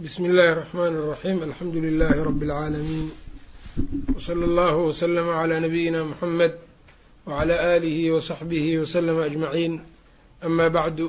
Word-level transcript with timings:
bsmi 0.00 0.27
اllahi 0.29 0.51
الرحmn 0.55 0.93
الرaxيm 0.99 1.37
alxamdu 1.43 1.79
لlh 1.85 2.11
rb 2.29 2.41
العaalamiin 2.47 3.07
wslى 4.15 4.45
اllah 4.49 4.73
wslm 4.89 5.27
عlى 5.39 5.55
nabiyina 5.65 5.99
mxamed 6.11 6.53
wعlى 7.27 7.55
آlih 7.75 7.97
وصaxbih 8.15 8.65
wslm 8.83 9.17
aجmaciin 9.27 9.73
ama 10.47 10.69
bacdu 10.69 11.05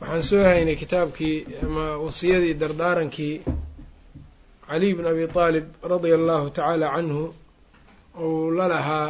waxaan 0.00 0.22
soo 0.30 0.42
haynay 0.44 0.76
kitaabkii 0.82 1.36
ama 1.64 1.84
wasiyadii 2.04 2.54
dardaarankii 2.62 3.34
caliy 4.68 4.92
bn 4.98 5.06
abi 5.12 5.24
طaalib 5.36 5.66
radia 5.92 6.14
allahu 6.20 6.46
tacaala 6.56 6.86
canhu 6.96 7.24
ou 8.22 8.50
la 8.58 8.66
lahaa 8.72 9.08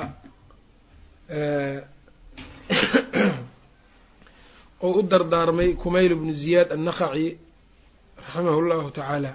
ou 4.85 4.93
u 4.99 5.03
dardaarmay 5.03 5.71
kumayl 5.83 6.13
bnu 6.21 6.33
ziyaad 6.43 6.69
annaqaci 6.77 7.29
raximah 8.27 8.57
llahu 8.69 8.91
tacaala. 8.99 9.33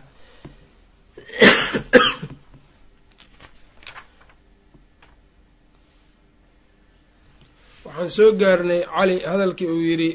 Waxaan 7.86 8.10
soo 8.16 8.32
gaarnay 8.42 8.82
cali 8.94 9.16
hadalkii 9.32 9.70
uu 9.74 9.82
yidhi 9.90 10.10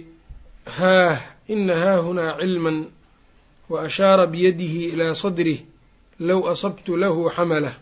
haah 0.79 1.17
ina 1.53 1.75
haahunaa 1.83 2.39
cilman 2.41 2.79
wa 3.71 3.77
ashaara 3.87 4.27
biyadihi 4.33 4.83
ilaa 4.93 5.15
sadrih 5.23 5.61
low 6.29 6.41
asabtu 6.53 6.97
lahu 7.03 7.31
xamalah 7.37 7.75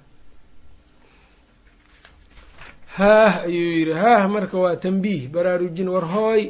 haah 2.96 3.32
ayuu 3.46 3.72
yidhi 3.78 3.92
haah 4.02 4.24
marka 4.34 4.56
waa 4.64 4.76
tanbiih 4.84 5.22
baraarujin 5.34 5.88
war 5.94 6.06
hooy 6.14 6.42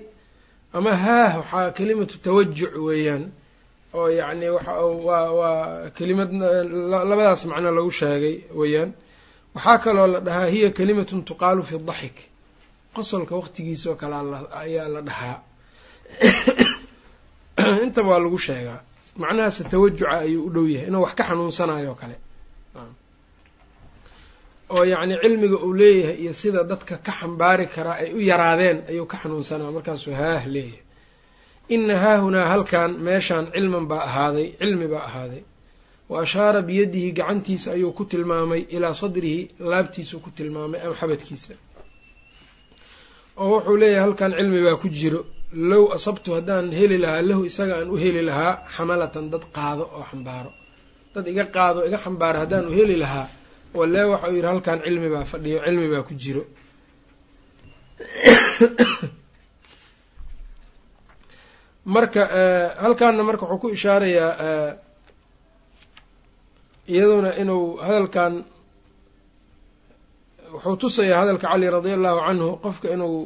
ama 0.77 0.93
haah 1.05 1.33
waxaa 1.41 1.71
kelimatu 1.77 2.15
tawajuc 2.25 2.73
weeyaan 2.87 3.25
oo 3.95 4.09
yacni 4.09 4.49
waxa 4.51 4.73
waa 5.07 5.31
waa 5.39 5.91
kelimad 5.97 6.31
labadaas 7.11 7.47
macno 7.47 7.71
lagu 7.71 7.91
sheegay 7.91 8.37
weeyaan. 8.55 8.93
Waxaa 9.55 9.79
kaloo 9.79 10.07
la 10.07 10.21
dhahaa 10.21 10.47
hiya 10.47 10.71
kelimatun 10.71 11.25
tuqaalu 11.25 11.63
fi 11.63 11.79
daxik. 11.79 12.17
Qosolka 12.95 13.37
waqtigiisoo 13.37 13.95
kale 13.95 14.17
ayaa 14.51 14.89
la 14.89 15.01
dhahaa. 15.03 15.37
Intaba 17.85 18.09
waa 18.09 18.19
lagu 18.19 18.39
sheegaa. 18.39 18.81
Macnahaase 19.17 19.65
tawajuca 19.71 20.11
ayuu 20.27 20.47
u 20.47 20.51
dhow 20.51 20.67
yahay. 20.67 20.89
Inuu 20.89 21.03
wax 21.03 21.15
ka 21.15 21.25
xanuunsanayo 21.25 21.95
kale. 21.95 22.17
Oo 24.71 24.85
yacni 24.85 25.15
cilmiga 25.23 25.59
uu 25.63 25.73
leeyahay 25.73 26.17
iyo 26.23 26.33
sida 26.35 26.65
dadka 26.65 26.99
ka 26.99 27.13
xambaari 27.13 27.67
karaa 27.67 27.97
ay 28.03 28.15
u 28.15 28.21
yaraadeen 28.21 28.79
ayuu 28.89 29.07
ka 29.07 29.17
xanuunsanaa. 29.23 29.71
Markaasuu 29.71 30.15
haah 30.15 30.43
leeyahay 30.47 30.84
ina 31.69 31.99
haahunaa 31.99 32.47
halkan 32.49 32.99
meeshaan 32.99 33.47
cilman 33.53 33.89
baa 33.89 34.05
ahaaday 34.09 34.53
cilmi 34.59 34.89
baa 34.89 35.05
ahaaday. 35.09 35.43
Wa 36.09 36.21
ashaara 36.23 36.63
biyadihi 36.63 37.13
gacantiisa 37.13 37.73
ayuu 37.73 37.93
ku 37.93 38.05
tilmaamay 38.05 38.67
ilaa 38.69 38.95
sadrihi 38.95 39.51
laabtiisuu 39.59 40.21
ku 40.21 40.31
tilmaamay 40.31 40.81
ama 40.81 40.95
xabadkiisa. 40.95 41.55
Oo 43.37 43.49
wuxuu 43.55 43.77
leeyahay 43.77 44.05
halkan 44.07 44.33
cilmi 44.39 44.61
baa 44.67 44.77
ku 44.77 44.89
jiro. 44.89 45.21
Low 45.53 45.85
asabtu 45.97 46.35
haddaan 46.35 46.73
heli 46.73 46.99
lahaa 46.99 47.23
lahu 47.23 47.45
isaga 47.45 47.75
aan 47.79 47.89
u 47.95 47.97
heli 47.97 48.23
lahaa 48.29 48.53
xamalatan 48.77 49.31
dad 49.33 49.45
qaado 49.57 49.85
oo 49.97 50.05
xambaaro. 50.11 50.53
Dad 51.15 51.27
iga 51.33 51.45
qaado 51.57 51.87
iga 51.89 51.99
xambaaro 52.05 52.39
haddaan 52.43 52.65
u 52.71 52.73
heli 52.79 52.97
lahaa 52.97 53.29
walee 53.75 54.05
waxa 54.13 54.29
uu 54.29 54.35
yidhi 54.37 54.47
halkan 54.47 54.79
cilmi 54.85 55.09
baa 55.15 55.25
fadhiyo 55.25 55.59
cilmi 55.65 55.89
baa 55.93 56.03
ku 56.09 56.15
jiro 56.15 56.45
marka 61.85 62.23
halkaana 62.83 63.23
marka 63.29 63.45
wuxuu 63.47 63.61
ku 63.63 63.69
ishaarayaa 63.77 64.77
iyaduna 66.89 67.31
inuu 67.43 67.77
hadalkan 67.87 68.33
wuxuu 70.55 70.77
tusayaa 70.83 71.21
hadalka 71.21 71.47
cali 71.49 71.67
radia 71.75 71.95
allahu 71.99 72.21
canhu 72.27 72.49
qofka 72.65 72.89
inuu 72.95 73.19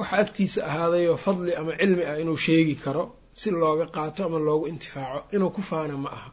waxa 0.00 0.16
agtiisa 0.22 0.60
ahaadayoo 0.70 1.16
fadli 1.24 1.52
ama 1.60 1.72
cilmi 1.80 2.04
ah 2.10 2.16
inuu 2.22 2.36
sheegi 2.44 2.74
karo 2.84 3.04
si 3.40 3.48
looga 3.50 3.86
qaato 3.96 4.20
ama 4.28 4.38
loogu 4.46 4.66
intifaaco 4.72 5.20
inuu 5.36 5.50
ku 5.56 5.62
faano 5.70 5.96
ma 6.04 6.10
aha. 6.16 6.30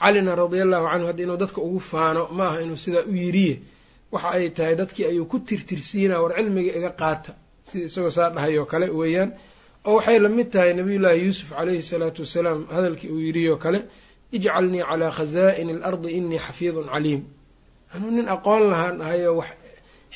Calina 0.00 0.32
radia 0.40 0.62
allahu 0.66 0.86
canhu 0.92 1.06
hadda 1.10 1.22
inuu 1.26 1.36
dadka 1.42 1.60
ugu 1.68 1.80
faano 1.90 2.22
ma 2.36 2.44
aha 2.48 2.58
inuu 2.64 2.76
sidaa 2.84 3.04
u 3.10 3.14
yiriye. 3.22 3.54
Waxa 4.12 4.28
ay 4.36 4.50
tahay 4.56 4.74
dadkii 4.80 5.04
ayuu 5.10 5.26
ku 5.32 5.36
tirtirsiinaa 5.48 6.20
war 6.22 6.32
cilmiga 6.38 6.72
iga 6.78 6.90
qaata 7.00 7.32
sida 7.68 7.84
isagoo 7.88 8.10
saa 8.18 8.30
dhahay 8.34 8.54
oo 8.60 8.66
kale 8.72 8.86
weeyaan 9.00 9.30
oo 9.88 9.94
waxay 9.98 10.18
la 10.24 10.28
mid 10.38 10.48
tahay 10.54 10.72
nabiyullaahi 10.80 11.20
yuusuf 11.26 11.48
calayhi 11.56 11.82
salaatu 11.90 12.20
wasalaam 12.24 12.60
hadalkii 12.76 13.10
uu 13.14 13.20
yidhi 13.26 13.42
oo 13.52 13.56
kale 13.64 13.78
ijcalnii 14.36 14.82
calaa 14.90 15.10
khazaa'ini 15.18 15.72
alardi 15.88 16.08
inii 16.18 16.38
xafiidun 16.46 16.86
caliim. 16.92 17.22
Anuu 17.94 18.10
nin 18.16 18.26
aqoon 18.34 18.62
lahaan 18.70 18.96
ahayoo 19.04 19.36
wax 19.40 19.50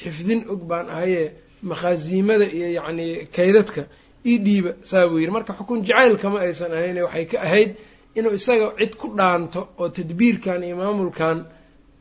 xifdin 0.03 0.41
og 0.53 0.61
baan 0.71 0.87
ahayee 0.95 1.27
makhaasiimada 1.71 2.47
iyo 2.57 2.69
yacnii 2.79 3.13
kaydadka 3.37 3.83
ii 4.31 4.37
dhiiba 4.47 4.71
saa 4.91 5.05
buu 5.11 5.19
yidhi. 5.23 5.33
Marka 5.37 5.53
xukun 5.59 5.79
jacaylkama 5.89 6.39
aysan 6.47 6.73
ahayne 6.77 7.01
waxay 7.07 7.25
ka 7.33 7.37
ahayd 7.47 7.71
inuu 8.19 8.33
isaga 8.39 8.67
cid 8.79 8.93
ku 9.01 9.07
dhaanto 9.19 9.61
oo 9.81 9.89
tadbiirkan 9.97 10.61
iyo 10.67 10.77
maamulkan 10.83 11.37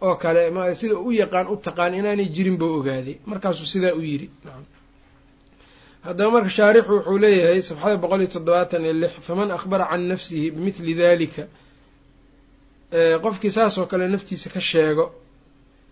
oo 0.08 0.16
kale 0.22 0.42
sida 0.80 0.96
u 1.08 1.10
yaqaan 1.22 1.48
u 1.54 1.56
taqaan 1.66 1.94
inaanay 2.00 2.28
jirin 2.36 2.58
buu 2.62 2.72
ogaaday. 2.80 3.16
Markaasuu 3.32 3.68
sidaa 3.74 3.94
u 4.00 4.02
yidhi 4.10 4.28
haddaba 6.06 6.32
marka 6.36 6.50
shaarixu 6.58 6.92
wuxuu 6.96 7.18
leeyahay 7.24 7.62
safxada 7.70 7.98
boqol 8.04 8.22
iyo 8.24 8.30
toddobaatan 8.36 8.82
iyo 8.86 8.94
lix 9.02 9.14
faman 9.28 9.50
akhbara 9.58 9.86
can 9.92 10.02
nafsihi 10.12 10.52
bimithli 10.56 10.94
dalika 11.02 11.44
qofkii 13.24 13.52
saasoo 13.58 13.86
kale 13.92 14.08
naftiisa 14.08 14.50
ka 14.50 14.60
sheego 14.62 15.06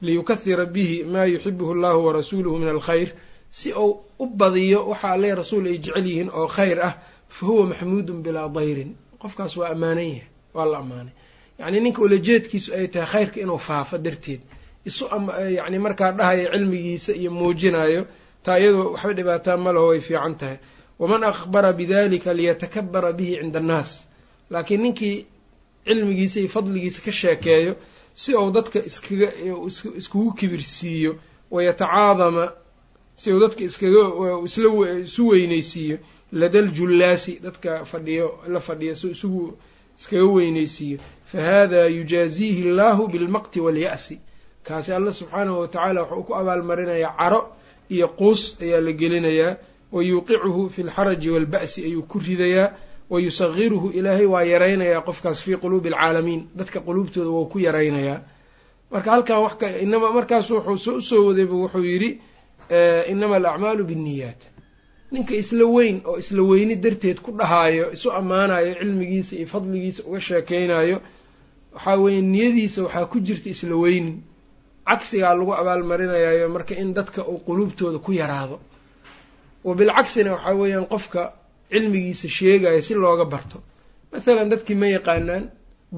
liyukahira 0.01 0.65
bihi 0.65 1.03
maa 1.03 1.25
yuxibuhu 1.25 1.71
allahu 1.75 1.99
warasuuluhu 2.07 2.57
min 2.59 2.69
alkhayr 2.69 3.09
si 3.51 3.73
uu 3.73 3.99
u 4.19 4.25
badiyo 4.39 4.87
waxa 4.89 5.07
alle 5.13 5.35
rasuul 5.35 5.65
ay 5.67 5.77
jecel 5.77 6.05
yihiin 6.07 6.29
oo 6.39 6.47
khayr 6.47 6.79
ah 6.87 6.93
fa 7.35 7.45
huwa 7.45 7.65
maxmuudun 7.71 8.21
bilaa 8.23 8.47
dayrin. 8.49 8.95
Qofkaas 9.21 9.57
waa 9.57 9.69
ammaanan 9.73 10.03
yahay 10.03 10.23
waa 10.53 10.65
la 10.65 10.77
ammaanay. 10.77 11.13
Yacnii 11.59 11.79
ninka 11.85 12.01
ulajeedkiisu 12.01 12.69
ay 12.73 12.87
tahay 12.87 13.07
khayrka 13.11 13.37
inuu 13.41 13.57
faafo 13.57 13.97
darteed. 13.97 14.41
Isu 14.85 15.05
yacni 15.57 15.79
markaa 15.79 16.11
dhahaya 16.11 16.51
cilmigiisa 16.51 17.11
iyo 17.13 17.31
muujinayo 17.31 18.05
taa 18.47 18.57
iyadoo 18.61 18.85
waxba 18.93 19.13
dhibaataa 19.17 19.57
ma 19.65 19.69
laho 19.75 19.87
way 19.91 19.99
fiican 20.07 20.33
tahay. 20.39 20.57
Waman 21.01 21.23
akhbara 21.31 21.69
bidalika 21.79 22.29
liyatakabara 22.39 23.09
bihi 23.17 23.33
cinda 23.41 23.59
annaas. 23.63 23.91
Laakiin 24.53 24.81
ninkii 24.85 25.17
cilmigiisa 25.87 26.37
iyo 26.41 26.49
fadligiisa 26.55 26.99
ka 27.05 27.11
sheekeeyo 27.19 27.73
si 28.21 28.29
uu 28.41 28.51
dadka 28.55 28.79
iskaga 28.89 29.27
iskugu 29.99 30.31
kibirsiiyo 30.39 31.11
wayatacaadama 31.51 32.45
si 33.15 33.27
uu 33.33 33.39
dadka 33.43 33.61
iskaga 33.69 34.01
isla 34.47 34.69
isu 35.05 35.23
weyneysiiyo 35.31 35.97
ladal 36.39 36.67
jullaasi 36.77 37.33
dadka 37.45 37.71
fadhiyo 37.91 38.27
la 38.53 38.59
fadhiyo 38.67 38.93
si 38.99 39.07
isugu 39.15 39.43
iskaga 39.99 40.25
weyneysiiyo 40.37 40.97
fa 41.31 41.39
hada 41.49 41.81
yujaaziihi 41.97 42.61
allahu 42.69 43.07
bilmaqti 43.13 43.59
walya'si 43.65 44.15
kaasi 44.67 44.89
alla 44.97 45.11
subxaanahu 45.19 45.59
watacaala 45.63 46.01
wuxuu 46.03 46.23
ku 46.27 46.33
abaalmarinayaa 46.41 47.13
caro 47.19 47.41
iyo 47.89 48.07
quus 48.19 48.41
ayaa 48.61 48.81
la 48.81 48.91
gelinayaa 48.91 49.57
wa 49.91 50.03
yuuqicuhu 50.03 50.69
fi 50.69 50.83
lxaraji 50.83 51.29
waalba'si 51.29 51.79
ayuu 51.87 52.03
ku 52.11 52.19
ridayaa 52.19 52.67
wa 53.09 53.17
yusagiruhu 53.21 53.87
ilaahay 53.97 54.25
waa 54.25 54.43
yaraynayaa 54.43 55.01
qofkaas 55.07 55.43
fii 55.43 55.55
quluubi 55.63 55.89
alcaalamiin 55.89 56.41
dadka 56.55 56.79
quluubtooda 56.79 57.29
wou 57.29 57.45
ku 57.51 57.59
yaraynayaa. 57.59 58.19
Marka 58.91 59.11
halkan 59.11 59.37
wax 59.45 59.53
inama 59.81 60.11
markaas 60.17 60.49
wuxuu 60.51 60.95
u 60.97 61.01
soo 61.01 61.25
wadayba 61.27 61.53
wuxuu 61.55 61.83
yidhi 61.91 62.09
inama 63.11 63.35
alacmaalu 63.35 63.83
binniyaat. 63.89 64.41
Ninka 65.11 65.33
isla 65.35 65.65
weyn 65.65 66.01
oo 66.05 66.17
isla 66.17 66.43
weyni 66.43 66.75
darteed 66.75 67.19
ku 67.23 67.31
dhahaayo 67.31 67.91
isu 67.95 68.11
ammaanayo 68.11 68.75
cilmigiisa 68.79 69.35
iyo 69.35 69.47
fadligiisa 69.47 70.03
uga 70.07 70.19
sheekeynayo 70.21 70.97
waxaa 71.73 71.95
weeye 72.03 72.21
niyadiisa 72.21 72.83
waxaa 72.83 73.05
ku 73.11 73.19
jirta 73.19 73.49
isla 73.49 73.75
weynin 73.75 74.19
cagsigaa 74.89 75.33
lagu 75.39 75.51
abaalmarinayayo 75.61 76.47
marka 76.55 76.73
in 76.81 76.89
dadka 76.97 77.21
uu 77.31 77.39
quluubtooda 77.47 77.99
ku 78.05 78.11
yaraado. 78.21 78.57
Wa 79.67 79.73
bilcagsina 79.79 80.29
waxaa 80.35 80.55
weeyaan 80.61 80.85
qofka 80.93 81.21
cilmigiisa 81.71 82.27
sheegayo 82.37 82.81
si 82.87 82.93
looga 82.93 83.25
barto. 83.33 83.57
Mathalan 84.11 84.49
dadkii 84.51 84.75
ma 84.81 84.87
yaqaanaan 84.95 85.43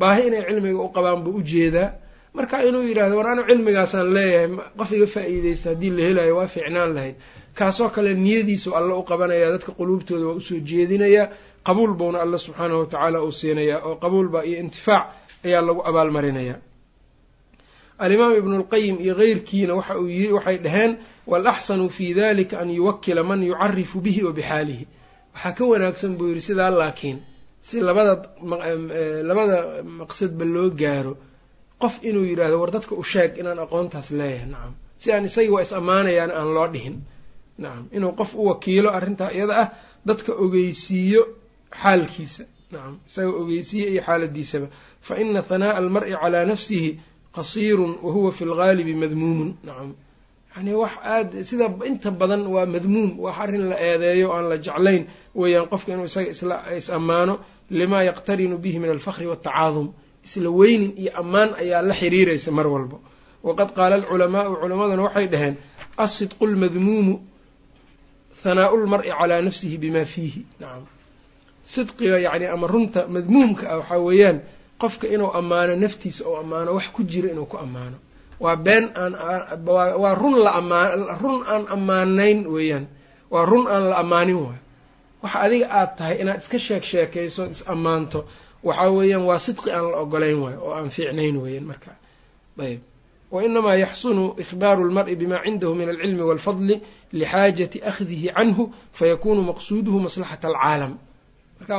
baahi 0.01 0.21
inay 0.27 0.43
cilmiga 0.49 0.79
u 0.87 0.89
qabaan 0.95 1.19
buu 1.23 1.35
u 1.39 1.41
jeedaa 1.51 1.89
marka 2.37 2.55
inuu 2.67 2.83
yidhahdo 2.89 3.15
war 3.19 3.27
anu 3.33 3.43
cilmigaasaan 3.49 4.07
leeyahay 4.15 4.47
qof 4.79 4.89
iga 4.97 5.07
faa-iideysta 5.13 5.67
haddii 5.71 5.91
la 5.97 6.01
helayo 6.07 6.33
waa 6.39 6.47
fiicnaan 6.53 6.91
lahayd. 6.95 7.15
Kaasoo 7.57 7.89
kale 7.95 8.11
niyadiisu 8.23 8.69
alla 8.77 8.93
u 8.95 9.03
qabanaya 9.09 9.47
dadka 9.55 9.71
quluubtooda 9.79 10.25
waa 10.29 10.37
u 10.37 10.41
soo 10.47 10.59
jeedinayaa 10.69 11.25
qabuul 11.67 11.93
buuna 11.99 12.17
alla 12.23 12.37
subxaanahu 12.45 12.79
watacaala 12.83 13.17
uu 13.25 13.31
siinayaa 13.39 13.79
oo 13.87 13.95
qabuulba 14.03 14.39
iyo 14.49 14.57
intifaac 14.63 15.05
ayaa 15.45 15.61
lagu 15.67 15.81
abaalmarinayaa 15.89 16.57
alimaam 18.03 18.33
ibnu 18.39 18.55
lqayim 18.63 18.95
iyo 19.05 19.13
keyrkiina 19.21 19.73
waxay 20.35 20.57
dhaheen 20.65 20.91
waalaxsanu 21.31 21.85
fii 21.95 22.13
dalika 22.19 22.55
an 22.63 22.69
yuwakila 22.77 23.21
man 23.29 23.39
yucarifu 23.49 23.97
bihi 24.05 24.21
wa 24.27 24.31
bixaalihi. 24.37 24.85
Waxaa 25.33 25.53
ka 25.57 25.63
wanaagsan 25.71 26.11
buu 26.17 26.27
yidhi 26.31 26.41
sidaa 26.47 26.69
laakiin 26.81 27.17
si 27.67 27.75
labada 27.87 28.13
labada 29.29 29.57
maqsadba 29.99 30.45
loo 30.55 30.69
gaaro 30.81 31.13
qof 31.81 31.95
inuu 32.09 32.25
yidhaahdo 32.31 32.57
war 32.61 32.71
dadka 32.75 32.93
u 32.95 33.03
sheeg 33.11 33.31
inaan 33.41 33.59
aqoontaas 33.65 34.07
leeyahay. 34.19 34.47
Nacam 34.53 34.73
si 35.01 35.07
aan 35.13 35.25
isagii 35.29 35.49
waa 35.55 35.61
is 35.67 35.73
ammaanayaan 35.79 36.31
aan 36.39 36.49
loo 36.55 36.67
dhihin. 36.73 36.95
Nacam 37.63 37.85
inuu 37.95 38.11
qof 38.19 38.31
u 38.35 38.45
wakiilo 38.49 38.89
arrintaa 38.97 39.31
iyada 39.37 39.53
ah 39.63 39.67
dadka 40.07 40.31
ogeysiiyo 40.43 41.21
xaalkiisa. 41.81 42.43
Nacam 42.73 42.93
isaga 43.07 43.31
ogeysiiyo 43.41 43.87
iyo 43.93 44.01
xaaladiisaba. 44.07 44.67
Fa 45.05 45.13
ina 45.21 45.41
hanaa'a 45.49 45.77
almar'i 45.81 46.13
calaa 46.21 46.45
nafsihi 46.51 46.89
qasiirun 47.35 47.91
wa 48.05 48.11
huwa 48.15 48.31
fi 48.37 48.43
lgaalibi 48.51 48.93
madmuumun. 49.01 49.49
Nacam. 49.67 49.91
Yani 50.55 50.73
wax 50.81 50.91
aad 51.13 51.29
sida 51.49 51.65
inta 51.89 52.09
badan 52.19 52.41
waa 52.53 52.65
madmuum 52.73 53.09
wax 53.23 53.35
arrin 53.43 53.63
la 53.71 53.75
eedeeyo 53.87 54.27
aan 54.35 54.45
la 54.51 54.57
jeclayn. 54.65 55.03
Weeyaan 55.39 55.67
qofka 55.71 55.89
inuu 55.93 56.05
isaga 56.09 56.29
isla 56.35 56.55
is 56.77 56.87
ammaano 56.97 57.33
limaa 57.79 58.03
yaqtarinu 58.09 58.55
bihi 58.63 58.77
min 58.83 58.89
alfakri 58.95 59.25
waatacaadum 59.31 59.87
isla 60.27 60.49
weynin 60.59 60.91
iyo 61.01 61.11
ammaan 61.21 61.49
ayaa 61.61 61.81
la 61.89 61.93
xiriiraysa 61.99 62.49
mar 62.57 62.67
walba. 62.73 62.97
Waqad 63.47 63.69
qaala 63.77 63.95
alculamaau 63.99 64.51
culammaduna 64.61 65.03
waxay 65.07 65.27
dhaheen 65.33 65.55
asidqu 66.03 66.43
lmadmuumu 66.53 67.15
hanaau 68.43 68.75
lmar'i 68.83 69.11
calaa 69.19 69.41
nafsihi 69.47 69.77
bima 69.83 70.03
fiihi. 70.13 70.41
Nacam. 70.61 70.83
Sidqiga 71.73 72.17
yacni 72.25 72.45
ama 72.55 72.67
runta 72.73 73.01
madmuumka 73.15 73.63
ah 73.71 73.77
waxaa 73.79 73.99
weeyaan 74.07 74.37
qofka 74.81 75.05
inuu 75.13 75.31
ammaano 75.39 75.73
naftiisa 75.83 76.21
oo 76.29 76.37
ammaano 76.43 76.69
wax 76.77 76.87
ku 76.95 77.01
jira 77.11 77.29
inuu 77.33 77.45
ku 77.51 77.57
ammaano. 77.57 77.97
Waa 78.43 78.55
been 78.55 78.85
aan 79.01 79.13
waa 80.01 80.13
run 80.21 80.35
la 80.45 80.51
amaan 80.59 80.99
run 81.23 81.39
aan 81.53 81.63
ammaanayn 81.75 82.39
weeyaan. 82.53 82.85
Waa 83.31 83.45
run 83.51 83.65
aan 83.73 83.83
la 83.89 83.95
ammaanin 84.03 84.35
waayo. 84.45 84.61
Waxa 85.23 85.39
adiga 85.45 85.67
aad 85.79 85.91
tahay 85.97 86.15
inaad 86.21 86.39
iska 86.43 86.59
sheeg 86.59 86.83
sheekayso 86.91 87.43
is 87.53 87.61
ammaanto. 87.73 88.19
Waxaa 88.67 88.89
weeyaan 88.97 89.23
waa 89.29 89.39
sidqi 89.45 89.69
aan 89.71 89.85
la 89.91 89.97
ogolayn 90.03 90.39
waayo 90.43 90.59
oo 90.65 90.71
aan 90.77 90.89
fiicnayn 90.95 91.35
weeyaan 91.43 91.65
marka. 91.71 91.91
Ayb 92.59 92.79
wa 93.31 93.39
inamaa 93.47 93.75
yaxsunu 93.83 94.23
ikhbaaru 94.43 94.83
lmar'i 94.89 95.15
bima 95.15 95.37
cindahu 95.45 95.73
min 95.79 95.89
alcilmi 95.89 96.21
waalfadli 96.29 96.75
lixaajati 97.19 97.77
akhdihi 97.89 98.27
canhu 98.37 98.63
fayakunu 98.97 99.41
maqsuuduhu 99.49 99.97
maslaxata 100.05 100.47
alcaalam 100.51 100.93
marka 101.59 101.75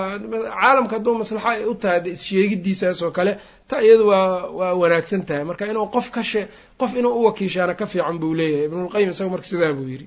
caalamka 0.61 0.95
hadduu 0.97 1.15
maslaxa 1.23 1.49
ay 1.55 1.65
u 1.65 1.75
tahay 1.83 2.01
de 2.05 2.11
issheegidiisaas 2.17 2.99
oo 3.07 3.11
kale 3.19 3.33
ta 3.69 3.77
iyadu 3.87 4.05
waa 4.13 4.51
waa 4.59 4.75
wanaagsan 4.83 5.23
tahay. 5.29 5.45
Marka 5.51 5.65
inuu 5.71 5.87
qof 5.95 6.07
ka 6.15 6.23
shee 6.31 6.47
qof 6.81 6.93
inuu 7.01 7.15
u 7.19 7.25
wakiishaana 7.29 7.75
ka 7.81 7.87
fiican 7.93 8.17
buu 8.21 8.35
leeyahay. 8.39 8.67
Ibnulqayim 8.69 9.11
isaga 9.15 9.31
marka 9.35 9.47
sidaa 9.51 9.73
buu 9.79 9.89
yidhi. 9.93 10.07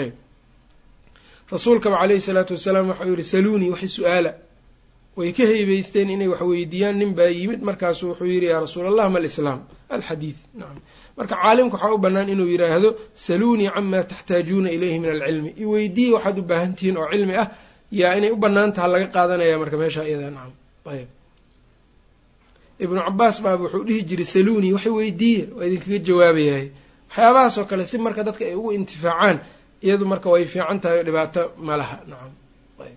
Ayb. 0.00 0.14
Rasuulkaba 1.52 1.96
caleyhi 2.00 2.20
salaatu 2.28 2.52
wasalaam 2.56 2.88
waxau 2.90 3.10
yihi 3.12 3.24
saluunii 3.32 3.70
waxay 3.74 3.88
su'aala. 3.98 4.32
Way 5.16 5.32
ka 5.32 5.44
heybeysteen 5.50 6.10
inay 6.14 6.28
wax 6.32 6.40
weydiiyaan 6.50 6.96
nin 7.00 7.14
baa 7.18 7.30
yimid. 7.38 7.60
Markaasu 7.68 8.02
wuxuu 8.10 8.26
yidhi 8.34 8.46
yaa 8.52 8.60
rasuul 8.60 8.86
allah 8.90 9.06
ma 9.10 9.18
alislaam 9.18 9.60
alxadiid. 9.96 10.36
Nacam 10.58 10.78
marka 11.18 11.34
caalimka 11.42 11.76
waxaa 11.76 11.94
u 11.94 11.98
bannaan 12.04 12.28
inuu 12.34 12.48
yidhaahdo 12.54 12.88
saluunii 13.26 13.70
camaa 13.74 14.02
taxtaajuuna 14.10 14.70
ilayhi 14.76 14.98
min 15.02 15.10
alcilmi. 15.16 15.50
Iweydiiya 15.64 16.14
waxaad 16.16 16.38
u 16.38 16.42
baahan 16.50 16.72
tihiin 16.76 16.96
oo 16.98 17.08
cilmi 17.12 17.34
ah 17.42 17.48
yaa 17.92 18.14
inay 18.18 18.30
u 18.30 18.36
bannaan 18.44 18.72
taha 18.76 18.88
laga 18.92 19.06
qaadanaya 19.14 19.58
marka 19.62 19.76
meesha 19.80 20.02
iyada 20.08 20.30
nacam 20.36 20.52
ayb 20.92 21.08
ibnu 22.84 23.00
cabaas 23.06 23.36
baaba 23.44 23.62
wuxuu 23.64 23.84
dhihi 23.88 24.00
jiray 24.08 24.26
saluunii 24.34 24.72
waxay 24.76 24.92
weydiiya 24.98 25.44
waa 25.56 25.64
idinkaga 25.68 25.98
jawaabayahay. 26.08 26.66
Waxyaabahaas 27.08 27.54
oo 27.60 27.64
kale 27.70 27.84
si 27.90 27.96
marka 28.06 28.20
dadka 28.28 28.42
ay 28.48 28.54
ugu 28.60 28.70
intifaacaan 28.78 29.36
iyadu 29.84 30.04
marka 30.12 30.28
way 30.32 30.44
fiican 30.52 30.78
tahay 30.82 31.00
dhibaato 31.06 31.42
ma 31.66 31.74
laha 31.80 31.96
nacam 32.10 32.32
ayb 32.84 32.96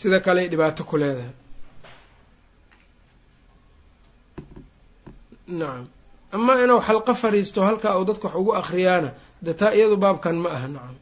sida 0.00 0.18
kale 0.26 0.42
dhibaato 0.52 0.82
ku 0.90 0.96
leedahay. 1.00 1.34
Nacam. 5.48 5.86
Ama 6.36 6.52
inuu 6.64 6.80
xalqo 6.86 7.12
fadhiisto 7.22 7.60
halkaa 7.68 7.98
uu 7.98 8.04
dadka 8.08 8.26
wax 8.28 8.36
ugu 8.40 8.52
akriyaana 8.60 9.10
de 9.44 9.52
taa 9.60 9.72
iyadu 9.76 9.96
baabkan 10.02 10.36
ma 10.42 10.48
aha 10.56 10.68
nacam 10.74 10.96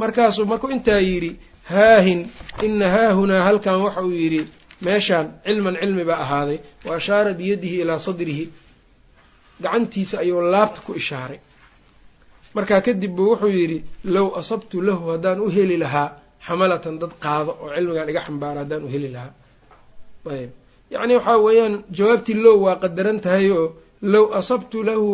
markaasuu 0.00 0.44
markuu 0.50 0.70
intaa 0.76 1.00
yidhi 1.08 1.30
haahin 1.74 2.20
ina 2.66 2.86
haahunaa 2.94 3.42
halkan 3.48 3.76
waxa 3.84 4.00
uu 4.08 4.14
yidhi 4.22 4.42
meeshaan 4.86 5.26
cilman 5.44 5.74
cilmi 5.80 6.04
baa 6.08 6.20
ahaaday 6.24 6.58
wa 6.86 6.92
ashaara 6.98 7.32
biyadihi 7.38 7.76
ilaa 7.82 7.98
sadrihi. 8.06 8.44
Gacantiisa 9.62 10.16
ayuu 10.22 10.40
laabta 10.52 10.80
ku 10.86 10.92
ishaaray. 11.00 11.38
Markaa 12.54 12.80
kadib 12.86 13.12
buu 13.16 13.28
wuxuu 13.32 13.52
yidhi 13.58 13.78
low 14.14 14.28
asabtu 14.40 14.76
lahu 14.88 15.04
haddaan 15.12 15.38
u 15.40 15.48
heli 15.56 15.76
lahaa 15.84 16.08
xamalatan 16.46 16.94
dad 17.02 17.12
qaado 17.24 17.52
oo 17.62 17.68
cilmigan 17.74 18.08
iga 18.12 18.20
xambaara 18.26 18.58
haddaan 18.62 18.82
u 18.86 18.88
heli 18.94 19.08
lahaa. 19.14 19.32
Ayb. 20.34 20.50
Yacni 20.92 21.12
waxaa 21.18 21.38
weeyaan 21.46 21.74
jawaabtii 21.96 22.34
low 22.44 22.56
waa 22.64 22.76
qadaran 22.82 23.18
tahay 23.24 23.46
oo 23.58 23.66
low 24.12 24.26
asabtu 24.40 24.78
lahu 24.88 25.08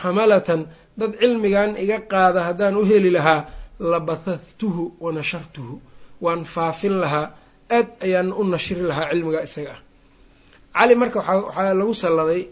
xamalatan 0.00 0.60
dad 1.00 1.12
cilmigan 1.20 1.70
iga 1.84 1.98
qaada 2.12 2.40
haddaan 2.48 2.74
u 2.80 2.84
heli 2.90 3.10
lahaa 3.16 3.40
labathahtuhu 3.80 4.92
wa 5.00 5.12
nashartuhu. 5.12 5.80
Waan 6.20 6.44
faafin 6.44 6.92
lahaa 7.00 7.30
aad 7.70 7.88
ayaan 8.00 8.32
u 8.32 8.44
nashri 8.44 8.82
lahaa 8.90 9.10
cilmiga 9.10 9.42
isaga 9.42 9.72
ah. 9.76 9.80
Cali 10.74 10.94
marka 10.94 11.18
waxaa 11.20 11.74
lagu 11.74 11.94
salladay 11.94 12.42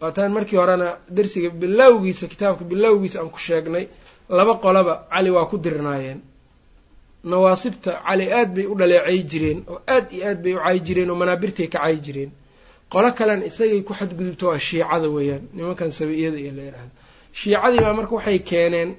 waataan 0.00 0.32
markii 0.32 0.56
horena 0.56 0.88
darsiga 1.16 1.50
bilowgiisa 1.50 2.26
kitaabka 2.32 2.64
bilowgiisa 2.64 3.20
aan 3.20 3.30
ku 3.30 3.38
sheegnay 3.38 3.84
laba 4.28 4.54
qolaba 4.64 4.92
cali 5.12 5.30
waa 5.30 5.46
ku 5.50 5.56
dirnaayeen. 5.58 6.20
Nawaasibta 7.24 7.90
cali 8.06 8.32
aad 8.32 8.54
bay 8.54 8.66
u 8.66 8.74
dhaleecay 8.74 9.18
jireen 9.30 9.58
oo 9.68 9.80
aad 9.94 10.06
iyo 10.12 10.24
aad 10.28 10.42
bay 10.42 10.54
u 10.54 10.60
cayi 10.64 10.80
jireen 10.86 11.10
oo 11.10 11.16
manaabirtay 11.22 11.68
ka 11.68 11.78
cayi 11.78 11.98
jireen. 12.06 12.30
Qolo 12.92 13.08
kalena 13.18 13.44
isagay 13.50 13.82
ku 13.82 13.92
xadgudubto 13.98 14.46
waa 14.50 14.58
shiicada 14.58 15.08
weeyaan 15.16 15.42
nimankan 15.54 15.90
sabi-iyada 15.90 16.38
iyo 16.38 16.52
la 16.58 16.62
yidhaahdo 16.62 16.92
shiicadii 17.32 17.80
baa 17.84 17.94
marka 17.98 18.14
waxay 18.18 18.38
keeneen 18.38 18.90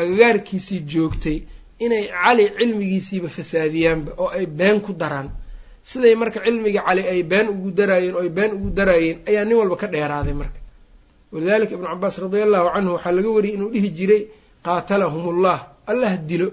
agagaarkiisii 0.00 0.80
joogtay 0.92 1.36
inay 1.84 2.04
cali 2.22 2.44
cilmigiisiiba 2.58 3.28
fasaadiyaanba 3.36 4.10
oo 4.22 4.28
ay 4.38 4.46
been 4.46 4.80
ku 4.86 4.92
daraan. 4.92 5.28
Siday 5.90 6.14
marka 6.20 6.38
cilmiga 6.44 6.80
cali 6.86 7.02
ay 7.12 7.22
been 7.32 7.46
ugu 7.54 7.70
daraayeen 7.78 8.14
oo 8.16 8.22
ay 8.26 8.28
been 8.38 8.52
ugu 8.56 8.68
daraayeen 8.78 9.18
ayaa 9.28 9.44
nin 9.48 9.56
walba 9.60 9.76
ka 9.82 9.86
dheeraaday 9.94 10.34
marka. 10.40 10.58
Walidalika 11.32 11.72
ibnu 11.76 11.86
cabaas 11.92 12.16
radia 12.22 12.44
allahu 12.46 12.68
canhu 12.74 12.90
waxaa 12.96 13.12
laga 13.16 13.30
wariyay 13.36 13.54
inuu 13.56 13.70
dhihi 13.74 13.90
jiray 13.98 14.22
qaatalahumullah 14.66 15.58
allah 15.90 16.12
dilo 16.28 16.48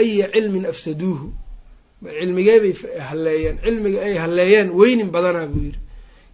aya 0.00 0.26
cilmin 0.34 0.64
afsaduuhu. 0.72 1.26
Cilmigee 2.18 2.58
bay 2.64 2.72
halleeyeen 3.08 3.56
cilmiga 3.64 3.98
ay 4.06 4.14
halleeyeen 4.22 4.68
weynin 4.78 5.08
badanaa 5.14 5.46
buu 5.52 5.62
yidhi. 5.68 5.80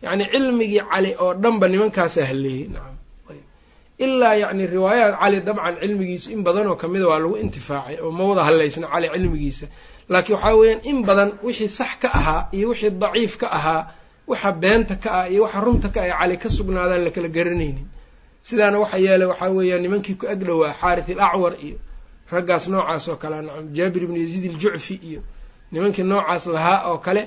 Yacni 0.03 0.25
cilmigii 0.33 0.83
cali 0.91 1.11
oo 1.23 1.33
dhanba 1.43 1.67
nimankaasaa 1.73 2.27
halleeyey 2.31 2.67
nacam 2.75 2.97
ilaa 4.05 4.35
yacni 4.43 4.65
riwaayaat 4.75 5.15
cali 5.23 5.39
dabcan 5.49 5.75
cilmigiisu 5.83 6.27
in 6.35 6.41
badanoo 6.47 6.77
kamida 6.83 7.07
waa 7.11 7.19
lagu 7.23 7.37
intifaacay 7.45 7.97
oo 8.05 8.11
ma 8.19 8.25
wada 8.31 8.43
hadlaysna 8.49 8.87
cali 8.93 9.07
cilmigiisa. 9.15 9.67
Laakiin 10.13 10.35
waxaa 10.37 10.55
weeyaan 10.61 10.81
in 10.91 10.99
badan 11.09 11.31
wixii 11.47 11.69
sax 11.79 11.91
ka 12.03 12.09
ahaa 12.19 12.43
iyo 12.57 12.67
wixii 12.71 12.91
daciif 13.03 13.33
ka 13.41 13.47
ahaa 13.59 13.83
waxa 14.31 14.51
beenta 14.63 14.95
ka 15.03 15.09
ah 15.21 15.29
iyo 15.33 15.43
waxa 15.45 15.61
runta 15.67 15.89
ka 15.95 16.01
ah 16.07 16.19
cali 16.21 16.37
ka 16.43 16.49
sugnaadaan 16.57 17.03
lakala 17.07 17.29
garanaynin. 17.37 17.87
Sidaana 18.49 18.79
waxa 18.83 18.99
yeelay 19.05 19.29
waxaa 19.33 19.51
weeyaan 19.57 19.83
nimankii 19.85 20.15
ku 20.21 20.25
agdhowaa 20.35 20.73
xaarith 20.81 21.09
il 21.15 21.21
acwar 21.29 21.55
iyo 21.67 21.77
raggaas 22.33 22.65
noocaas 22.73 23.05
oo 23.09 23.17
kale 23.23 23.37
nacam 23.47 23.67
jaabir 23.77 24.03
ibnu 24.07 24.17
yaziid 24.25 24.45
iljucfi 24.51 24.95
iyo 25.09 25.21
nimankii 25.73 26.03
noocaas 26.11 26.45
lahaa 26.57 26.79
oo 26.91 26.99
kale 27.07 27.23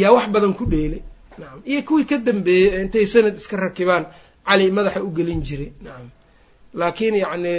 yaa 0.00 0.12
wax 0.16 0.26
badan 0.34 0.52
ku 0.58 0.64
dheelay 0.72 1.02
nacam 1.40 1.60
iyo 1.70 1.80
kuwii 1.88 2.04
ka 2.10 2.16
dambeeyey 2.28 2.68
ee 2.74 2.82
intay 2.84 3.06
sanad 3.12 3.36
iska 3.40 3.56
rakibaan 3.56 4.04
cali 4.48 4.64
madaxa 4.76 5.00
u 5.02 5.10
gelin 5.16 5.40
jiray. 5.48 5.70
Nacam 5.84 6.08
laakiin 6.80 7.14
yacni 7.24 7.54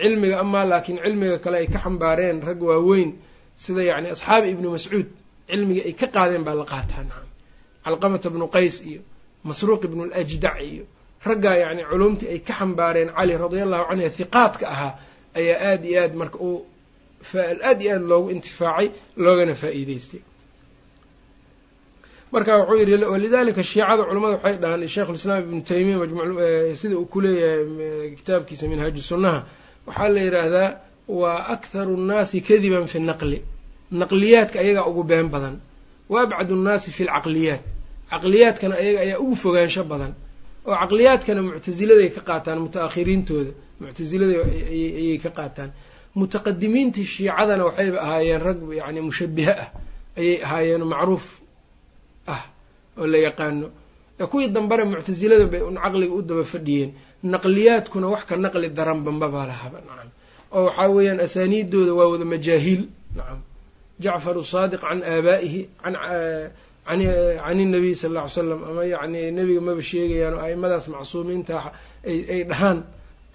cilmiga 0.00 0.36
amaa 0.44 0.64
laakiin 0.72 0.98
cilmiga 1.04 1.36
kale 1.44 1.56
ay 1.62 1.66
ka 1.74 1.78
xambaareen 1.84 2.38
rag 2.48 2.60
waaweyn 2.68 3.10
sida 3.62 3.82
yacni 3.90 4.08
asxaabi 4.14 4.46
ibnu 4.54 4.68
mascuud 4.76 5.08
cilmiga 5.50 5.82
ay 5.88 5.92
ka 6.00 6.06
qaadeen 6.14 6.42
baa 6.46 6.54
la 6.60 6.64
qaataa. 6.72 7.02
Nacam 7.10 7.28
calqamata 7.84 8.28
bnu 8.34 8.46
qays 8.56 8.76
iyo 8.90 9.00
masruuq 9.48 9.82
ibnu 9.88 10.02
ljdac 10.30 10.56
iyo 10.70 10.84
raggaa 11.28 11.56
yacni 11.62 11.82
culumtii 11.90 12.28
ay 12.34 12.38
ka 12.48 12.52
xambaareen 12.60 13.08
cali 13.16 13.32
radia 13.42 13.62
allahu 13.66 13.84
canhu 13.90 14.08
hiqaadka 14.18 14.64
ahaa 14.74 14.92
ayaa 15.38 15.58
aada 15.70 15.86
iyo 15.90 15.98
aad 16.04 16.14
marka 16.20 16.38
uu 16.48 16.58
aada 17.68 17.82
iyo 17.84 17.92
aada 17.96 18.06
loogu 18.12 18.28
intifaacay 18.34 18.86
loogana 19.24 19.54
faa-iideystay 19.62 20.20
marka 22.32 22.52
wuxuu 22.58 22.76
yidhi 22.80 23.04
walidalika 23.14 23.62
shiicada 23.62 24.02
culamada 24.08 24.34
waxay 24.36 24.56
dhahaan 24.62 24.88
sheikhulislaam 24.94 25.40
ibnu 25.44 25.60
taymiya 25.70 25.98
majmu 26.02 26.20
sida 26.80 26.94
uu 26.98 27.06
ku 27.12 27.18
leeyahay 27.20 28.10
kitaabkiisa 28.18 28.64
minhaaju 28.72 29.02
sunnaha. 29.10 29.40
Waxaa 29.86 30.08
la 30.14 30.20
yidhaahdaa 30.26 30.68
waa 31.20 31.38
akharu 31.54 31.96
nnaasi 31.96 32.40
kadiban 32.48 32.86
fi 32.92 32.98
naqli. 33.10 33.38
Naqliyaadka 34.00 34.56
ayagaa 34.62 34.86
ugu 34.90 35.02
been 35.10 35.28
badan. 35.34 35.54
Wa 36.12 36.18
abcadu 36.24 36.54
nnaasi 36.56 36.88
fi 36.96 37.02
lcaqliyaat 37.08 37.62
caqliyaadkana 38.12 38.74
ayaga 38.82 39.00
ayaa 39.04 39.18
ugu 39.24 39.36
fogaansho 39.42 39.82
badan. 39.92 40.12
Oo 40.66 40.74
caqliyaadkana 40.82 41.40
muctasiladay 41.46 42.08
ka 42.16 42.20
qaataan 42.28 42.58
muta-akhiriintooda 42.64 43.50
ayay 44.22 45.18
ka 45.24 45.30
qaataan. 45.38 45.70
Mutaqadimiintii 46.18 47.06
shiicadana 47.14 47.62
waxayba 47.68 47.98
ahaayeen 48.06 48.40
rag 48.46 48.58
yacni 48.80 49.00
mushabiha 49.08 49.54
ah 49.62 49.68
ayay 50.20 50.36
ahaayeen 50.46 50.84
macruuf 50.92 51.24
oo 53.00 53.06
la 53.12 53.18
yaqaano. 53.26 53.66
Kuwii 54.30 54.48
dambena 54.54 54.84
muctasilada 54.84 55.46
bay 55.52 55.62
un 55.68 55.76
caqliga 55.84 56.14
u 56.14 56.22
daba 56.28 56.44
fadhiyeen. 56.52 56.90
Naqliyaadkuna 57.32 58.06
wax 58.12 58.22
ka 58.28 58.34
naqli 58.36 58.68
daranba 58.78 59.10
maba 59.20 59.40
lahaba 59.50 59.78
nacam. 59.88 60.08
Oo 60.56 60.64
waxaa 60.68 60.88
weeyaan 60.94 61.20
asaaniiddooda 61.26 61.92
waa 61.98 62.08
wada 62.12 62.24
majaahiil 62.32 62.82
nacam. 63.16 63.38
Jacfaru 64.02 64.42
saadiq 64.52 64.80
can 64.80 65.00
aabaa'ihi 65.12 65.60
can 66.86 67.58
inabiy 67.64 67.94
sal 67.94 68.10
alla 68.16 68.24
ly 68.24 68.30
slam 68.34 68.60
ama 68.70 68.82
yacni 68.92 69.20
nebiga 69.36 69.60
maba 69.68 69.82
sheegayaan 69.90 70.34
oo 70.34 70.40
aimadaas 70.48 70.86
macsuumiinta 70.94 71.56
ay 72.06 72.44
dhahaan 72.50 72.78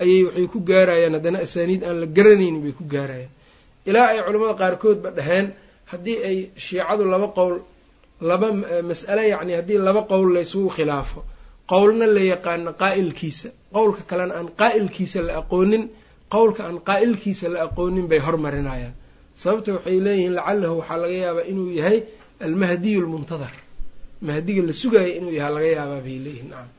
ayay 0.03 0.21
waxay 0.27 0.47
ku 0.53 0.59
gaarayaan. 0.69 1.13
Haddana 1.17 1.39
asaaniid 1.45 1.81
aan 1.83 1.97
la 2.01 2.05
garanaynin 2.17 2.61
bay 2.63 2.73
ku 2.77 2.83
gaarayaan. 2.93 3.31
Ilaa 3.89 4.07
ay 4.11 4.19
culamada 4.25 4.53
qaarkoodba 4.61 5.09
dhaheen 5.17 5.47
haddii 5.91 6.17
ay 6.29 6.37
shiicadu 6.65 7.03
laba 7.13 7.27
qowl 7.37 7.55
laba 8.21 8.47
mas'ale 8.89 9.23
yacni 9.33 9.53
haddii 9.59 9.77
laba 9.87 10.01
qowl 10.11 10.33
laysugu 10.33 10.69
khilaafo. 10.75 11.19
Qowlna 11.71 12.05
la 12.15 12.21
yaqaano 12.33 12.71
qaa'ilkiisa. 12.81 13.49
Qowlka 13.75 14.01
kalena 14.09 14.33
aan 14.39 14.47
qaa'ilkiisa 14.61 15.19
la 15.27 15.33
aqoonin 15.41 15.83
qowlka 16.33 16.61
aan 16.67 16.77
qaa'ilkiisa 16.89 17.45
la 17.53 17.59
aqoonin 17.67 18.07
bay 18.11 18.19
hormarinayaan. 18.19 18.93
Sababta 19.41 19.69
waxay 19.75 19.97
leeyihiin 20.05 20.33
lacalahu 20.37 20.75
waxaa 20.79 20.97
laga 21.03 21.13
yaabaa 21.25 21.45
inuu 21.51 21.69
yahay 21.79 21.97
almahdiyu 22.45 23.01
lmuntadar 23.05 23.53
mahdiga 24.27 24.61
la 24.67 24.73
sugaaya 24.81 25.11
inuu 25.19 25.31
yahaa 25.39 25.53
laga 25.55 25.67
yaabaa 25.77 26.01
bay 26.05 26.17
leeyihiin 26.25 26.49
nacam 26.51 26.69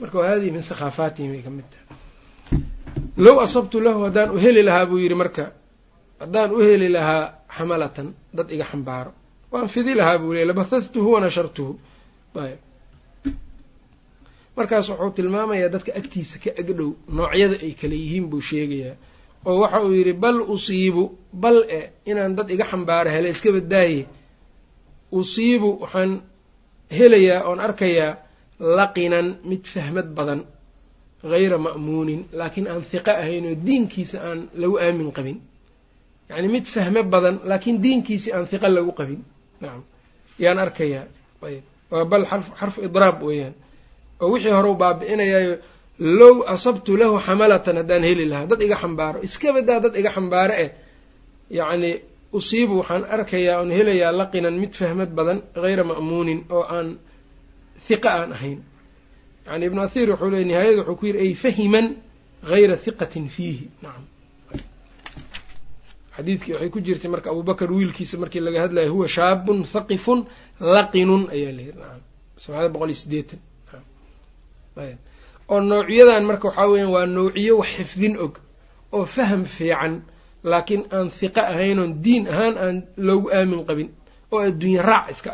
marka 0.00 0.16
wa 0.20 0.24
hadihi 0.30 0.50
min 0.56 0.62
sakhaafaatihim 0.70 1.30
ay 1.36 1.42
ka 1.46 1.50
mid 1.56 1.66
tahay. 1.72 1.86
Low 3.24 3.36
asabtu 3.46 3.76
lahu 3.86 4.00
haddaan 4.08 4.30
u 4.30 4.38
heli 4.44 4.62
lahaa 4.68 4.86
buu 4.90 4.98
yidhi 5.04 5.14
marka 5.22 5.44
haddaan 6.22 6.50
u 6.52 6.58
heli 6.68 6.88
lahaa 6.96 7.24
xamalatan 7.56 8.06
dad 8.36 8.48
iga 8.54 8.64
xambaaro 8.70 9.12
waan 9.52 9.68
fidi 9.74 9.92
lahaa 10.00 10.18
buu 10.22 10.32
leey 10.36 10.46
labathadtuhu 10.50 11.08
wanashartuhu 11.14 11.72
ayb 12.44 12.58
markaas 14.56 14.86
wuxuu 14.90 15.10
tilmaamayaa 15.16 15.68
dadka 15.74 15.90
agtiisa 16.00 16.36
ka 16.44 16.50
agdhow 16.62 16.88
noocyada 17.16 17.56
ay 17.66 17.72
kala 17.80 17.94
yihiin 18.02 18.26
buu 18.30 18.40
sheegayaa 18.50 18.94
oo 19.48 19.56
waxa 19.62 19.78
uu 19.86 19.92
yidhi 19.98 20.12
bal 20.24 20.38
usiibu 20.54 21.02
bal 21.42 21.58
e 21.78 21.80
inaan 22.10 22.32
dad 22.38 22.48
iga 22.54 22.64
xambaaro 22.70 23.10
hele 23.14 23.28
iska 23.34 23.50
badaaye 23.56 24.00
usiibu 25.20 25.68
waxaan 25.82 26.12
helayaa 26.98 27.40
oon 27.48 27.60
arkayaa 27.66 28.12
laqinan 28.78 29.26
mid 29.50 29.62
fahmad 29.74 30.08
badan 30.18 30.40
hayra 31.32 31.58
ma'muunin 31.66 32.20
laakiin 32.38 32.66
aan 32.72 32.82
hiqo 32.92 33.10
ahayn 33.22 33.44
oo 33.50 33.54
diinkiisa 33.66 34.16
aan 34.28 34.38
lagu 34.60 34.76
aamin 34.84 35.10
qabin. 35.16 35.38
Yacni 36.30 36.48
mid 36.54 36.66
fahmo 36.74 37.00
badan 37.14 37.36
laakiin 37.50 37.76
diinkiisi 37.84 38.28
aan 38.36 38.44
hiqo 38.52 38.68
lagu 38.76 38.92
qabin 39.00 39.20
nacam 39.62 39.82
yaan 40.42 40.58
arkayaa 40.64 41.04
ayb. 41.48 41.64
Waa 41.90 42.04
bal 42.12 42.24
xarfu 42.60 42.78
idraab 42.88 43.22
weeyaan. 43.28 43.54
Oo 44.22 44.28
wixii 44.32 44.54
hore 44.58 44.68
u 44.68 44.74
baabi'inayaayo 44.82 45.54
low 46.20 46.36
asabtu 46.54 46.96
lahu 47.00 47.14
xamalatan 47.26 47.76
haddaan 47.80 48.02
heli 48.08 48.24
lahaa. 48.32 48.46
Dad 48.50 48.60
iga 48.66 48.76
xambaaro. 48.82 49.18
Iska 49.28 49.48
badaa 49.56 49.78
dad 49.84 49.94
iga 50.00 50.10
xambaaro 50.16 50.54
eh. 50.64 50.70
Yacni 51.58 51.90
usiibu 52.38 52.74
waxaan 52.80 53.04
arkayaa 53.16 53.56
oon 53.60 53.70
helayaa 53.78 54.12
laqinan 54.20 54.54
mid 54.62 54.72
fahmad 54.80 55.10
badan 55.18 55.38
hayra 55.64 55.84
ma'muunin 55.90 56.40
oo 56.56 56.64
aan 56.76 56.88
hiqa 57.88 58.10
aan 58.20 58.30
ahayn. 58.36 58.60
Yani 59.46 59.62
ibnu 59.68 59.80
athiir 59.86 60.08
wuxuu 60.12 60.30
leey 60.34 60.44
nihaayada 60.50 60.80
wuxuu 60.80 60.96
ku 61.00 61.04
yidhi 61.08 61.20
ay 61.24 61.32
fahiman 61.44 61.86
hayra 62.50 62.76
hiqatin 62.84 63.26
fiihi. 63.34 63.66
Nacam 63.82 64.04
xadiidkii 66.16 66.52
waxay 66.54 66.70
ku 66.74 66.80
jirtay 66.86 67.10
marka 67.14 67.30
abubakar 67.30 67.68
wiilkiisa 67.72 68.16
markii 68.22 68.40
laga 68.40 68.58
hadlayo 68.64 68.88
huwa 68.94 69.08
shaabun 69.08 69.58
haqifun 69.72 70.18
laqinun 70.60 71.22
ayaa 71.34 71.52
la 71.56 71.62
yidhi. 71.66 71.78
Nacam 71.80 72.02
sabcada 72.42 72.68
boqol 72.68 72.90
iyo 72.90 72.98
sideetan 73.02 73.40
oo 75.48 75.60
noociyadan 75.60 76.24
marka 76.26 76.48
waxaa 76.48 76.68
weeyaan 76.68 76.90
waa 76.92 77.06
noociyo 77.06 77.58
wax 77.58 77.68
xifdin 77.76 78.14
og 78.24 78.34
oo 78.92 79.04
faham 79.04 79.44
fiican 79.44 80.02
laakiin 80.44 80.82
aan 80.92 81.08
hiqo 81.20 81.40
ahayn 81.40 81.78
oon 81.78 81.92
diin 82.04 82.28
ahaan 82.28 82.54
aan 82.58 82.76
loogu 82.96 83.28
aamin 83.30 83.64
qabin 83.68 83.88
oo 84.32 84.40
adduunye 84.40 84.82
raac 84.82 85.10
iska 85.10 85.30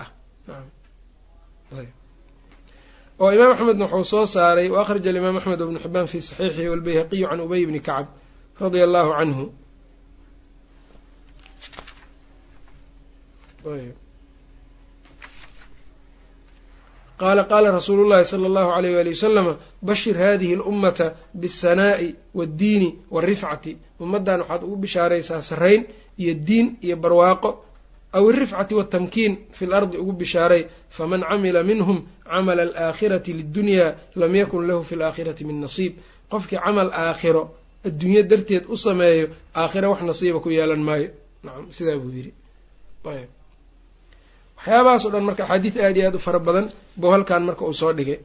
ah. 0.48 0.62
Oo 3.18 3.30
imaam 3.30 3.52
axmedna 3.52 3.84
wuxuu 3.86 4.04
soo 4.04 4.26
saaray 4.26 4.68
wa 4.70 4.82
akhraja 4.82 5.10
alimaam 5.10 5.36
axmed 5.36 5.58
bnu 5.58 5.78
xibaan 5.84 6.06
fi 6.06 6.20
saxiixihi 6.20 6.68
walbayhaqiyu 6.68 7.26
can 7.28 7.40
ubay 7.40 7.66
bni 7.66 7.80
kacb 7.80 8.06
radia 8.60 8.84
allahu 8.84 9.10
canhu 9.18 9.44
qaala 17.20 17.42
qaala 17.50 17.68
rasuulu 17.78 18.02
llahi 18.10 18.24
sala 18.32 18.46
allahu 18.50 18.70
alayh 18.76 18.96
wali 18.98 19.10
wasalama 19.16 19.52
bashir 19.88 20.16
hadihi 20.24 20.54
alummata 20.58 21.06
bisanaa'i 21.34 22.08
waaddiini 22.34 22.88
waarifcati 23.14 23.72
ummaddan 24.00 24.40
waxaad 24.40 24.62
ugu 24.66 24.76
bishaaraysaa 24.84 25.42
sarrayn 25.50 25.82
iyo 26.18 26.34
diin 26.34 26.66
iyo 26.86 26.96
barwaaqo 26.96 27.50
aw 28.12 28.24
irifcati 28.30 28.74
waatamkiin 28.74 29.32
fi 29.56 29.66
lardi 29.66 29.96
ugu 30.02 30.12
bishaaray 30.12 30.66
faman 30.96 31.20
camila 31.30 31.62
minhum 31.62 31.98
camala 32.24 32.62
alaakhirati 32.62 33.32
lidunyaa 33.32 33.94
lam 34.20 34.34
yakun 34.40 34.66
lahu 34.68 34.84
fi 34.88 34.94
alaakhirati 34.94 35.44
min 35.44 35.60
nasiib 35.64 35.92
qofkii 36.32 36.58
camal 36.64 36.90
aakhiro 36.92 37.42
adduunyo 37.86 38.22
darteed 38.22 38.64
u 38.68 38.76
sameeyo 38.76 39.26
aakhiro 39.54 39.90
wax 39.92 40.00
nasiiba 40.10 40.38
ku 40.44 40.50
yeelan 40.50 40.82
maayo 40.88 41.08
nacam 41.44 41.64
sidaa 41.76 41.96
buu 42.02 42.10
yidhi 42.16 42.32
waxyaabahaas 44.62 45.04
o 45.06 45.10
dhan 45.14 45.24
marka 45.28 45.42
axaadiis 45.44 45.76
aada 45.84 45.98
iyo 46.00 46.06
aada 46.08 46.16
u 46.16 46.20
fara 46.26 46.38
badan 46.46 46.66
buu 47.00 47.10
halkan 47.14 47.42
marka 47.48 47.62
uu 47.68 47.74
soo 47.80 47.92
dhigay. 47.98 48.18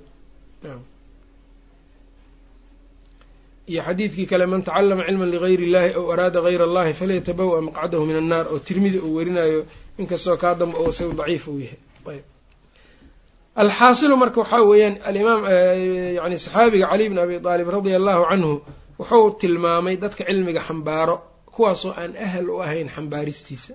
Iyo 3.72 3.82
xadiidkii 3.88 4.26
kale 4.32 4.46
man 4.52 4.62
tacallama 4.68 5.04
cilman 5.08 5.30
ligayri 5.34 5.64
illahi 5.68 5.90
aw 6.00 6.06
araada 6.14 6.40
gayra 6.46 6.64
allahi 6.70 6.92
falyatabawa 7.00 7.58
maqcadahu 7.68 8.04
min 8.10 8.16
annaar 8.22 8.46
oo 8.54 8.60
tirmidi 8.68 9.00
uu 9.08 9.14
werinayo 9.18 9.60
inkastoo 10.02 10.38
kaa 10.44 10.54
damba 10.60 10.78
oo 10.84 10.90
isaga 10.94 11.14
daciif 11.20 11.44
uu 11.52 11.60
yahay. 11.66 11.80
Ayb 12.12 12.24
alxaasilu 13.62 14.16
marka 14.24 14.38
waxaa 14.44 14.64
weeyaan 14.72 14.96
alimaam 15.10 15.42
yani 16.20 16.36
saxaabiga 16.46 16.86
cali 16.92 17.06
bn 17.12 17.18
abi 17.24 17.36
aalib 17.52 17.68
radia 17.76 17.96
allahu 18.02 18.24
canhu 18.32 18.52
wuxuu 19.00 19.26
tilmaamay 19.42 19.96
dadka 20.04 20.24
cilmiga 20.30 20.62
xambaaro 20.68 21.16
kuwaasoo 21.56 21.92
aan 22.02 22.12
ahal 22.26 22.48
u 22.50 22.62
ahayn 22.66 22.88
xambaaristiisa. 22.96 23.74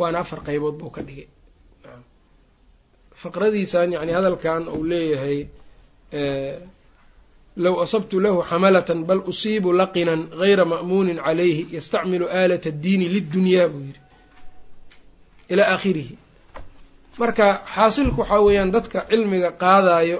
Waana 0.00 0.18
afar 0.24 0.38
qaybood 0.48 0.74
buu 0.80 0.90
ka 0.96 1.02
dhigay 1.08 1.26
faqradiisan 3.22 3.88
yani 3.96 4.12
hadalkan 4.18 4.62
uu 4.76 4.84
leeyahay 4.90 5.38
low 7.64 7.74
asabtu 7.84 8.16
lahu 8.24 8.38
xamalatan 8.50 8.98
bal 9.08 9.20
usiibu 9.30 9.68
laqinan 9.80 10.20
gayra 10.40 10.64
ma'muunin 10.72 11.18
calayhi 11.26 11.62
yastacmilu 11.76 12.26
aalat 12.38 12.64
addiini 12.72 13.06
lidunyaa 13.14 13.68
buu 13.72 13.80
yidhi 13.88 14.00
ilaa 15.52 15.68
aakhirihi. 15.74 16.14
Marka 17.20 17.46
xaasilku 17.74 18.18
waxaa 18.22 18.40
weeyaan 18.46 18.70
dadka 18.76 18.98
cilmiga 19.10 19.50
qaadayo 19.62 20.18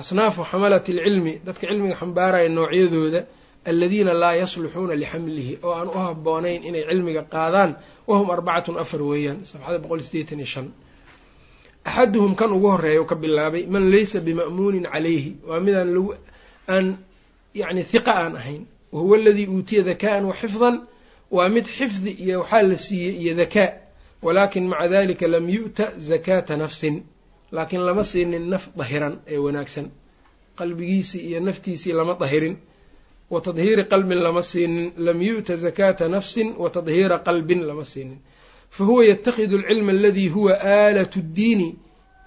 asnaafu 0.00 0.40
xamalati 0.50 0.90
alcilmi 0.96 1.32
dadka 1.46 1.64
cilmiga 1.70 1.94
xambaaraya 2.00 2.48
noocyadooda 2.56 3.20
aladiina 3.64 4.12
laa 4.22 4.34
yasluxuuna 4.42 4.94
lixamlihi 5.02 5.54
oo 5.62 5.72
aan 5.78 5.88
u 5.88 5.92
haboonayn 6.04 6.62
inay 6.68 6.84
cilmiga 6.88 7.22
qaadaan 7.34 7.70
wahum 8.08 8.28
arbacatun 8.34 8.76
afar 8.82 9.02
weeyaan 9.10 9.38
safxada 9.50 9.78
boqol 9.82 10.00
sideetan 10.06 10.38
iyo 10.38 10.46
shan. 10.54 10.66
Axaduhum 11.84 12.34
kan 12.40 12.50
ugu 12.56 12.68
horreeya 12.74 13.04
ka 13.10 13.14
bilaabay 13.22 13.64
man 13.74 13.84
laysa 13.92 14.18
bima'muunin 14.26 14.84
calayhi 14.92 15.30
waa 15.48 15.60
midaan 15.64 15.88
lagu 15.94 16.12
aan 16.74 16.86
yacni 17.60 17.82
hiqa 17.92 18.12
aan 18.22 18.34
ahayn 18.40 18.62
wahuwa 18.94 19.16
aladii 19.20 19.46
uutiya 19.54 19.82
daka'an 19.90 20.24
wa 20.28 20.34
xifdan 20.40 20.74
waa 21.36 21.48
mid 21.54 21.64
xifdi 21.76 22.10
iyo 22.24 22.36
waxaa 22.42 22.62
la 22.70 22.76
siiyey 22.86 23.14
iyo 23.22 23.32
dakaa 23.42 23.68
walaakin 24.24 24.64
maca 24.72 24.88
dalika 24.94 25.26
lam 25.34 25.46
yu'ta 25.56 25.84
zakaata 26.08 26.54
nafsin 26.62 26.96
laakiin 27.54 27.82
lama 27.88 28.04
siinin 28.10 28.44
naf 28.52 28.64
dahiran 28.80 29.14
ee 29.32 29.38
wanaagsan 29.46 29.86
qalbigiisii 30.58 31.22
iyo 31.28 31.38
naftiisii 31.48 31.92
lama 31.98 32.14
dahirin 32.22 32.54
wa 33.30 33.40
tadhiiri 33.40 33.84
qalbin 33.92 34.18
lama 34.26 34.42
siinin. 34.42 34.92
Lam 35.06 35.18
yu'ta 35.22 35.56
zakaata 35.56 36.08
nafsin 36.08 36.48
wa 36.62 36.68
tadhiira 36.70 37.18
qalbin 37.18 37.60
lama 37.68 37.84
siinin. 37.84 38.18
Fahuwa 38.70 39.04
yatakhidu 39.04 39.56
alcilma 39.58 39.90
aladii 39.92 40.28
huwa 40.28 40.52
aalatu 40.64 41.18
ddiini 41.22 41.68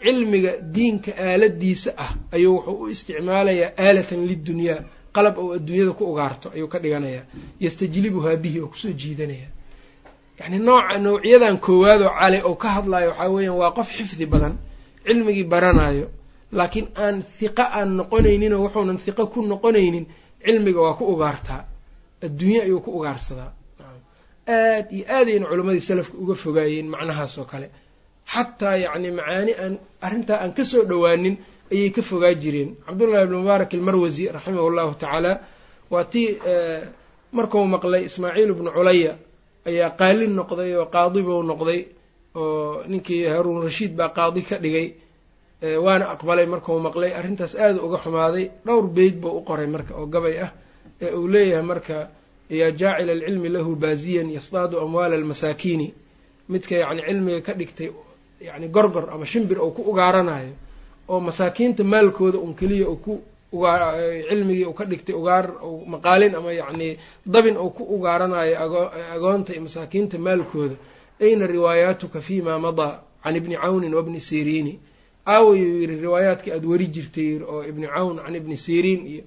cilmiga 0.04 0.52
diinka 0.76 1.12
aaladiisa 1.18 1.92
ah 1.98 2.12
ayuu 2.32 2.56
wuxuu 2.56 2.84
u 2.84 2.90
isticmaalayaa 2.90 3.72
aalatan 3.86 4.22
lidunyaa 4.30 4.80
qalab 5.16 5.38
ou 5.38 5.48
adduunyada 5.58 5.92
ku 5.98 6.04
ugaarto 6.12 6.48
ayuu 6.56 6.68
ka 6.68 6.80
dhiganayaa. 6.84 7.24
Yastajlibuhaa 7.60 8.36
bihi 8.44 8.60
oo 8.64 8.68
ku 8.68 8.78
soo 8.78 8.92
jiidanaya 9.02 9.48
yacni 10.40 10.60
nooca 10.68 10.98
nawciyadan 11.06 11.58
koowaad 11.66 12.02
oo 12.02 12.14
cali 12.20 12.40
ou 12.48 12.56
ka 12.56 12.68
hadlayo 12.76 13.10
waxaa 13.10 13.30
weeyaan 13.36 13.58
waa 13.62 13.72
qof 13.78 13.88
xifdi 13.98 14.26
badan 14.26 14.54
cilmigii 15.06 15.44
baranayo 15.44 16.06
laakiin 16.58 16.88
aan 17.04 17.16
hiqo 17.40 17.64
aan 17.78 17.90
noqonayninoo 17.98 18.62
wuxuunan 18.66 18.98
hiqo 19.06 19.24
ku 19.34 19.40
noqonaynin 19.52 20.06
cilmiga 20.46 20.80
waa 20.86 20.98
ku 21.00 21.04
ugaartaa 21.14 21.62
adduunye 22.26 22.60
ayuu 22.66 22.80
ku 22.86 22.90
ugaarsadaa 22.98 23.52
aad 24.48 24.86
iyo 24.96 25.06
aadayna 25.16 25.46
culammadii 25.52 25.82
salafka 25.90 26.16
uga 26.24 26.36
fogaayeen 26.44 26.88
macnahaas 26.94 27.34
oo 27.42 27.46
kale. 27.52 27.68
Xataa 28.34 28.76
yacni 28.84 29.10
macaani 29.18 29.54
aan 29.64 29.74
arrintaa 30.06 30.38
aan 30.44 30.52
ka 30.58 30.64
soo 30.72 30.84
dhowaanin 30.90 31.36
ayay 31.74 31.90
ka 31.96 32.02
fogaa 32.10 32.34
jireen. 32.42 32.70
Cabdullahi 32.86 33.24
ibni 33.26 33.38
mubaarak 33.42 33.72
almarwasi 33.78 34.24
raximahu 34.36 34.70
llahu 34.78 34.94
tacaala 35.02 35.32
waa 35.94 36.04
tii 36.12 36.28
markuu 37.38 37.66
maqlay 37.76 38.04
ismaaciil 38.10 38.50
ibnu 38.56 38.70
culaya 38.78 39.12
ayaa 39.70 39.90
qaalin 40.00 40.32
noqday 40.40 40.72
oo 40.80 40.86
qaadi 40.96 41.20
buu 41.28 41.42
noqday 41.52 41.80
oo 42.36 42.84
ninkii 42.92 43.24
haruun 43.34 43.60
rashiid 43.68 43.94
baa 44.00 44.10
qaadi 44.18 44.42
ka 44.50 44.56
dhigay 44.64 44.88
waana 45.86 46.06
aqbalay 46.14 46.46
markuu 46.46 46.80
maqlay. 46.80 47.12
Arrintaas 47.20 47.56
aada 47.56 47.82
uga 47.84 47.98
xumaaday. 48.04 48.46
Dhowr 48.66 48.88
beyd 48.98 49.16
buu 49.22 49.38
u 49.38 49.42
qoray 49.48 49.68
marka 49.68 49.94
oo 50.00 50.06
gabay 50.06 50.36
ah 50.46 50.52
ee 51.02 51.12
uu 51.16 51.28
leeyahay 51.28 51.66
marka 51.72 51.98
yaa 52.50 52.72
jaacila 52.72 53.12
alcilmi 53.14 53.50
lahu 53.50 53.76
baaziyan 53.76 54.30
yasdaadu 54.38 54.76
amwaala 54.84 55.16
almasaakiini 55.16 55.88
midka 56.50 56.76
yacni 56.84 57.02
cilmiga 57.08 57.42
ka 57.48 57.54
dhigtay 57.60 57.90
yacni 58.48 58.68
gorgor 58.76 59.06
ama 59.14 59.26
shimbir 59.26 59.58
uu 59.66 59.72
ku 59.72 59.82
ugaaranayo 59.92 60.54
oo 61.10 61.20
masaakiinta 61.20 61.84
maalkooda 61.84 62.38
un 62.46 62.54
keliya 62.60 62.88
uu 62.90 62.96
ku 63.06 63.14
ugaa 63.54 63.96
cilmigii 64.30 64.66
uu 64.66 64.74
ka 64.80 64.86
dhigtay 64.86 65.16
ugaar 65.16 65.46
maqaalin 65.94 66.36
ama 66.36 66.52
yacni 66.54 66.98
dabin 67.26 67.58
uu 67.58 67.70
ku 67.78 67.84
ugaaranayo 67.96 68.56
agoonta 69.16 69.54
masaakiinta 69.66 70.18
maalkooda. 70.18 70.76
Ayna 71.22 71.48
riwaayaatuka 71.48 72.22
fi 72.22 72.42
ma 72.42 72.60
madaa? 72.60 73.00
Can 73.24 73.36
ibni 73.36 73.56
cawnin 73.56 73.94
wabni 73.94 74.20
siriini 74.20 74.74
aawayuu 75.34 75.80
yidhi 75.82 75.96
riwaayaadkii 76.06 76.52
aada 76.56 76.68
weri 76.72 76.88
jirtay 76.96 77.30
oo 77.52 77.64
ibni 77.70 77.88
cawn 77.96 78.16
can 78.24 78.36
ibni 78.40 78.58
siriin 78.66 79.02
iyo 79.14 79.24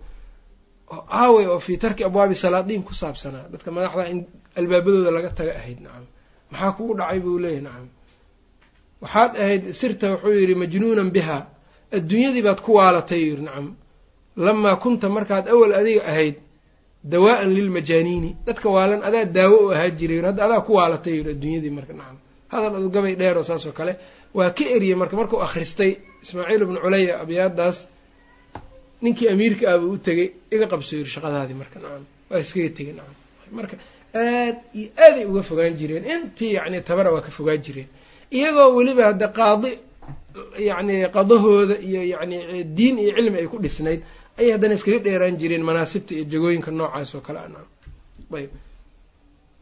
aaway 1.21 1.47
oo 1.53 1.59
fii 1.67 1.77
tarki 1.83 2.03
abwaabi 2.09 2.35
salaadiin 2.35 2.83
ku 2.89 2.95
saabsanaa. 2.95 3.45
Dadka 3.53 3.71
madaxda 3.77 4.03
in 4.13 4.19
albaabadooda 4.59 5.11
laga 5.17 5.31
taga 5.39 5.53
ahayd 5.61 5.79
nacam 5.85 6.05
maxaa 6.53 6.73
kugu 6.77 6.93
dhacay 6.99 7.19
buu 7.25 7.39
leeyahy 7.43 7.63
nacam 7.67 7.87
waxaad 9.03 9.33
ahayd 9.43 9.63
sirta 9.81 10.07
wuxuu 10.13 10.35
yidhi 10.41 10.55
majnuunan 10.63 11.11
bihaa 11.17 11.43
adduunyadii 11.97 12.43
baad 12.47 12.61
ku 12.67 12.71
waalatay 12.79 13.21
yidhi 13.29 13.43
nacam 13.49 13.67
lamaa 14.47 14.77
kunta 14.83 15.07
markaad 15.17 15.45
awal 15.55 15.73
adiga 15.81 16.03
ahayd 16.13 16.37
dawaa'an 17.13 17.51
lilmajaaniini 17.59 18.31
dadka 18.47 18.67
waalan 18.77 19.01
adaa 19.09 19.25
daawo 19.37 19.57
u 19.67 19.71
ahaa 19.75 19.91
jiray 19.99 20.21
hadda 20.29 20.43
adaa 20.47 20.61
ku 20.67 20.73
waalatay 20.79 21.13
yidhi 21.19 21.31
adduunyadii 21.35 21.73
marka 21.79 21.93
nacam 22.01 22.17
hadal 22.53 22.73
adu 22.79 22.89
gabay 22.97 23.15
dheer 23.21 23.37
oo 23.39 23.43
saas 23.49 23.65
oo 23.69 23.73
kale 23.79 23.93
waa 24.35 24.51
ka 24.57 24.65
eriyey 24.77 24.95
marka 25.01 25.17
markuu 25.21 25.41
akhristay 25.47 25.91
ismaaciil 26.23 26.63
ibnu 26.67 26.79
culaya 26.85 27.15
abyaadaas 27.23 27.79
ninkii 29.03 29.29
amiirka 29.29 29.65
ahbuu 29.75 29.93
u 29.93 29.99
tegey 30.07 30.29
iga 30.55 30.67
qabso 30.73 30.93
yiri 30.97 31.11
shaqadaadii 31.15 31.55
marka 31.63 31.77
nacam 31.83 32.05
waa 32.31 32.39
iskaga 32.45 32.71
tegey 32.79 32.93
nacam. 32.99 33.15
Marka 33.59 33.77
aad 34.15 34.57
iyo 34.79 34.89
aaday 35.05 35.25
uga 35.31 35.43
fogaan 35.49 35.75
jireen. 35.81 36.05
Intii 36.15 36.53
yacni 36.57 36.79
tabara 36.89 37.11
waa 37.15 37.21
ka 37.27 37.31
fogaan 37.31 37.61
jireen. 37.67 37.89
Iyagoo 38.37 38.75
weliba 38.77 39.03
hadda 39.11 39.29
qaadi 39.39 39.71
yacni 40.69 40.95
qadahooda 41.17 41.77
iyo 41.89 42.01
yacni 42.13 42.37
diin 42.77 42.97
iyo 42.99 43.13
cilmi 43.17 43.39
ay 43.43 43.47
ku 43.53 43.59
dhisnayd 43.65 44.01
ayay 44.39 44.53
haddana 44.55 44.75
iskaga 44.79 44.99
dheeraan 45.07 45.37
jireen 45.41 45.63
manaasibta 45.69 46.13
iyo 46.15 46.25
jagooyinka 46.33 46.71
noocaas 46.79 47.11
oo 47.15 47.21
kale 47.27 47.39
anam 47.47 47.67
ayb. 48.39 48.51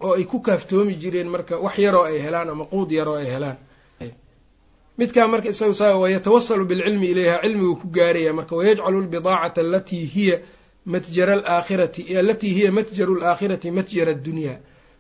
Oo 0.05 0.13
ay 0.19 0.25
ku 0.25 0.39
kaaftoomi 0.47 0.95
jireen 1.03 1.29
marka 1.35 1.55
wax 1.65 1.77
yaroo 1.85 2.05
ay 2.11 2.19
helaan 2.25 2.49
ama 2.55 2.65
quud 2.73 2.91
yaroo 2.99 3.17
ay 3.21 3.27
helaan 3.35 3.57
midkaa 4.99 5.27
marka 5.29 5.49
isaga 5.49 5.97
wayatawasalu 5.97 6.65
bilcilmi 6.67 7.07
ilayha 7.07 7.41
cilmiguu 7.43 7.77
ku 7.77 7.87
gaaraya 7.89 8.33
marka 8.33 8.57
wayajcalu 8.57 9.01
lbidaacata 9.01 9.61
alatii 9.61 10.05
hiya 10.05 10.39
matjara 10.87 11.33
alaakhirati 11.33 12.17
alatii 12.19 12.53
hiya 12.57 12.73
matjaru 12.73 13.17
alaakhirati 13.19 13.71
matjara 13.71 14.13
addunyaa 14.13 14.59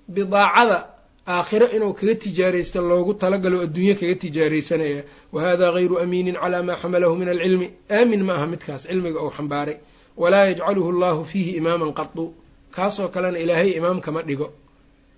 bidaacada 0.09 0.87
aakhiro 1.27 1.69
inuu 1.69 1.93
kaga 1.93 2.15
tijaaraysta 2.15 2.81
loogu 2.81 3.15
talagalo 3.15 3.61
adduunye 3.61 3.95
kaga 3.95 4.15
tijaaraysanaya. 4.15 5.05
Wahada 5.33 5.73
gayru 5.73 5.99
amiinin 5.99 6.35
calaa 6.35 6.63
maa 6.63 6.77
xamalahu 6.77 7.17
min 7.17 7.29
alcilmi. 7.29 7.71
Aamin 7.91 8.23
ma 8.25 8.35
aha 8.35 8.47
midkaas 8.47 8.83
cilmiga 8.87 9.21
uu 9.23 9.31
xambaaray. 9.31 9.77
Walaa 10.17 10.45
yajcaluhu 10.47 10.88
allahu 10.90 11.25
fiihi 11.25 11.51
imaaman 11.57 11.92
qadu 11.95 12.35
kaasoo 12.71 13.09
kalena 13.09 13.38
ilaahay 13.38 13.71
imaam 13.71 14.01
kama 14.01 14.23
dhigo. 14.23 14.53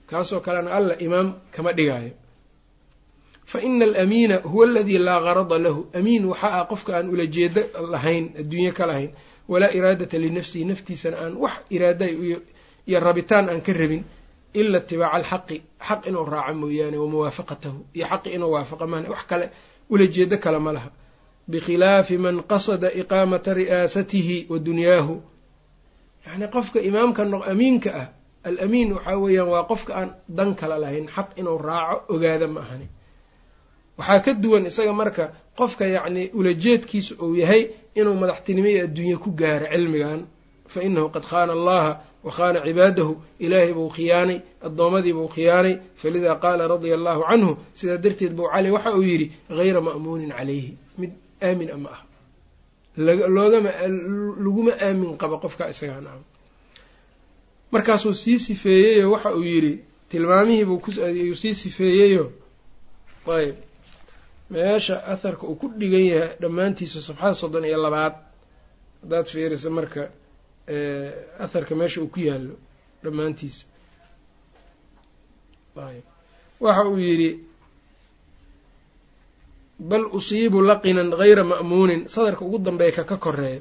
Kaasoo 0.07 0.41
kalena 0.41 0.71
alla 0.71 0.99
imaam 0.99 1.35
kama 1.51 1.73
dhigaayo 1.73 2.11
fa 3.51 3.59
ina 3.69 3.85
alamiina 3.85 4.37
huwa 4.51 4.65
aladii 4.67 4.99
laa 4.99 5.21
garada 5.27 5.59
lahu 5.59 5.81
amiin 5.99 6.25
waxaa 6.31 6.53
ah 6.61 6.65
qofka 6.71 6.91
aan 6.99 7.09
ulajeedo 7.15 7.61
lahayn 7.95 8.25
adduunye 8.41 8.73
ka 8.79 8.87
lahayn 8.91 9.11
walaa 9.49 9.71
iraadata 9.79 10.19
linafsihi 10.25 10.65
naftiisana 10.71 11.17
aan 11.25 11.35
wax 11.45 11.53
iraada 11.71 12.07
iyo 12.87 13.01
rabitaan 13.07 13.49
aan 13.49 13.61
ka 13.67 13.73
rabin 13.73 14.03
ila 14.55 14.79
itibaaca 14.79 15.15
alxaqi 15.17 15.57
xaq 15.89 16.01
inuu 16.09 16.25
raaco 16.25 16.55
mooyaane 16.63 16.97
wa 17.03 17.09
muwaafaqatahu 17.13 17.79
iyo 17.97 18.07
xaqi 18.11 18.29
inuu 18.37 18.51
waafaqa 18.57 18.87
maana 18.87 19.09
wax 19.15 19.23
kale 19.31 19.47
ulajeedo 19.91 20.37
kale 20.45 20.59
ma 20.59 20.73
laha 20.77 20.91
bikhilaafi 21.51 22.19
man 22.19 22.43
qasada 22.51 22.89
iqaamata 23.01 23.55
ri'aasatihi 23.55 24.47
wa 24.51 24.59
dunyaahu 24.59 25.15
yacni 26.27 26.47
qofka 26.55 26.79
imaamka 26.81 27.23
amiinka 27.53 27.91
ah 28.03 28.09
alamiin 28.49 28.93
waxaa 28.93 29.19
weeyaan 29.25 29.49
waa 29.49 29.65
qofka 29.71 29.93
aan 29.95 30.11
dan 30.29 30.55
kale 30.55 30.79
lahayn 30.79 31.07
xaq 31.17 31.29
inuu 31.41 31.59
raaco 31.59 32.15
ogaada 32.15 32.49
ma 32.49 32.61
ahani 32.61 32.89
waxaa 33.99 34.21
ka 34.21 34.33
duwan 34.35 34.67
isaga 34.67 34.93
marka 34.93 35.33
qofka 35.59 35.87
yacni 35.87 36.31
ulajeedkiisa 36.39 37.15
uu 37.23 37.35
yahay 37.35 37.63
inuu 37.95 38.15
madaxtinimo 38.15 38.69
iyo 38.69 38.85
adduunye 38.85 39.17
ku 39.17 39.31
gaaro 39.31 39.67
cilmigan. 39.73 40.27
Fa 40.69 40.83
inahu 40.83 41.09
qad 41.15 41.23
khaana 41.23 41.53
allaha 41.53 42.01
wa 42.25 42.33
khaana 42.33 42.61
cibaadahu. 42.67 43.13
Ilaahay 43.39 43.73
buu 43.73 43.89
khiyaanay 43.89 44.41
addoommadii 44.67 45.13
buu 45.13 45.29
khiyaanay. 45.29 45.79
Falidaa 45.97 46.37
qaala 46.45 46.69
radia 46.69 46.95
allahu 46.95 47.23
canhu 47.31 47.57
sidaa 47.75 47.97
darteed 47.97 48.33
buu 48.37 48.49
cali 48.53 48.71
waxa 48.71 48.91
uu 48.97 49.03
yidhi 49.03 49.33
hayra 49.49 49.81
ma'muunin 49.81 50.31
calayhi. 50.39 50.77
Mid 50.99 51.11
aamin 51.43 51.71
ama 51.71 51.89
ah. 51.93 52.03
Laguma 52.97 54.73
aamin 54.81 55.17
qabo 55.17 55.39
qofka 55.39 55.71
isagaa 55.71 56.01
nacam 56.01 56.25
markaasuu 57.71 58.15
sii 58.15 58.39
sifeeyeyo 58.39 59.13
waxa 59.13 59.35
uu 59.35 59.43
yidhi 59.43 59.85
tilmaamihiibuu 60.09 60.79
kuyuu 60.79 61.35
sii 61.35 61.55
sifeeyeyo 61.55 62.33
ayb 63.27 63.55
meesha 64.51 64.95
aharka 65.13 65.45
uu 65.51 65.57
ku 65.61 65.67
dhigan 65.81 66.05
yahay 66.13 66.31
dhammaantiisa 66.43 66.99
safxada 67.09 67.35
soddon 67.41 67.65
iyo 67.69 67.79
labaad 67.87 68.15
haddaad 69.03 69.27
fiiriso 69.33 69.71
marka 69.79 70.03
aharka 71.45 71.73
meesha 71.81 71.99
uu 72.03 72.11
ku 72.15 72.21
yaallo 72.29 72.55
dhammaantiisa 73.05 73.65
waxa 76.65 76.83
uu 76.91 76.99
yidhi 77.07 77.31
bal 79.91 80.05
usiibu 80.19 80.59
laqinan 80.71 81.11
hayra 81.21 81.45
ma'muunin. 81.45 82.01
Sadarka 82.15 82.43
ugu 82.45 82.59
dambeeya 82.67 82.93
ka 82.97 83.05
ka 83.05 83.17
koreeya 83.25 83.61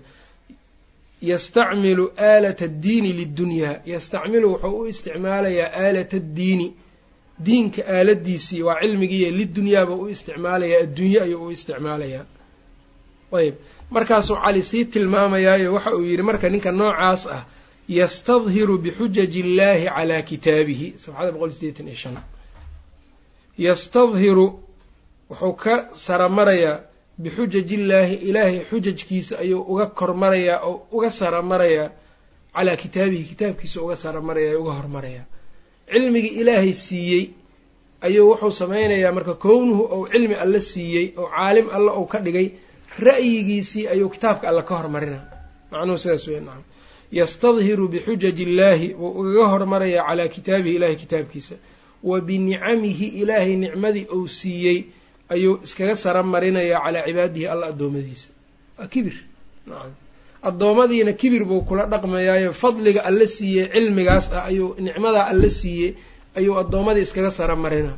yastacmilu 1.21 2.06
aalata 2.17 2.65
addiini 2.69 3.10
lidunyaa 3.19 3.76
yastacmilu 3.93 4.48
wuxuu 4.54 4.80
u 4.82 4.88
isticmaalayaa 4.91 5.69
aalata 5.84 6.17
addiini 6.21 6.67
diinka 7.45 7.82
aaladiisii 7.95 8.62
waa 8.67 8.80
cilmigiiyo 8.82 9.30
lidunyaaba 9.39 9.93
u 9.95 10.06
isticmaalayaa 10.13 10.82
adduunye 10.84 11.19
ayuu 11.26 11.45
u 11.48 11.52
isticmaalayaa 11.56 12.26
ayb 13.39 13.56
markaasuu 13.95 14.38
cali 14.43 14.62
sii 14.69 14.86
tilmaamayaayo 14.93 15.74
waxa 15.74 15.91
uu 15.98 16.04
yidhi 16.10 16.24
marka 16.30 16.50
ninka 16.50 16.71
noocaas 16.71 17.24
ah 17.36 17.41
yastadhiru 18.00 18.78
bixujaji 18.84 19.39
illaahi 19.43 19.86
calaa 19.95 20.21
kitaabihi. 20.30 20.88
Sabxada 21.04 21.32
boqol 21.36 21.52
sideetan 21.56 21.88
iyo 21.88 21.95
shan. 22.02 22.15
Yastadhiru 23.58 24.45
wuxuu 25.30 25.54
ka 25.63 25.74
saramarayaa 26.06 26.80
bixujajillaahi 27.24 28.15
ilaahay 28.30 28.60
xujajkiisa 28.69 29.34
ayuu 29.43 29.62
uga 29.71 29.86
kormarayaa 30.00 30.60
oo 30.69 30.76
uga 30.95 31.10
saramarayaa 31.19 31.89
calaa 32.56 32.76
kitaabihi 32.84 33.24
kitaabkiisa 33.32 33.78
uga 33.86 33.95
saramarayaa 34.04 34.60
uga 34.62 34.74
hormarayaa 34.80 35.26
cilmigii 35.91 36.34
ilaahay 36.41 36.74
siiyey 36.86 37.24
ayuu 38.06 38.26
wuxuu 38.32 38.52
samaynayaa 38.62 39.12
marka 39.17 39.34
kownuhu 39.45 39.84
ou 39.95 40.02
cilmi 40.12 40.36
alle 40.43 40.60
siiyey 40.71 41.06
oo 41.17 41.28
caalim 41.36 41.67
alle 41.76 41.91
ou 42.00 42.06
ka 42.12 42.19
dhigay 42.26 42.48
ra'yigiisii 43.08 43.84
ayuu 43.93 44.10
kitaabka 44.10 44.45
alle 44.50 44.63
ka 44.69 44.74
hormarina. 44.80 45.19
Macnuhu 45.71 45.98
sidaas 46.04 46.28
wey 46.28 46.39
nacam 46.39 46.63
yastadhiru 47.19 47.88
bixujaji 47.93 48.43
illaahi 48.48 48.88
wuu 49.00 49.12
ugaga 49.19 49.45
hormarayaa 49.54 50.06
calaa 50.10 50.28
kitaabihi 50.36 50.76
ilaahay 50.78 50.95
kitaabkiisa. 51.04 51.56
Wa 52.04 52.21
binicamihi 52.28 53.08
ilaahay 53.21 53.56
nicmadii 53.63 54.06
ou 54.15 54.28
siiyey 54.28 54.78
ayuu 55.34 55.60
iskaga 55.65 55.95
sara 56.04 56.21
marinayaa 56.24 56.82
calaa 56.86 57.04
cibaadihi 57.08 57.45
alla 57.54 57.65
addoommadiisa 57.71 58.28
waa 58.78 58.88
kibir. 58.93 59.15
Nacam 59.67 59.91
addoommadiina 60.50 61.14
kibir 61.22 61.44
buu 61.50 61.62
kula 61.70 61.84
dhaqmayaayo 61.94 62.52
fadliga 62.62 63.02
alle 63.10 63.26
siiyey 63.36 63.66
cilmigaas 63.74 64.26
ah 64.38 64.44
ayuu 64.50 64.70
nicmadaa 64.86 65.26
alle 65.32 65.50
siiyey 65.60 65.92
ayuu 66.38 66.56
addoommadii 66.62 67.02
iskaga 67.08 67.32
sara 67.38 67.56
marina. 67.64 67.94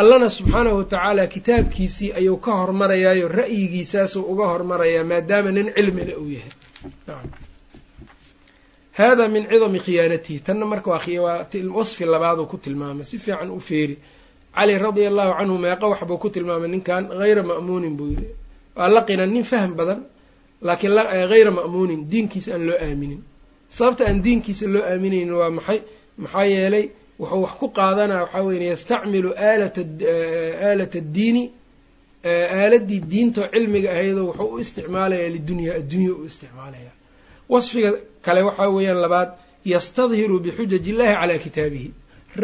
Allana 0.00 0.28
subxaanahu 0.36 0.76
watacaala 0.80 1.22
kitaabkiisii 1.34 2.10
ayuu 2.18 2.36
ka 2.44 2.52
hormarayaayo 2.60 3.26
ra'yigiisaasuu 3.40 4.22
uga 4.32 4.46
hormarayaa 4.52 5.04
maadaama 5.10 5.50
nin 5.56 5.66
cilmile 5.76 6.14
uu 6.22 6.30
yahay. 6.36 6.52
Hada 8.98 9.28
min 9.34 9.42
cidami 9.50 9.78
khiyaanatihi. 9.84 10.38
Tanna 10.46 10.66
marka 10.72 10.90
waa 10.90 11.46
wasfi 11.78 12.04
labaaduu 12.04 12.46
ku 12.46 12.56
tilmaamay. 12.64 13.04
Si 13.10 13.16
fiican 13.18 13.50
u 13.50 13.60
feeri 13.68 13.96
cali 14.56 14.78
radia 14.78 15.08
allahu 15.10 15.32
canhu 15.38 15.56
meeqa 15.64 15.86
waxbuu 15.92 16.18
ku 16.22 16.28
tilmaamay 16.34 16.68
ninkan 16.74 17.02
hayra 17.20 17.42
ma'muunin 17.50 17.94
buu 17.98 18.08
yidhi. 18.12 18.28
Waa 18.76 18.88
laqinan 18.96 19.30
nin 19.34 19.44
fahm 19.44 19.70
badan 19.78 20.00
laakiin 20.62 20.92
hayra 21.32 21.50
ma'muunin 21.58 22.00
diinkiisa 22.10 22.50
aan 22.54 22.66
loo 22.68 22.76
aaminin. 22.86 23.20
Sababta 23.76 24.04
aan 24.08 24.22
diinkiisa 24.24 24.66
loo 24.74 24.82
aaminaynin 24.92 25.34
waa 25.40 25.50
maxay? 25.50 25.80
Maxaa 26.22 26.44
yeelay 26.54 26.84
wuxuu 27.20 27.42
wax 27.44 27.54
ku 27.60 27.66
qaadanaya 27.78 28.20
waxaa 28.24 28.42
weya 28.46 28.62
yastacmilu 28.72 29.30
aalata 29.48 29.82
aalata 30.68 30.98
addiini 31.02 31.44
aaladii 32.24 33.00
diintao 33.12 33.46
cilmiga 33.54 33.88
ahaydoo 33.94 34.26
wuxuu 34.30 34.48
u 34.54 34.58
isticmaalayaa 34.64 35.30
lidunyaa 35.36 35.74
addunya 35.80 36.12
u 36.12 36.24
isticmaalaya 36.30 36.92
wasfiga 37.52 37.90
kale 38.24 38.40
waxaa 38.48 38.68
weeyaan 38.76 39.00
labaad 39.04 39.30
yastadhiru 39.72 40.36
bixujaji 40.44 40.90
illahi 40.92 41.14
calaa 41.20 41.38
kitaabihi. 41.46 41.88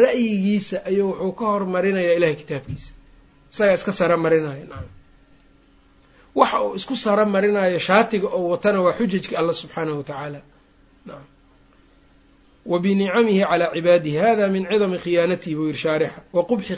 Ra'yigiisa 0.03 0.77
ayuu 0.89 1.09
wuxuu 1.09 1.31
ka 1.39 1.45
hormarinayaa 1.53 2.15
ilahay 2.17 2.35
kitaabkiisa. 2.41 2.91
Isagaa 3.51 3.73
iska 3.79 3.91
sara 3.99 4.17
marinaya 4.17 4.65
waxa 6.35 6.57
uu 6.65 6.75
isku 6.79 6.95
sara 7.03 7.25
marinayo 7.25 7.79
shaatiga 7.87 8.27
oo 8.37 8.49
watana 8.53 8.79
waa 8.85 8.93
xujajka 8.97 9.33
allah 9.39 9.55
subxaanahu 9.61 9.97
wa 9.97 10.03
tacaala. 10.09 10.39
Wa 12.65 12.79
binicamihi 12.79 13.41
calaa 13.49 13.71
cibaadihi 13.75 14.17
hada 14.23 14.47
min 14.53 14.63
cidami 14.69 14.97
khiyaanatihi 15.03 15.55
buu 15.57 15.65
yiri 15.67 15.77
shaarixa. 15.83 16.19
Wa 16.33 16.41
qubxi 16.49 16.75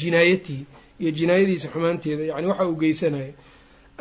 jinaayatihi 0.00 0.62
iyo 1.00 1.10
jinaayadiisa 1.18 1.68
xumaanteeda 1.72 2.22
yani 2.32 2.46
waxa 2.50 2.64
uu 2.70 2.76
geysanayo. 2.82 3.32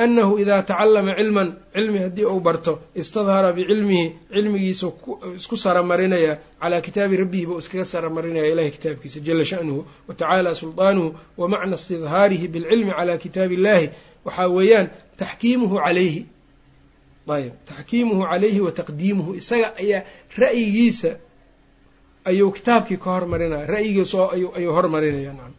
Annahu 0.03 0.33
idaa 0.43 0.61
tacallama 0.69 1.11
cilman 1.19 1.47
cilmi 1.73 1.99
haddii 2.03 2.25
uu 2.25 2.39
barto 2.39 2.73
istadhara 3.01 3.49
bicilmihi 3.57 4.05
cilmigiisa 4.33 4.87
isku 5.39 5.55
saramarinaya 5.63 6.33
calaa 6.61 6.81
kitaabi 6.85 7.15
rabbihi 7.21 7.45
buu 7.49 7.59
iskaga 7.63 7.85
saramarinaya 7.93 8.47
ilahay 8.51 8.71
kitaabkiisa 8.75 9.19
jala 9.27 9.43
sha'nuhu 9.51 9.81
wa 10.07 10.13
tacaala 10.19 10.55
sulطaanuhu 10.61 11.09
wa 11.39 11.45
macna 11.53 11.75
istidhaarihi 11.79 12.47
bilcilmi 12.53 12.91
calaa 12.97 13.17
kitaabi 13.23 13.53
illahi 13.59 13.87
waxaa 14.25 14.47
weeyaan 14.57 14.87
taxkiimuhu 15.21 15.75
calayhi. 15.85 16.21
Ayb 17.35 17.53
taxkiimuhu 17.69 18.21
calayhi 18.31 18.59
wa 18.65 18.71
taqdiimuhu. 18.79 19.29
Isaga 19.41 19.67
ayaa 19.81 20.01
ra'yigiisa 20.41 21.11
ayuu 22.29 22.51
kitaabkii 22.57 22.97
ka 23.03 23.09
hormarinaya 23.15 23.65
ra'yigiisa 23.75 24.17
ayuu 24.57 24.71
hormarinaya 24.77 25.31
nacam 25.37 25.53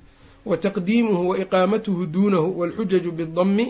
wa 0.48 0.56
taqdiimuhu 0.64 1.22
wa 1.30 1.34
iqaamatuhu 1.44 2.02
duunahu 2.14 2.48
walxujaju 2.60 3.10
bidami 3.18 3.66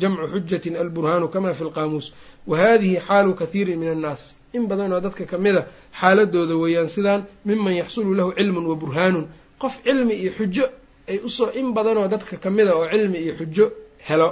jamcu 0.00 0.24
xujatin 0.32 0.74
alburhaanu 0.82 1.26
kama 1.34 1.50
fi 1.58 1.64
lqaamuus 1.68 2.06
wa 2.50 2.54
hadihi 2.62 2.96
xaalu 3.08 3.30
kathiirin 3.40 3.78
min 3.82 3.88
annaas. 3.94 4.22
In 4.56 4.66
badan 4.70 4.92
oo 4.92 5.00
dadka 5.06 5.24
ka 5.30 5.36
mida 5.44 5.62
xaaladooda 6.00 6.54
weeyaan 6.62 6.88
sidaan 6.96 7.20
miman 7.48 7.74
yaxsulu 7.82 8.10
lahu 8.18 8.30
cilmun 8.38 8.66
wa 8.70 8.74
burhaanun. 8.82 9.24
Qof 9.62 9.74
cilmi 9.84 10.14
iyo 10.22 10.30
xujo 10.38 10.64
ay 11.10 11.18
u 11.18 11.28
soo 11.36 11.50
in 11.60 11.66
badanoo 11.76 12.06
dadka 12.14 12.34
ka 12.42 12.50
mida 12.56 12.72
oo 12.78 12.86
cilmi 12.92 13.18
iyo 13.24 13.34
xujo 13.40 13.66
helo 14.08 14.28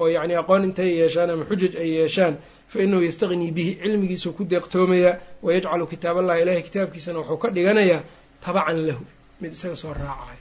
oo 0.00 0.06
yacni 0.16 0.34
aqoon 0.42 0.62
intay 0.68 0.90
yeeshaan 1.00 1.28
ama 1.34 1.44
xujaj 1.50 1.74
ay 1.82 1.88
yeeshaan 1.98 2.34
fa 2.72 2.76
inahu 2.84 3.02
yastaqnii 3.08 3.50
bihi 3.56 3.72
cilmigiisuu 3.82 4.32
ku 4.38 4.42
deeqtoomayaa 4.52 5.14
wayajcalu 5.46 5.84
kitaab 5.92 6.16
allahi 6.22 6.40
ilahay 6.44 6.62
kitaabkiisana 6.68 7.18
wuxuu 7.20 7.38
ka 7.42 7.48
dhiganayaa 7.56 8.00
tabacan 8.44 8.78
lahu 8.88 9.02
mid 9.42 9.52
isaga 9.56 9.76
soo 9.82 9.92
raacaya 10.00 10.40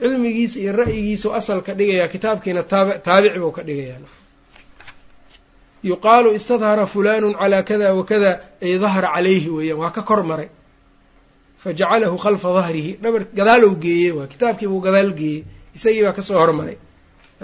cilmigiisa 0.00 0.56
iyo 0.62 0.72
ra'yigiisau 0.80 1.30
asal 1.38 1.58
ka 1.66 1.72
dhigayaa 1.78 2.08
kitaabkiina 2.14 2.62
taabici 3.06 3.38
buu 3.42 3.52
ka 3.58 3.62
dhigayaa. 3.68 4.10
Yuqaalu 5.90 6.28
istadhara 6.38 6.84
fulaanun 6.92 7.34
calaa 7.40 7.62
kada 7.68 7.88
wakada 7.98 8.30
ay 8.64 8.78
dahara 8.82 9.08
calayhi 9.14 9.48
weeyaan 9.56 9.78
waa 9.82 9.90
ka 9.96 10.02
kor 10.08 10.22
maray. 10.30 10.48
Fajacalahu 11.62 12.16
khalfa 12.24 12.48
dahrihi 12.58 12.92
dhabar 13.02 13.22
gadaalow 13.38 13.72
geeyey 13.84 14.12
waa 14.18 14.26
kitaabkiibuu 14.32 14.80
gadaal 14.86 15.10
geeyey 15.20 15.40
isagii 15.76 16.02
baa 16.06 16.12
ka 16.18 16.22
soo 16.28 16.38
hormaray 16.42 16.76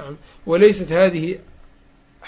nacam 0.00 0.16
walaysat 0.50 0.88
hadihi 0.98 1.32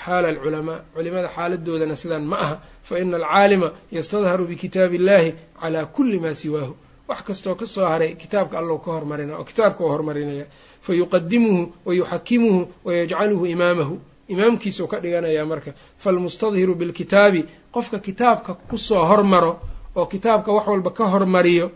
xaala 0.05 0.29
alculamaa 0.29 0.79
culimada 0.95 1.29
xaaladoodana 1.37 1.97
sidaan 2.03 2.25
ma 2.33 2.37
aha 2.45 2.57
fa 2.89 2.95
ina 3.03 3.17
alcaalima 3.21 3.69
yastadharu 3.97 4.45
bikitaabi 4.51 4.97
illahi 5.01 5.31
calaa 5.61 5.87
kulli 5.97 6.19
maa 6.25 6.35
siwaahu 6.43 6.75
wax 7.09 7.23
kastoo 7.29 7.55
ka 7.61 7.67
soo 7.67 7.85
haray 7.93 8.15
kitaabka 8.23 8.59
allow 8.59 8.79
ka 8.85 8.91
hormarina 8.97 9.33
oo 9.39 9.45
kitaabka 9.45 9.81
u 9.85 9.89
hormarinaya 9.95 10.47
fa 10.81 10.93
yuqadimuhu 11.01 11.63
wa 11.87 11.93
yuxakimuhu 11.95 12.61
wa 12.85 13.49
imaamahu 13.55 13.95
imaamkiisuu 14.29 14.87
ka 14.87 15.01
dhiganayaa 15.01 15.47
marka 15.53 15.71
falmustadhiru 15.99 16.75
bilkitaabi 16.75 17.41
qofka 17.75 17.99
kitaabka 17.99 18.55
ku 18.55 18.79
soo 18.79 19.05
hormaro 19.11 19.53
oo 19.97 20.07
kitaabka 20.07 20.53
wax 20.53 20.67
walba 20.67 20.91
ka 20.91 21.05
hormariyo 21.15 21.67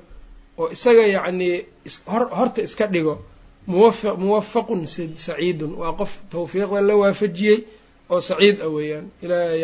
oo 0.59 0.69
isaga 0.77 1.07
yacnii 1.07 1.67
horta 2.39 2.63
iska 2.63 2.87
dhigo 2.87 3.15
muwafaqun 3.67 4.81
saciidun. 5.27 5.73
Waa 5.81 5.93
qof 6.01 6.11
tawfiiqda 6.33 6.81
la 6.89 6.95
waafajiyey 7.03 7.59
oo 8.11 8.21
saciid 8.29 8.57
ah 8.63 8.69
weeyaan. 8.77 9.07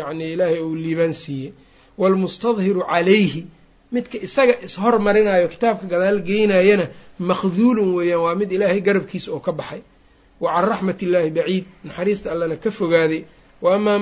Yani 0.00 0.24
ilaahay 0.34 0.60
uu 0.66 0.74
liibaan 0.84 1.12
siiyey. 1.22 1.52
Waalmustadhiru 2.00 2.82
calayhi. 2.92 3.42
Midka 3.94 4.18
isaga 4.26 4.54
ishormarinayo 4.66 5.46
kitaabka 5.52 5.86
gadaal 5.92 6.18
geynayana 6.28 6.86
makhduulun 7.30 7.90
weeyaan. 7.98 8.22
Waa 8.26 8.34
mid 8.40 8.50
ilaahay 8.56 8.80
garabkiisa 8.86 9.28
oo 9.34 9.40
ka 9.46 9.52
baxay. 9.52 9.80
Wa 10.42 10.48
can 10.54 10.64
raxmat 10.70 10.98
illaahi 11.04 11.30
baciid. 11.38 11.64
Naxariista 11.86 12.26
allana 12.32 12.56
ka 12.64 12.70
fogaaday. 12.78 13.20
Wa 13.62 13.68
amaa 13.76 13.98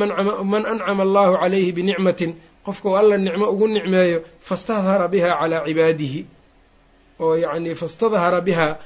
man 0.53 0.65
ancama 0.73 1.03
allahu 1.07 1.33
calayhi 1.43 1.73
binicmatin. 1.79 2.33
Qofkau 2.67 2.97
alla 3.01 3.17
nicmo 3.19 3.47
ugu 3.53 3.67
nicmeeyo 3.69 4.19
fastadhara 4.49 5.07
biha 5.13 5.31
calaa 5.41 5.65
cibaadihi. 5.69 6.21
Oo 7.21 7.35
yacnii 7.45 7.75
fastadhara 7.83 8.41
bihaa 8.41 8.79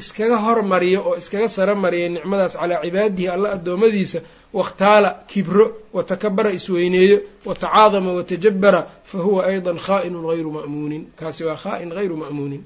iskaga 0.00 0.36
hormariyo 0.46 1.00
oo 1.08 1.14
iskaga 1.20 1.48
sara 1.56 1.74
mariya 1.84 2.08
nicmadaas 2.14 2.54
calaa 2.60 2.80
cibaadihi 2.84 3.28
alla 3.34 3.48
addoommadiisa 3.56 4.18
wakhtaala 4.58 5.10
kibro 5.30 5.66
watakabara 5.96 6.50
isweyneeyo 6.58 7.16
watacaadama 7.44 8.10
watajabara 8.18 8.80
fa 9.10 9.18
huwa 9.18 9.40
aydan 9.50 9.78
khaa'inun 9.86 10.24
hayru 10.30 10.50
ma'muunin. 10.56 11.02
Kaasi 11.18 11.44
waa 11.48 11.56
khaa'in 11.64 11.90
hayru 11.98 12.16
ma'muunin. 12.22 12.62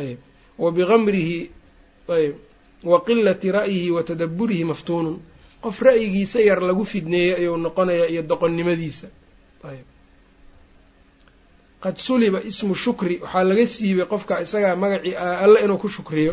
Ayb 0.00 0.18
wa 0.58 0.68
bigamrihi 0.76 1.38
ayb 2.16 2.34
wa 2.90 3.00
qilati 3.06 3.48
ra'yihi 3.58 3.90
wa 3.96 4.02
tadabburihi 4.08 4.64
maftuunun. 4.64 5.16
Qof 5.64 5.76
ra'yigiisa 5.88 6.38
yar 6.48 6.60
lagu 6.68 6.84
fidneeyey 6.84 7.34
ayuu 7.40 7.56
noqonayaa 7.56 8.08
iyo 8.12 8.22
doqonnimadiisa. 8.22 9.06
Ayb 9.70 9.86
qad 11.86 11.96
suliba 12.06 12.38
ismu 12.50 12.74
shukri 12.84 13.14
waxaa 13.24 13.44
laga 13.50 13.64
siibay 13.74 14.06
qofka 14.12 14.34
isagaa 14.44 14.74
magacii 14.82 15.14
alle 15.44 15.58
inuu 15.64 15.78
ku 15.82 15.88
shukriyo 15.96 16.32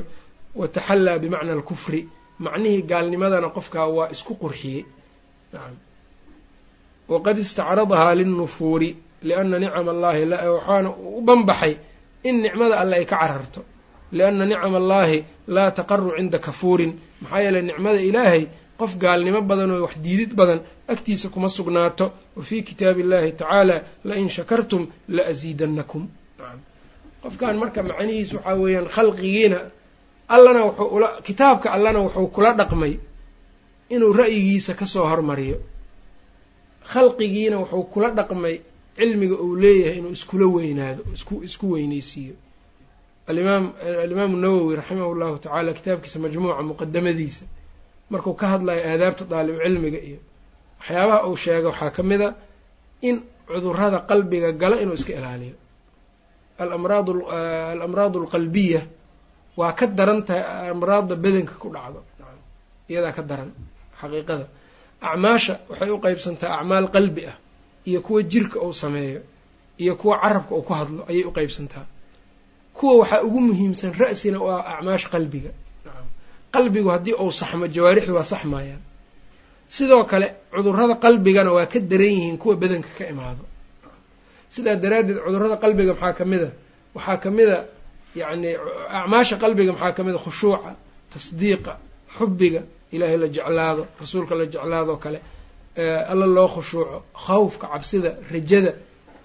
wa 0.60 0.68
taxallaa 0.76 1.18
bimacna 1.24 1.52
alkufri. 1.58 2.02
Macnihii 2.46 2.82
gaalnimadana 2.92 3.50
qofkaa 3.58 3.88
waa 3.98 4.10
isku 4.16 4.34
qurxiyey. 4.42 4.84
Waqad 7.12 7.38
istacradahaa 7.46 8.16
linnufuuri 8.20 8.90
lianna 9.28 9.58
nicama 9.64 9.92
allaahi 9.96 10.22
waxaana 10.56 10.90
u 11.18 11.22
banbaxay 11.28 11.74
in 12.28 12.36
nicmada 12.44 12.76
alle 12.82 12.96
ay 13.00 13.06
ka 13.12 13.18
cararto. 13.22 13.62
Lianna 14.18 14.46
nicama 14.52 14.78
allaahi 14.82 15.18
laa 15.56 15.72
taqaru 15.78 16.10
cinda 16.18 16.40
kafuurin 16.48 16.92
maxaa 17.22 17.40
yeeley 17.46 17.62
nicmada 17.70 18.00
ilaahay 18.10 18.44
qof 18.80 18.92
gaalnimo 19.04 19.40
badan 19.50 19.72
oo 19.76 19.82
wax 19.86 19.96
diidid 20.06 20.32
badan 20.40 20.60
agtiisa 20.94 21.28
kuma 21.34 21.50
sugnaato. 21.58 22.06
Wa 22.38 22.44
fii 22.48 22.62
kitaabi 22.68 23.00
illahi 23.04 23.32
tacaala 23.40 23.76
lain 24.10 24.28
shakartum 24.36 24.84
la 25.16 25.22
asiidannakum 25.32 26.04
qofkan 27.24 27.56
marka 27.62 27.80
macnihiis 27.90 28.30
waxaa 28.36 28.56
weeyaan 28.62 28.88
khalqigiina 28.96 29.60
allana 30.36 30.62
wuxuu 30.68 30.88
ula 30.96 31.10
kitaabka 31.28 31.68
allana 31.76 32.00
wuxuu 32.06 32.28
kula 32.36 32.52
dhaqmay 32.60 32.94
inuu 33.96 34.12
ra'yigiisa 34.22 34.72
ka 34.80 34.86
soo 34.94 35.06
hormariyo. 35.12 35.58
Khalqigiina 36.92 37.56
wuxuu 37.62 37.84
kula 37.94 38.10
dhaqmay 38.18 38.56
cilmiga 38.98 39.36
uu 39.46 39.56
leeyahay 39.64 39.98
inuu 40.00 40.12
iskula 40.18 40.46
weynaado 40.56 41.02
isku 41.16 41.34
isku 41.48 41.66
weyneysiiyo 41.74 42.36
alimaam 43.30 43.66
alimaamu 44.04 44.36
nawowi 44.44 44.76
raximahu 44.80 45.14
llahu 45.20 45.36
tacaala 45.44 45.72
kitaabkiisa 45.78 46.18
majmuuca 46.24 46.62
muqadamadiisa 46.70 47.44
markuu 48.12 48.34
ka 48.40 48.46
hadlayo 48.54 48.82
aadaabta 48.92 49.24
daalibu 49.32 49.60
cilmiga 49.66 50.00
iyo 50.10 50.20
waxyaabaha 50.80 51.20
uu 51.30 51.36
sheega 51.44 51.68
waxaa 51.72 51.92
ka 51.98 52.02
mid 52.10 52.22
a 52.22 52.30
in 53.08 53.16
cudurrada 53.48 54.00
qalbiga 54.10 54.50
gala 54.62 54.76
inuu 54.84 54.94
iska 55.00 55.14
ilaaliyo. 55.20 55.56
Alamraad 56.64 57.08
alamraad 57.74 58.14
alqalbiya 58.22 58.82
waa 59.60 59.72
ka 59.80 59.86
daran 59.98 60.22
tahay 60.28 60.70
amraadda 60.74 61.16
bedanka 61.24 61.54
ku 61.62 61.68
dhacdo. 61.76 62.00
Iyadaa 62.90 63.12
ka 63.18 63.22
daran 63.30 63.50
xaqiiqada. 64.00 64.46
Acmaasha 65.08 65.54
waxay 65.70 65.90
u 65.90 65.98
qeybsantaa 66.06 66.52
acmaal 66.60 66.88
qalbi 66.96 67.24
ah 67.32 67.38
iyo 67.90 68.00
kuwa 68.06 68.22
jirka 68.32 68.58
uu 68.66 68.74
sameeyo 68.84 69.22
iyo 69.84 69.94
kuwa 70.02 70.16
carabka 70.24 70.52
uu 70.56 70.62
ku 70.68 70.74
hadlo 70.80 71.02
ayay 71.10 71.24
u 71.24 71.32
qeybsantaa 71.38 71.86
kuwa 72.78 72.94
waxaa 73.02 73.22
ugu 73.28 73.40
muhiimsan 73.48 73.92
ra'sina 74.02 74.38
waa 74.48 74.62
acmaasha 74.78 75.08
qalbiga 75.16 75.52
qalbigu 76.56 76.90
haddii 76.96 77.16
uu 77.24 77.32
saxmo 77.40 77.66
jawaarixdu 77.76 78.14
waa 78.18 78.24
saxmayaan 78.34 78.82
sidoo 79.76 80.04
kale 80.12 80.28
cudurrada 80.54 80.96
qalbigana 81.06 81.52
waa 81.58 81.66
ka 81.74 81.80
daran 81.92 82.12
yihiin 82.18 82.38
kuwa 82.42 82.56
bedanka 82.62 82.90
ka 82.98 83.04
imaado. 83.14 83.44
Sidaa 84.54 84.76
daraaddeed 84.84 85.18
cudurrada 85.26 85.56
qalbiga 85.64 85.92
maxaa 85.94 86.14
ka 86.20 86.26
mid 86.32 86.42
a? 86.48 86.50
Waxaa 86.96 87.18
ka 87.24 87.30
mid 87.38 87.50
a 87.50 87.60
yacni 88.22 88.50
acmaasha 89.00 89.36
qalbiga 89.44 89.72
maxaa 89.76 89.92
ka 89.98 90.02
mid 90.08 90.16
a? 90.16 90.20
Khushuuca 90.26 90.72
tasdiiqa 91.14 91.74
xubbiga 92.18 92.62
ilaahay 92.96 93.18
la 93.24 93.28
jeclaado 93.36 93.84
rasuulka 94.02 94.34
la 94.40 94.46
jeclaadoo 94.54 94.98
kale 95.04 95.20
alla 96.12 96.26
loo 96.36 96.48
khushuuco 96.56 96.98
khawfka 97.26 97.66
cabsida 97.74 98.10
rajada. 98.34 98.72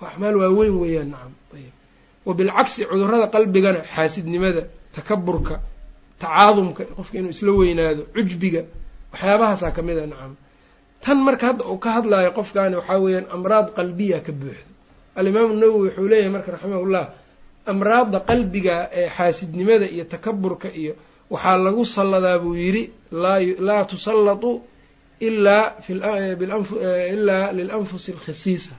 Waa 0.01 0.09
acmaal 0.12 0.37
waaweyn 0.43 0.75
weeyaan 0.83 1.09
nacam 1.14 1.33
ayb 1.57 1.73
wa 2.27 2.33
bilcagsi 2.38 2.81
cudurrada 2.91 3.27
qalbigana 3.35 3.81
xaasidnimada 3.95 4.62
takaburka 4.97 5.55
tacaadumka 6.22 6.83
qofka 6.98 7.14
inuu 7.20 7.31
isla 7.37 7.52
weynaado 7.61 8.02
cujbiga 8.14 8.62
waxyaabahaasaa 9.12 9.70
ka 9.76 9.83
mid 9.88 9.98
a 9.98 10.07
nacam. 10.12 10.33
Tan 11.04 11.18
marka 11.26 11.44
hadda 11.48 11.64
uu 11.72 11.78
ka 11.85 11.88
hadlaayo 11.96 12.31
qofkaani 12.38 12.74
waxaa 12.81 12.98
weeyaan 13.04 13.26
amraad 13.37 13.66
qalbiya 13.78 14.18
ka 14.26 14.33
buuxdo. 14.40 14.70
Alimaamu 15.18 15.52
nawowi 15.61 15.87
wuxuu 15.88 16.09
leeyahay 16.11 16.31
marka 16.37 16.48
raximahullah 16.54 17.04
amraadda 17.72 18.18
qalbiga 18.31 18.74
ee 19.00 19.09
xaasidnimada 19.16 19.87
iyo 19.94 20.04
takaburka 20.12 20.68
iyo 20.81 20.92
waxaa 21.33 21.57
lagu 21.66 21.83
salladaa 21.96 22.38
buu 22.42 22.54
yidhi 22.62 22.83
laa 23.66 23.85
tusallatu 23.90 24.50
ilaa 25.28 25.64
ilaa 27.14 27.52
lilanfusi 27.59 28.09
alkhisiisa. 28.12 28.74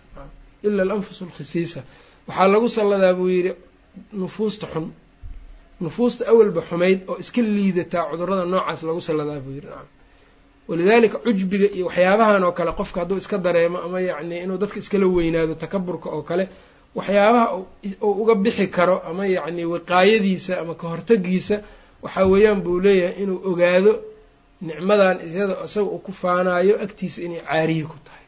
Ila 0.64 0.82
alanfus 0.88 1.22
alkhisiisa. 1.26 1.80
Waxaa 2.28 2.48
lagu 2.54 2.68
salladaa 2.78 3.14
buu 3.20 3.30
yidhi 3.36 3.52
nufuusta 4.22 4.66
xun 4.74 4.86
nufuusta 5.84 6.24
awalba 6.32 6.62
xumayd 6.70 7.00
oo 7.10 7.16
iska 7.24 7.42
liidataa 7.56 8.04
cudurrada 8.12 8.46
noocaas 8.54 8.82
lagu 8.88 9.02
salladaa 9.08 9.40
buu 9.46 9.54
yidhi 9.58 9.68
nacam. 9.72 9.88
Walidaalika 10.70 11.18
cujbiga 11.26 11.68
iyo 11.76 11.86
waxyaabahan 11.90 12.44
oo 12.48 12.52
kale 12.58 12.72
qofka 12.80 12.98
hadduu 13.02 13.18
iska 13.22 13.38
dareemo 13.46 13.78
ama 13.86 13.98
yacni 14.10 14.36
inuu 14.44 14.58
dadka 14.62 14.78
iskala 14.84 15.06
weynaado 15.16 15.54
takaburka 15.64 16.08
oo 16.16 16.22
kale 16.30 16.44
waxyaabaha 16.98 17.46
uu 18.08 18.12
uga 18.22 18.36
bixi 18.44 18.68
karo 18.76 18.96
ama 19.10 19.24
yacni 19.36 19.64
wiqaayadiisa 19.74 20.54
ama 20.62 20.74
ka 20.80 20.86
hortagiisa 20.92 21.56
waxaa 22.04 22.26
weeyaan 22.32 22.60
buu 22.66 22.80
leeyahay 22.86 23.16
inuu 23.24 23.38
ogaado 23.52 23.94
nicmadan 24.68 25.18
iyada 25.28 25.56
isaga 25.66 25.90
uu 25.96 26.00
ku 26.06 26.12
faanaayo 26.22 26.74
agtiisa 26.86 27.20
inay 27.26 27.42
caariye 27.48 27.84
ku 27.92 27.98
tahay. 28.06 28.26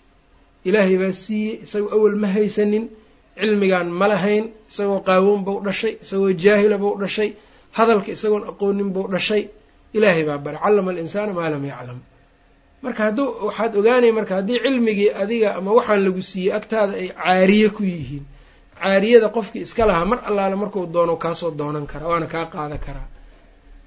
Ilaahay 0.68 0.98
baa 1.02 1.14
siiyey 1.24 1.54
isagoo 1.66 1.92
awal 1.96 2.16
ma 2.24 2.28
haysanin 2.36 2.84
cilmigan 3.42 3.88
ma 4.00 4.06
lahayn 4.14 4.46
isagoo 4.72 5.00
qaawoon 5.08 5.42
bau 5.48 5.58
dhashay 5.68 5.94
isagoo 6.04 6.32
jaahila 6.44 6.78
bau 6.84 6.94
dhashay 7.04 7.30
hadalka 7.78 8.10
isagoon 8.16 8.44
aqoonin 8.52 8.90
bau 8.96 9.06
dhashay 9.14 9.44
ilaahay 9.98 10.24
baa 10.30 10.38
baray 10.46 10.60
callama 10.64 10.90
alinsaana 10.94 11.32
maa 11.38 11.50
lam 11.54 11.64
yaclam. 11.72 12.00
Marka 12.84 13.02
hadduu 13.08 13.28
waxaad 13.48 13.72
ogaanaya 13.80 14.14
marka 14.20 14.34
haddii 14.40 14.60
cilmigii 14.66 15.10
adiga 15.24 15.50
ama 15.60 15.70
waxaan 15.78 16.02
lagu 16.06 16.22
siiyey 16.32 16.54
agtaada 16.58 16.94
ay 17.02 17.08
caariye 17.22 17.68
ku 17.76 17.82
yihiin 17.94 18.24
caariyada 18.82 19.28
qofkii 19.36 19.62
iska 19.68 19.84
lahaa 19.90 20.06
mar 20.12 20.20
allaale 20.30 20.56
markuu 20.64 20.84
doono 20.96 21.16
kaasoo 21.24 21.52
doonan 21.60 21.86
karaa 21.92 22.10
waana 22.14 22.28
kaa 22.34 22.46
qaadan 22.54 22.80
karaa. 22.86 23.08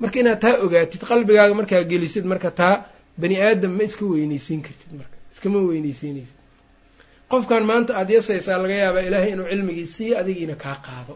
Marka 0.00 0.16
inaad 0.22 0.40
taa 0.44 0.54
ogaatid 0.64 1.02
qalbigaaga 1.10 1.54
markaa 1.60 1.82
gelisid 1.90 2.24
marka 2.32 2.50
taa 2.60 2.74
bani 3.20 3.36
aadam 3.46 3.72
ma 3.78 3.82
iska 3.88 4.04
weyneysiin 4.12 4.60
kartid 4.66 4.90
marka 5.00 5.16
iskama 5.34 5.58
weyneysiinaysid 5.70 6.36
qofkan 7.34 7.63
maanta 7.69 7.91
aada 7.99 8.12
yasaysaa 8.17 8.58
laga 8.63 8.75
yaabaa 8.84 9.03
ilaahay 9.10 9.32
inuu 9.36 9.47
cilmigii 9.51 9.88
siiyo 9.95 10.15
adigiina 10.21 10.55
kaa 10.63 10.75
qaado 10.86 11.13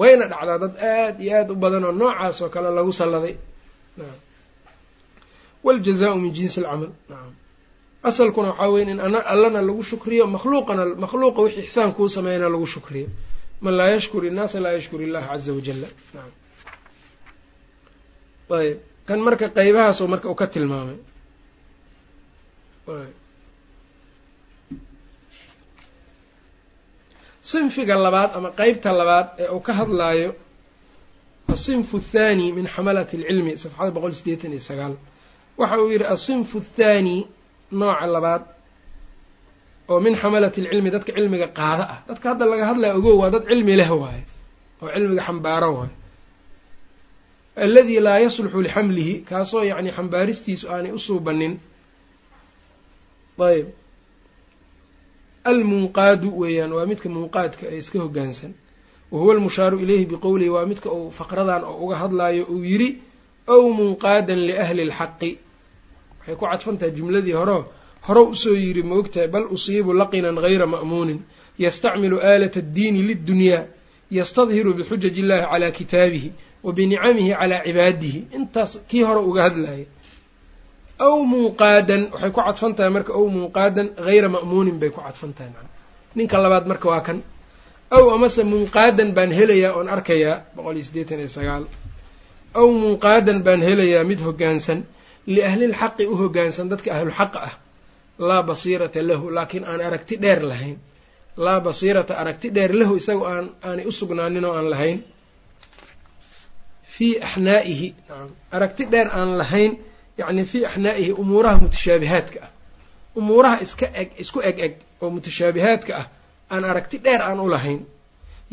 wayna 0.00 0.24
dhacdaa 0.32 0.58
dad 0.62 0.74
aada 0.92 1.20
iyo 1.24 1.32
aada 1.40 1.52
u 1.52 1.56
badan 1.62 1.84
oo 1.88 1.92
noocaas 2.00 2.36
oo 2.44 2.48
kale 2.54 2.68
lagu 2.78 2.92
salladay 3.00 3.34
wاljazaءu 5.66 6.16
min 6.24 6.32
jinsi 6.36 6.56
اlcamal 6.60 6.90
nacam 7.10 7.32
asalkuna 8.08 8.48
waxaa 8.50 8.68
weya 8.74 8.90
in 8.94 9.00
allana 9.32 9.60
lagu 9.68 9.82
shukriyo 9.90 10.24
makhluuqana 10.34 10.82
makhluuqa 11.04 11.40
wixii 11.44 11.62
ixsaan 11.66 11.90
kuu 11.96 12.08
sameeyana 12.16 12.48
lagu 12.54 12.66
shukriyo 12.74 13.08
man 13.64 13.74
laa 13.78 13.88
yashkur 13.96 14.22
innaasa 14.30 14.56
laa 14.64 14.72
yashkur 14.78 15.00
illaha 15.06 15.26
caza 15.32 15.50
wajala 15.56 15.88
nacam 16.14 16.32
ayb 18.60 18.78
kan 19.08 19.18
marka 19.26 19.46
qeybahaasoo 19.56 20.06
marka 20.12 20.26
uu 20.32 20.34
ka 20.40 20.46
tilmaamay 20.54 20.98
Sinfiga 27.51 27.95
labaad 28.05 28.29
ama 28.37 28.49
qeybta 28.59 28.89
labaad 29.01 29.27
ee 29.43 29.47
uu 29.55 29.61
ka 29.67 29.73
hadlaayo 29.79 30.29
asinfu 31.55 31.95
athaani 32.03 32.45
min 32.57 32.65
xamalati 32.75 33.15
alcilmi 33.19 33.51
safxada 33.63 33.91
boqol 33.95 34.13
sideetan 34.19 34.51
iyo 34.55 34.63
sagaal. 34.69 34.93
Waxa 35.59 35.75
uu 35.81 35.89
yidhi 35.93 36.05
asinfu 36.15 36.57
athaani 36.63 37.15
nooca 37.79 38.05
labaad 38.15 38.43
oo 39.91 39.99
min 40.05 40.13
xamalati 40.21 40.57
alcilmi 40.63 40.89
dadka 40.95 41.11
cilmiga 41.17 41.47
qaada 41.59 41.83
ah. 41.93 41.99
Dadka 42.09 42.25
hadda 42.31 42.45
laga 42.51 42.65
hadlaya 42.71 42.93
ogow 42.99 43.15
waa 43.21 43.29
dad 43.35 43.43
cilmi 43.49 43.73
leh 43.81 43.89
waaye 44.01 44.23
oo 44.81 44.87
cilmiga 44.95 45.21
xambaaro 45.27 45.69
waaye. 45.77 45.95
Alladii 47.65 47.99
laa 48.07 48.19
yasluxu 48.25 48.57
lixamlihi 48.65 49.13
kaasoo 49.29 49.63
yacni 49.71 49.89
xambaaristiisu 49.97 50.65
aanay 50.73 50.91
u 50.97 50.99
suubanin 51.07 51.53
ayb 53.49 53.67
almunqaadu 55.43 56.27
weeyaan 56.41 56.71
waa 56.77 56.85
midka 56.85 57.09
munqaadka 57.09 57.63
ee 57.73 57.77
iska 57.77 57.99
hoggaansan 57.99 58.51
wa 59.11 59.19
huwa 59.19 59.33
almushaaru 59.33 59.79
ilayhi 59.79 60.05
biqowlihi 60.05 60.49
waa 60.49 60.65
midka 60.65 60.89
uu 60.91 61.11
faqradan 61.11 61.63
oo 61.63 61.77
uga 61.85 61.95
hadlaayo 62.01 62.43
uu 62.53 62.63
yidhi 62.63 62.89
ow 63.47 63.63
munqaadan 63.79 64.39
liahli 64.47 64.83
lxaqi 64.91 65.31
waxay 66.19 66.35
ku 66.39 66.45
cadfantahay 66.51 66.91
jumladii 66.97 67.31
horeo 67.41 67.61
hore 68.07 68.21
u 68.21 68.35
soo 68.35 68.53
yidhi 68.65 68.83
maogtahay 68.83 69.27
bal 69.27 69.45
usiibu 69.55 69.93
laqinan 69.93 70.35
gayra 70.45 70.65
ma'muunin 70.73 71.19
yastacmilu 71.63 72.17
aalata 72.29 72.59
addiini 72.63 73.01
liddunyaa 73.09 73.63
yastadhiru 74.11 74.73
bixujaji 74.77 75.19
illahi 75.21 75.45
calaa 75.51 75.71
kitaabihi 75.71 76.29
wa 76.63 76.73
binicamihi 76.73 77.31
calaa 77.39 77.61
cibaadihi. 77.65 78.19
Intaas 78.37 78.71
kii 78.89 79.03
hore 79.07 79.19
uga 79.29 79.41
hadlaya 79.47 79.85
aw 81.05 81.15
munqaadan 81.33 82.01
waxay 82.13 82.31
ku 82.35 82.39
cadfan 82.47 82.71
tahay 82.77 82.91
marka 82.97 83.11
ow 83.19 83.25
munqaadan 83.37 83.87
hayra 84.05 84.27
ma'muunin 84.35 84.77
bay 84.81 84.89
ku 84.95 84.99
cadfan 85.05 85.31
tahay 85.37 85.51
maa 85.55 85.67
ninka 86.17 86.35
labaad 86.43 86.65
marka 86.71 86.85
waa 86.91 87.01
kan 87.07 87.17
aw 87.97 88.05
amase 88.15 88.41
munqaadan 88.53 89.09
baan 89.17 89.31
helayaa 89.39 89.71
oon 89.77 89.87
arkayaa 89.95 90.35
boqol 90.55 90.75
iyo 90.77 90.85
siddeetan 90.87 91.19
iyo 91.23 91.31
sagaal. 91.37 91.63
Aw 92.59 92.67
munqaadan 92.83 93.39
baan 93.45 93.61
helayaa 93.67 94.03
mid 94.09 94.19
hoggaansan 94.27 94.79
liahlilxaqi 95.33 96.03
u 96.05 96.13
hoggaansan 96.21 96.65
dadka 96.71 96.89
ahlulxaqa 96.95 97.39
ah. 97.49 97.53
Laa 98.27 98.41
basiirata 98.49 98.99
lahu 99.09 99.25
laakiin 99.37 99.63
aan 99.71 99.81
aragti 99.87 100.15
dheer 100.23 100.41
lahayn. 100.51 100.77
Laa 101.45 101.59
basiirata 101.67 102.13
aragti 102.21 102.47
dheer 102.55 102.71
lahu 102.79 102.93
isagoo 103.01 103.25
aan 103.33 103.45
aanay 103.67 103.85
u 103.89 103.91
sugnaanin 103.99 104.45
aan 104.45 104.67
lahayn. 104.73 104.99
Fii 106.95 107.13
axnaa'ihi 107.27 107.87
aragti 108.55 108.83
dheer 108.91 109.07
aan 109.19 109.29
lahayn 109.41 109.71
yacni 110.19 110.43
fii 110.51 110.63
axnaa'ihi 110.69 111.11
umuuraha 111.21 111.57
mutashaabihaadka 111.63 112.39
ah 112.45 112.49
umuuraha 113.19 113.57
iska 113.65 113.85
eg 114.01 114.09
isku 114.23 114.39
eg 114.49 114.57
eg 114.67 114.73
oo 115.01 115.09
mutashaabihaadka 115.15 115.91
ah 116.01 116.05
aan 116.53 116.63
aragti 116.71 116.97
dheer 117.05 117.21
aan 117.27 117.39
u 117.39 117.47
lahayn 117.53 117.81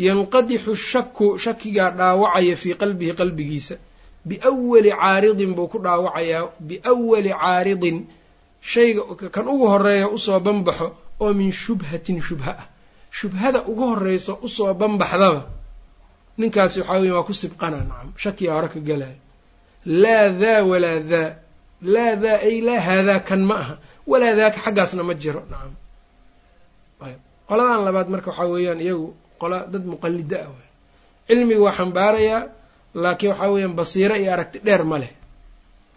yanqadixu 0.06 0.72
shaku 0.90 1.26
shakigaa 1.44 1.90
dhaawacaya 1.98 2.54
fii 2.62 2.74
qalbihi 2.82 3.12
qalbigiisa 3.20 3.74
biawali 4.28 4.90
caaridin 5.00 5.52
buu 5.56 5.68
ku 5.72 5.78
dhaawacayaa 5.86 6.42
biawali 6.68 7.30
caaridin 7.42 7.96
shayga 8.72 9.02
kan 9.34 9.46
ugu 9.52 9.66
horreeya 9.72 10.06
u 10.08 10.18
soo 10.26 10.40
banbaxo 10.46 10.86
oo 11.24 11.32
min 11.38 11.50
shubhatin 11.62 12.18
shubha 12.28 12.52
ah 12.62 12.66
shubhada 13.18 13.58
ugu 13.70 13.84
horeyso 13.92 14.32
u 14.42 14.48
soo 14.56 14.72
banbaxdaba 14.80 15.40
ninkaasi 16.40 16.78
waxaa 16.80 16.98
weya 17.02 17.14
waa 17.16 17.26
ku 17.28 17.34
sibqana 17.40 17.76
nacam 17.88 18.08
shakiyaa 18.22 18.54
hore 18.56 18.68
ka 18.74 18.80
gelaya 18.88 19.16
laa 20.02 20.28
daa 20.42 20.60
walaa 20.70 20.98
daa 21.12 21.28
laa 21.94 22.14
daa 22.22 22.38
ay 22.48 22.56
laa 22.66 22.80
haadaa 22.86 23.20
kan 23.28 23.40
ma 23.48 23.54
aha. 23.62 23.74
Walaa 24.10 24.34
daaka 24.38 24.58
xaggaasna 24.64 25.02
ma 25.08 25.14
jiro. 25.22 25.42
Nacam 25.50 25.72
ayb 27.06 27.18
qoladan 27.48 27.80
labaad 27.86 28.08
marka 28.14 28.28
waxaa 28.30 28.48
weeyaan 28.54 28.80
iyagu 28.86 29.08
qola 29.40 29.58
dad 29.72 29.84
muqallida 29.92 30.36
ah 30.44 30.48
waay. 30.54 30.68
Cilmiga 31.28 31.60
waa 31.66 31.74
xambaarayaa 31.78 32.40
laakiin 33.02 33.30
waxaa 33.32 33.50
weeyaan 33.54 33.74
basiiro 33.80 34.14
iyo 34.22 34.30
aragti 34.36 34.58
dheer 34.66 34.82
ma 34.90 34.96
leh. 35.02 35.12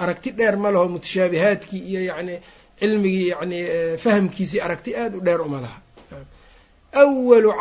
Aragti 0.04 0.30
dheer 0.38 0.56
ma 0.64 0.68
leho 0.74 0.86
mutashaabihaadkii 0.94 1.82
iyo 1.92 2.02
yacni 2.10 2.36
cilmigii 2.80 3.28
yacni 3.34 3.58
fahamkiisii 4.04 4.60
aragti 4.66 4.90
aada 5.02 5.16
u 5.18 5.22
dheer 5.28 5.42
uma 5.48 5.60
laha. 5.66 5.80
Awalu 7.02 7.52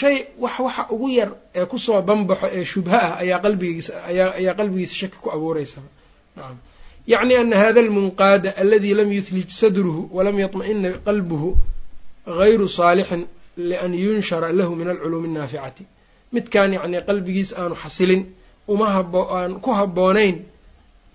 shay 0.00 0.16
wax 0.42 0.56
waxa 0.66 0.82
ugu 0.94 1.08
yar 1.18 1.30
ee 1.58 1.66
ku 1.70 1.76
soo 1.78 2.00
banbaxo 2.08 2.46
ee 2.56 2.64
shubha 2.72 2.98
ah 3.06 3.14
ayaa 3.22 3.38
qalbigiisa 3.44 3.92
ayaa 4.10 4.30
ayaa 4.40 4.54
qalbigiisa 4.60 4.94
shaki 5.00 5.16
ku 5.22 5.28
abuureysaba 5.36 5.88
nacam 6.36 6.56
yacni 7.12 7.34
ana 7.42 7.56
hada 7.62 7.80
almunqaada 7.84 8.50
aladi 8.62 8.90
lam 8.98 9.08
yuhlij 9.18 9.50
sadruhu 9.62 10.02
walam 10.16 10.36
yaطma'ina 10.44 10.88
qalbuhu 11.06 11.48
gayru 12.40 12.66
saalixin 12.78 13.22
lian 13.70 13.92
yunshara 14.04 14.48
lahu 14.58 14.72
min 14.80 14.88
alculuumi 14.92 15.28
annaaficati 15.30 15.82
midkaan 16.34 16.70
yacni 16.76 16.98
qalbigiisa 17.08 17.52
aanu 17.62 17.74
xasilin 17.82 18.22
uma 18.72 18.86
habo 18.96 19.20
aan 19.36 19.52
ku 19.64 19.70
habboonayn 19.78 20.36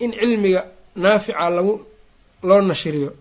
in 0.04 0.12
cilmiga 0.20 0.62
naafica 1.04 1.50
lagu 1.58 1.74
loo 2.48 2.62
nashriyo 2.72 3.12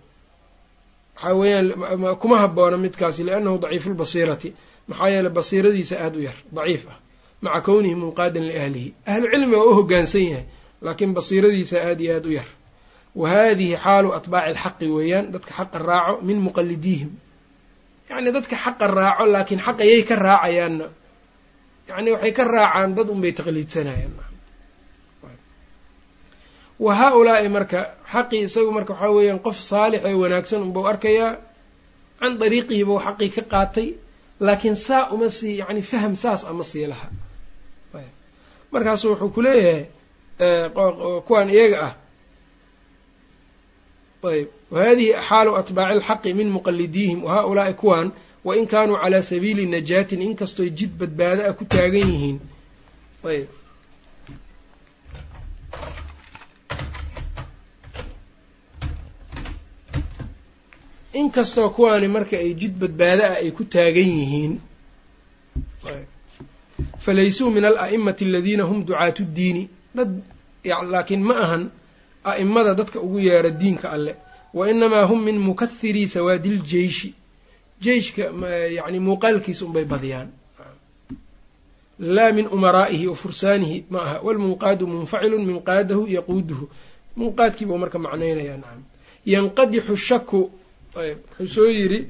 waxaa 1.15 1.35
weeyaan 1.41 2.17
kuma 2.23 2.37
habboona 2.43 2.77
midkaasi 2.85 3.21
liannahu 3.27 3.57
daciifu 3.63 3.89
lbasiirati 3.95 4.49
maxaa 4.89 5.09
yeeley 5.15 5.33
basiiradiisa 5.39 5.95
aada 6.05 6.19
u 6.19 6.23
yar 6.29 6.35
daciif 6.57 6.83
ah 6.93 6.99
maca 7.45 7.61
kownihi 7.67 7.95
munqaadan 8.03 8.43
liahlihi 8.51 8.89
ahlu 9.07 9.27
cilmi 9.33 9.55
waa 9.57 9.65
u 9.71 9.75
hoggaansan 9.79 10.23
yahay 10.31 10.45
laakiin 10.85 11.15
basiiradiisa 11.19 11.77
aada 11.89 12.03
iyo 12.05 12.15
aada 12.17 12.29
u 12.29 12.33
yar 12.39 12.49
wa 13.21 13.27
haadihi 13.33 13.77
xaalu 13.85 14.09
atbaaci 14.19 14.49
alxaqi 14.53 14.87
weeyaan 14.97 15.27
dadka 15.35 15.53
xaqa 15.59 15.79
raaco 15.89 16.15
min 16.29 16.39
muqalidiihim 16.47 17.11
yacni 18.11 18.31
dadka 18.37 18.57
xaqa 18.65 18.87
raaco 18.99 19.25
laakiin 19.35 19.61
xaqa 19.67 19.83
yay 19.91 20.03
ka 20.09 20.15
raacayaanna 20.27 20.87
yacni 21.89 22.09
waxay 22.15 22.33
ka 22.39 22.45
raacaan 22.55 22.91
dad 22.97 23.09
unbay 23.15 23.33
taqliidsanayaan 23.39 24.13
wa 26.85 26.93
haa-ulaa'i 26.99 27.49
marka 27.57 27.81
xaqii 28.13 28.41
isagu 28.51 28.71
marka 28.77 28.93
waxaa 28.95 29.11
weeyaan 29.17 29.39
qof 29.47 29.57
saalix 29.71 30.01
ee 30.09 30.15
wanaagsan 30.23 30.61
unbau 30.67 30.85
arkayaa 30.93 31.33
can 32.21 32.33
dariiqihi 32.41 32.83
bau 32.89 32.99
xaqii 33.07 33.31
ka 33.37 33.43
qaatay 33.53 33.89
laakiin 34.47 34.77
saa 34.87 35.03
uma 35.15 35.29
sii 35.39 35.55
yani 35.63 35.83
faham 35.91 36.15
saas 36.23 36.41
ama 36.51 36.65
sii 36.71 36.87
laha 36.93 37.09
markaasu 38.73 39.05
wuxuu 39.15 39.31
ku 39.35 39.41
leeyahay 39.47 39.87
kuwan 41.27 41.49
iyaga 41.57 41.79
ah 41.87 41.93
ayb 44.33 44.49
wahadihi 44.75 45.13
xaalu 45.29 45.51
atbaaci 45.61 45.93
alxaqi 45.97 46.31
min 46.41 46.49
muqalidiihim 46.57 47.19
wahaa-ulaa'i 47.27 47.75
kuwan 47.83 48.07
wain 48.45 48.67
kaanuu 48.73 48.97
calaa 49.03 49.23
sabiili 49.31 49.67
najaatin 49.75 50.23
inkastoy 50.29 50.71
jid 50.79 50.93
badbaado 51.01 51.43
ah 51.49 51.53
ku 51.59 51.65
taagan 51.75 52.09
yihiin 52.13 52.39
ayb 53.33 53.49
inkastoo 61.21 61.69
kuwaani 61.71 62.09
marka 62.09 62.37
ay 62.45 62.53
jid 62.61 62.75
badbaado 62.83 63.23
ah 63.31 63.37
ay 63.43 63.51
ku 63.51 63.65
taagan 63.65 64.11
yihiin 64.19 64.53
falaysuu 67.05 67.51
min 67.51 67.65
ala'imati 67.65 68.25
aladiina 68.29 68.65
hum 68.71 68.79
ducaatu 68.87 69.23
ddiini 69.25 69.63
dad 69.95 70.11
laakiin 70.93 71.23
ma 71.29 71.35
ahan 71.45 71.63
a'imada 72.25 72.75
dadka 72.75 72.99
ugu 73.01 73.19
yeera 73.29 73.51
diinka 73.51 73.91
alleh 73.97 74.15
wa 74.55 74.71
inamaa 74.71 75.07
hum 75.07 75.21
min 75.25 75.39
mukahirii 75.39 76.09
sawaadi 76.09 76.49
ljeyshi 76.49 77.15
jeyshka 77.81 78.23
yani 78.79 78.99
muuqaalkiisa 79.01 79.65
unbay 79.67 79.85
badiyaan. 79.85 80.29
Laa 81.99 82.33
min 82.33 82.47
umaraa'ihi 82.47 83.07
wa 83.07 83.17
fursaanihi 83.17 83.85
ma 83.91 83.99
aha. 84.03 84.21
Walmunqaadu 84.27 84.87
munfacilun 84.87 85.47
minqaadahu 85.47 86.07
yaquuduhu. 86.09 86.69
Munqaadkiibuu 87.17 87.79
marka 87.79 87.99
macnaynayaa 87.99 88.57
nacam 88.57 88.83
yanqadixu 89.27 89.97
shaku 89.97 90.41
wuxuu 90.97 91.49
soo 91.55 91.69
yidhi 91.79 92.01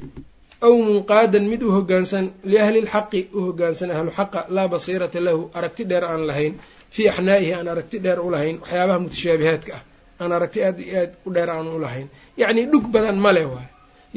aw 0.67 0.75
munqaadan 0.89 1.45
mid 1.53 1.63
u 1.63 1.71
hoggaansan 1.77 2.25
liahli 2.45 2.81
lxaqi 2.87 3.21
u 3.33 3.41
hoggaansan 3.47 3.91
ahlu 3.91 4.11
xaqa 4.19 4.41
laa 4.49 4.69
basiirata 4.69 5.21
lahu 5.21 5.51
aragti 5.55 5.85
dheer 5.85 6.05
aan 6.05 6.27
lahayn. 6.27 6.55
Fii 6.95 7.09
axnaa'ihi 7.09 7.53
aan 7.53 7.69
aragti 7.69 7.99
dheer 8.05 8.21
u 8.21 8.31
lahayn 8.31 8.57
waxyaabaha 8.63 8.99
mutashaabihaadka 9.05 9.73
ah 9.79 9.83
aan 10.21 10.33
aragti 10.37 10.59
aad 10.69 10.79
iyo 10.87 10.99
aad 11.03 11.13
u 11.27 11.31
dheer 11.35 11.51
aan 11.51 11.67
u 11.69 11.79
lahayn. 11.85 12.09
Yacnii 12.41 12.67
dhug 12.73 12.85
badan 12.95 13.19
male 13.25 13.45
waay. 13.53 13.69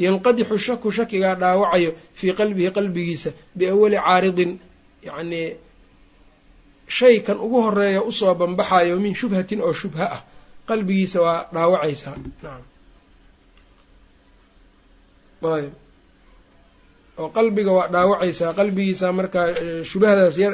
Yanqadixu 0.04 0.56
shaku 0.66 0.88
shakigaa 0.96 1.34
dhaawacayo 1.42 1.90
fii 2.18 2.32
qalbihi 2.38 2.70
qalbigiisa 2.76 3.30
biawali 3.58 3.96
caaridin. 4.06 4.52
Yacnii 5.08 5.46
shay 6.96 7.16
kan 7.26 7.38
ugu 7.44 7.58
horreeya 7.66 8.00
u 8.02 8.12
soo 8.18 8.34
banbaxayo 8.40 8.94
min 9.04 9.14
shubhatin 9.20 9.60
oo 9.66 9.72
shubha 9.80 10.04
ah. 10.16 10.22
Qalbigiisa 10.68 11.18
waa 11.26 11.40
dhaawacaysaa. 11.54 12.14
Nacam 12.42 12.62
ayb 15.58 15.72
oo 17.20 17.28
qalbiga 17.36 17.72
waa 17.78 17.88
dhaawacaysaa. 17.94 18.52
Qalbigiisa 18.58 19.06
markaa 19.18 19.46
shubahdaas 19.90 20.36
yar 20.42 20.52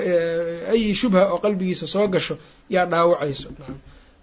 ayi 0.73 0.95
shubha 1.01 1.23
oo 1.33 1.39
qalbigiisa 1.45 1.87
soo 1.95 2.07
gasho 2.15 2.35
yaa 2.75 2.87
dhaawacayso. 2.93 3.49
Nacam 3.59 3.79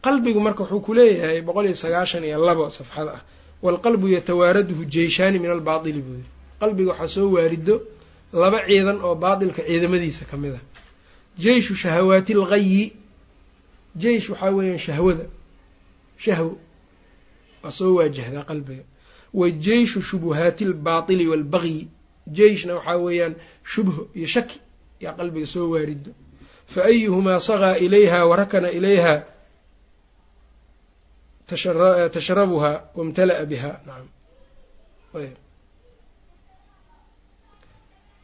qalbigu 0.05 0.39
marka 0.39 0.63
wuxuu 0.63 0.81
ku 0.81 0.93
leeyahay 0.93 1.41
boqol 1.41 1.65
iyo 1.65 1.75
sagaashan 1.75 2.23
iyo 2.23 2.45
labo 2.45 2.69
safxada 2.69 3.11
ah. 3.17 3.21
Waalqalbu 3.61 4.07
yatawaaraduhu 4.09 4.85
jeyshaani 4.85 5.39
min 5.39 5.51
albaatili 5.51 6.01
buu 6.01 6.13
yiri 6.17 6.29
qalbiga 6.59 6.89
waxaa 6.91 7.07
soo 7.07 7.29
waarido 7.35 7.81
laba 8.33 8.65
ciidan 8.67 8.97
oo 9.05 9.15
baatilka 9.15 9.61
ciidamadiisa 9.67 10.25
ka 10.25 10.37
mid 10.37 10.53
ah. 10.55 10.63
Jeyshu 11.37 11.75
shahawaati 11.75 12.33
alghayi 12.33 12.93
jeysh 13.95 14.29
waxaa 14.29 14.51
weeyaan 14.51 14.79
shahwada. 14.79 15.25
Shahwo 16.17 16.57
waa 17.63 17.71
soo 17.71 17.95
waajahdaa 17.95 18.43
qalbiga. 18.43 18.83
Wa 19.33 19.49
jeyshu 19.51 20.01
shubuhaati 20.01 20.63
albaatili 20.65 21.27
waalbagyi 21.27 21.87
jeyshna 22.27 22.73
waxaa 22.75 22.97
weeyaan 22.97 23.35
shubho 23.63 24.07
iyo 24.15 24.27
shaki 24.27 24.59
yaa 24.99 25.13
qalbiga 25.13 25.47
soo 25.47 25.69
waarido. 25.69 26.11
Fa 26.67 26.83
ayuhumaa 26.85 27.39
sagaa 27.39 27.75
ilayha 27.77 28.25
warakana 28.25 28.71
ilayha 28.71 29.23
tashrabuhaa 32.15 32.75
wamtala'a 32.97 33.43
biha 33.51 33.71
nacam 33.87 34.07
ayb 35.19 35.35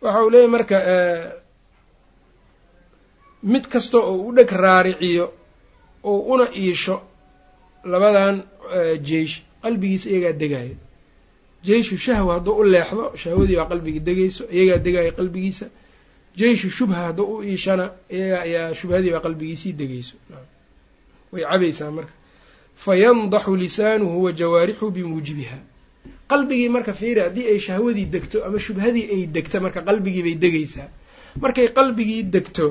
waxa 0.04 0.20
uu 0.26 0.30
leeyahy 0.34 0.52
marka 0.56 0.78
mid 3.54 3.66
kasta 3.74 3.98
oo 4.10 4.18
u 4.28 4.32
dheg 4.38 4.50
raariciyo 4.63 5.26
oo 6.10 6.20
una 6.34 6.46
iisho 6.63 6.96
labadan 7.92 8.36
jeish 9.10 9.36
qalbigiisa 9.63 10.08
iyagaa 10.13 10.34
degaayo. 10.42 10.76
jeyshu 11.68 11.96
shahwa 12.06 12.32
hadduu 12.36 12.56
u 12.62 12.63
leexdo 12.74 13.04
shahwadii 13.22 13.56
baa 13.60 13.70
qalbiga 13.72 14.00
degayso 14.10 14.44
iyagaa 14.56 14.80
degaayo 14.86 15.12
qalbigiisa. 15.20 15.66
jeyshu 16.40 16.68
shubha 16.78 16.96
hadduu 17.08 17.26
u 17.38 17.44
iishana 17.52 17.86
iyagaa 18.16 18.42
ayaa 18.48 18.74
shubhadii 18.80 19.12
baa 19.16 19.24
qalbigiisii 19.26 19.74
degayso. 19.82 20.16
Way 21.32 21.44
cabaysaa 21.50 21.92
marka 21.98 22.13
fayandaxu 22.86 23.56
lisaanuhu 23.63 24.24
wa 24.24 24.32
jawaarixu 24.40 24.86
bimuujibiha 24.96 25.58
qalbigii 26.32 26.70
marka 26.76 26.94
fiiri 27.00 27.22
haddii 27.22 27.46
ay 27.52 27.60
shahwadii 27.60 28.06
degto 28.16 28.38
ama 28.46 28.60
shubhadii 28.66 29.06
ay 29.16 29.22
degto 29.36 29.58
marka 29.66 29.82
qalbigii 29.88 30.24
bay 30.26 30.36
degaysaa. 30.44 30.90
Markay 31.44 31.68
qalbigii 31.78 32.24
degto 32.24 32.66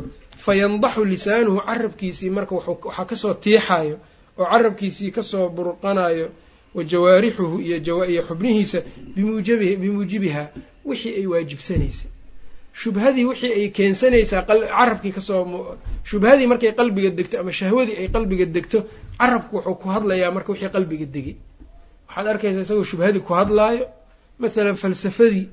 fayandaxu 0.44 1.04
lisaanuhu 1.04 1.58
carabkiisii 1.68 2.30
marka 2.30 2.54
waxaa 2.54 3.04
ka 3.10 3.16
soo 3.22 3.34
tiixayo 3.34 3.96
oo 4.38 4.44
carabkiisii 4.52 5.10
ka 5.16 5.22
soo 5.22 5.48
burqanayo 5.56 6.26
wa 6.74 6.82
jawaarixuhu 6.84 7.56
iyo 7.60 8.22
xubnihiisa 8.28 8.78
bimuujibiha 9.80 10.42
wixii 10.84 11.14
ay 11.20 11.26
waajibsanaysay 11.26 12.10
shubhadii 12.82 13.24
wixii 13.30 13.52
ay 13.58 13.66
keensanaysaa 13.76 14.42
carabkii 14.48 15.12
ka 15.16 15.20
soo 15.28 15.42
shubhadii 16.10 16.46
markay 16.52 16.72
qalbiga 16.80 17.10
degto 17.18 17.34
ama 17.42 17.52
shahwadii 17.60 17.96
ay 18.02 18.08
qalbiga 18.16 18.46
degto 18.56 18.78
carabku 19.20 19.52
wuxuu 19.56 19.74
ku 19.82 19.86
hadlayaa 19.94 20.30
marka 20.36 20.48
wixii 20.52 20.70
qalbiga 20.76 21.06
degay 21.14 21.34
waxaad 22.08 22.26
arkaysaa 22.32 22.62
isagoo 22.66 22.86
shubhadii 22.92 23.22
ku 23.28 23.32
hadlaayo 23.40 23.84
mathalan 24.42 24.76
falsafadii 24.82 25.44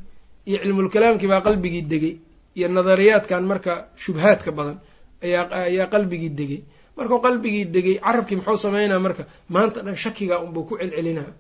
iyo 0.50 0.58
cilmulkalaamkii 0.64 1.30
baa 1.34 1.42
qalbigii 1.48 1.84
degay 1.94 2.14
iyo 2.58 2.68
nadariyaadkan 2.78 3.44
marka 3.52 3.72
shubhaadka 4.04 4.50
badan 4.58 4.78
ayaa 5.24 5.88
qalbigii 5.94 6.32
degay. 6.40 6.60
Markuu 6.98 7.20
qalbigii 7.28 7.66
degay 7.76 7.96
carabkii 8.06 8.36
muxuu 8.40 8.58
sameynaa 8.66 9.00
marka 9.06 9.24
maanta 9.56 9.80
dhan 9.86 9.96
shakigaa 10.04 10.40
unbuu 10.46 10.64
ku 10.68 10.74
celcelinaa. 10.82 11.32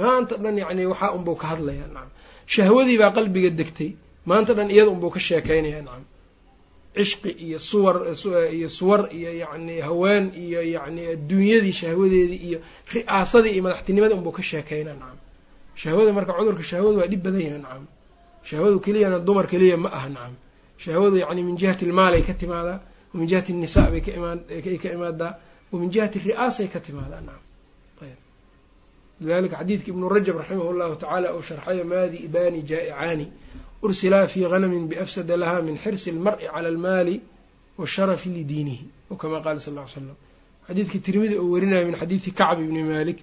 Maanta 0.00 0.34
dhan 0.42 0.54
yacni 0.62 0.84
waxaa 0.92 1.10
unbuu 1.16 1.36
ka 1.40 1.46
hadlayaa 1.52 1.88
nacam 1.94 2.10
shahwadii 2.54 2.98
baa 3.02 3.10
qalbiga 3.18 3.50
degtay 3.60 3.90
maanta 4.28 4.52
dhan 4.56 4.68
iyada 4.74 4.90
unbuu 4.94 5.10
ka 5.14 5.20
sheekeynayaa 5.28 5.82
nacam. 5.86 6.04
Cishqi 6.96 7.30
iyo 7.46 7.58
suwar 7.58 7.96
iyo 8.56 8.68
suwar 8.78 9.00
iyo 9.18 9.30
yacni 9.42 9.80
haween 9.86 10.24
iyo 10.44 10.60
yacni 10.74 11.02
adduunyadii 11.14 11.72
shahwadeedii 11.80 12.40
iyo 12.48 12.58
ri'aasadii 12.94 13.52
iyo 13.54 13.62
madaxtinimadii 13.66 14.16
unbuu 14.20 14.32
ka 14.38 14.42
sheekeynaa 14.50 14.94
nacam. 15.02 15.18
Shahwada 15.80 16.12
marka 16.12 16.32
cudurka 16.38 16.62
shahwadu 16.70 16.98
waa 17.00 17.06
dhib 17.12 17.22
badan 17.26 17.40
yaha 17.46 17.58
nacam. 17.64 17.84
Shahwadu 18.48 18.76
keliyana 18.84 19.18
dumar 19.26 19.46
keliya 19.52 19.76
ma 19.84 19.88
aha 19.98 20.08
nacam. 20.08 20.34
Shahwadu 20.84 21.16
yacni 21.22 21.42
min 21.48 21.56
jihati 21.60 21.84
ilmaal 21.88 22.14
ay 22.18 22.22
ka 22.28 22.34
timaadaa 22.34 22.78
wamin 23.14 23.26
jihati 23.30 23.52
nisa 23.52 23.82
bay 23.92 24.00
kaay 24.00 24.78
ka 24.82 24.88
imaadaa 24.96 25.32
wamin 25.72 25.88
jihati 25.94 26.18
ri'aasay 26.28 26.68
ka 26.74 26.80
timaadaa 26.86 27.20
nacam. 27.28 27.44
Ayb 28.04 28.18
lidalika 29.20 29.56
xadiidka 29.60 29.88
ibnu 29.92 30.08
rajab 30.14 30.36
raximah 30.40 30.66
llahu 30.78 30.94
tacaala 31.00 31.28
uu 31.36 31.42
sharxayo 31.48 31.84
maadi 31.84 32.16
ibani 32.28 32.60
jaa'icaani 32.70 33.26
ursilaa 33.86 34.26
fii 34.32 34.44
ganamin 34.52 34.84
biafsada 34.90 35.34
laha 35.42 35.58
min 35.66 35.76
xirsi 35.84 36.08
almar'i 36.14 36.46
cala 36.52 36.68
almaali 36.74 37.14
washarafi 37.80 38.28
lidiinihi 38.36 38.84
o 39.10 39.16
kama 39.20 39.38
qaala 39.44 39.60
sal 39.64 39.74
ly 39.78 39.82
slam 39.94 40.16
xadiidkii 40.66 41.00
tirmidi 41.06 41.34
uu 41.42 41.50
werinayo 41.54 41.84
min 41.88 41.96
xadiidi 42.00 42.30
kacb 42.38 42.58
ibni 42.64 42.82
malik 42.92 43.18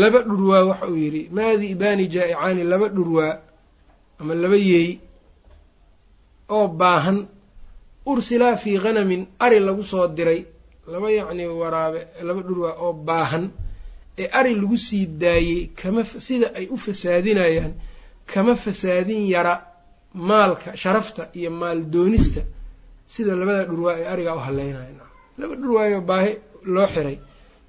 laba 0.00 0.18
dhurwaa 0.28 0.62
waxa 0.70 0.86
uu 0.92 0.96
yidhi 1.04 1.22
maadi 1.36 1.66
ibani 1.74 2.04
jaa'icaani 2.14 2.62
laba 2.72 2.86
dhurwaa 2.96 3.34
ama 4.20 4.32
laba 4.42 4.56
yeey 4.70 4.90
oo 6.56 6.66
baahan 6.80 7.18
ursilaa 8.12 8.56
fii 8.62 8.76
hanamin 8.84 9.22
ari 9.44 9.58
lagu 9.66 9.82
soo 9.90 10.06
diray 10.16 10.40
laba 10.92 11.08
yacni 11.18 11.44
waraabe 11.60 12.00
laba 12.28 12.40
dhurwaa 12.48 12.74
oo 12.84 12.92
baahan 13.08 13.44
ee 14.22 14.28
ari 14.38 14.52
lagu 14.60 14.76
sii 14.86 15.04
daayey 15.22 15.60
kama 15.80 16.00
sida 16.26 16.46
ay 16.58 16.66
u 16.74 16.76
fasaadinayaan 16.84 17.72
kama 18.30 18.54
fasaadin 18.64 19.22
yara 19.34 19.54
maalka 20.14 20.76
sharafta 20.82 21.22
iyo 21.38 21.50
maal 21.50 21.78
doonista 21.94 22.40
sida 23.12 23.32
labada 23.40 23.64
dhurwaa 23.70 23.96
ee 24.00 24.06
arigaa 24.14 24.34
u 24.34 24.38
haleynayo 24.46 25.04
laba 25.38 25.54
dhurwaayo 25.60 26.00
baahi 26.10 26.32
loo 26.74 26.86
xiray. 26.94 27.16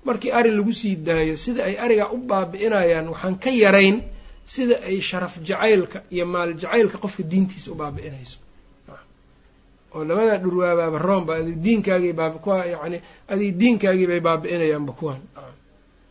Markii 0.06 0.32
ari 0.32 0.51
lagu 0.58 0.74
sii 0.74 0.95
daayo 1.08 1.36
sida 1.43 1.62
ay 1.70 1.76
arigaa 1.86 2.10
u 2.12 2.18
baabi'inayaan 2.30 3.08
waxaan 3.14 3.36
ka 3.43 3.49
yarayn 3.64 3.95
sida 4.54 4.76
ay 4.89 4.97
sharaf 5.10 5.34
jacaylka 5.47 5.99
iyo 6.16 6.26
maal 6.34 6.49
jacaylka 6.62 6.97
qofka 7.04 7.24
diintiisa 7.32 7.72
u 7.72 7.76
baabi'inayso. 7.82 8.38
Oo 9.95 10.04
labada 10.10 10.38
dhurwaabaaba 10.43 10.97
roomba 11.08 11.32
adi 11.39 11.51
diinkaagii 11.66 12.14
baab 12.20 12.34
kuwa 12.43 12.66
yani 12.74 12.97
adig 13.32 13.51
diinkaagii 13.62 14.08
bay 14.12 14.20
baabi'inayaanba 14.28 14.91
kuwan. 14.99 15.20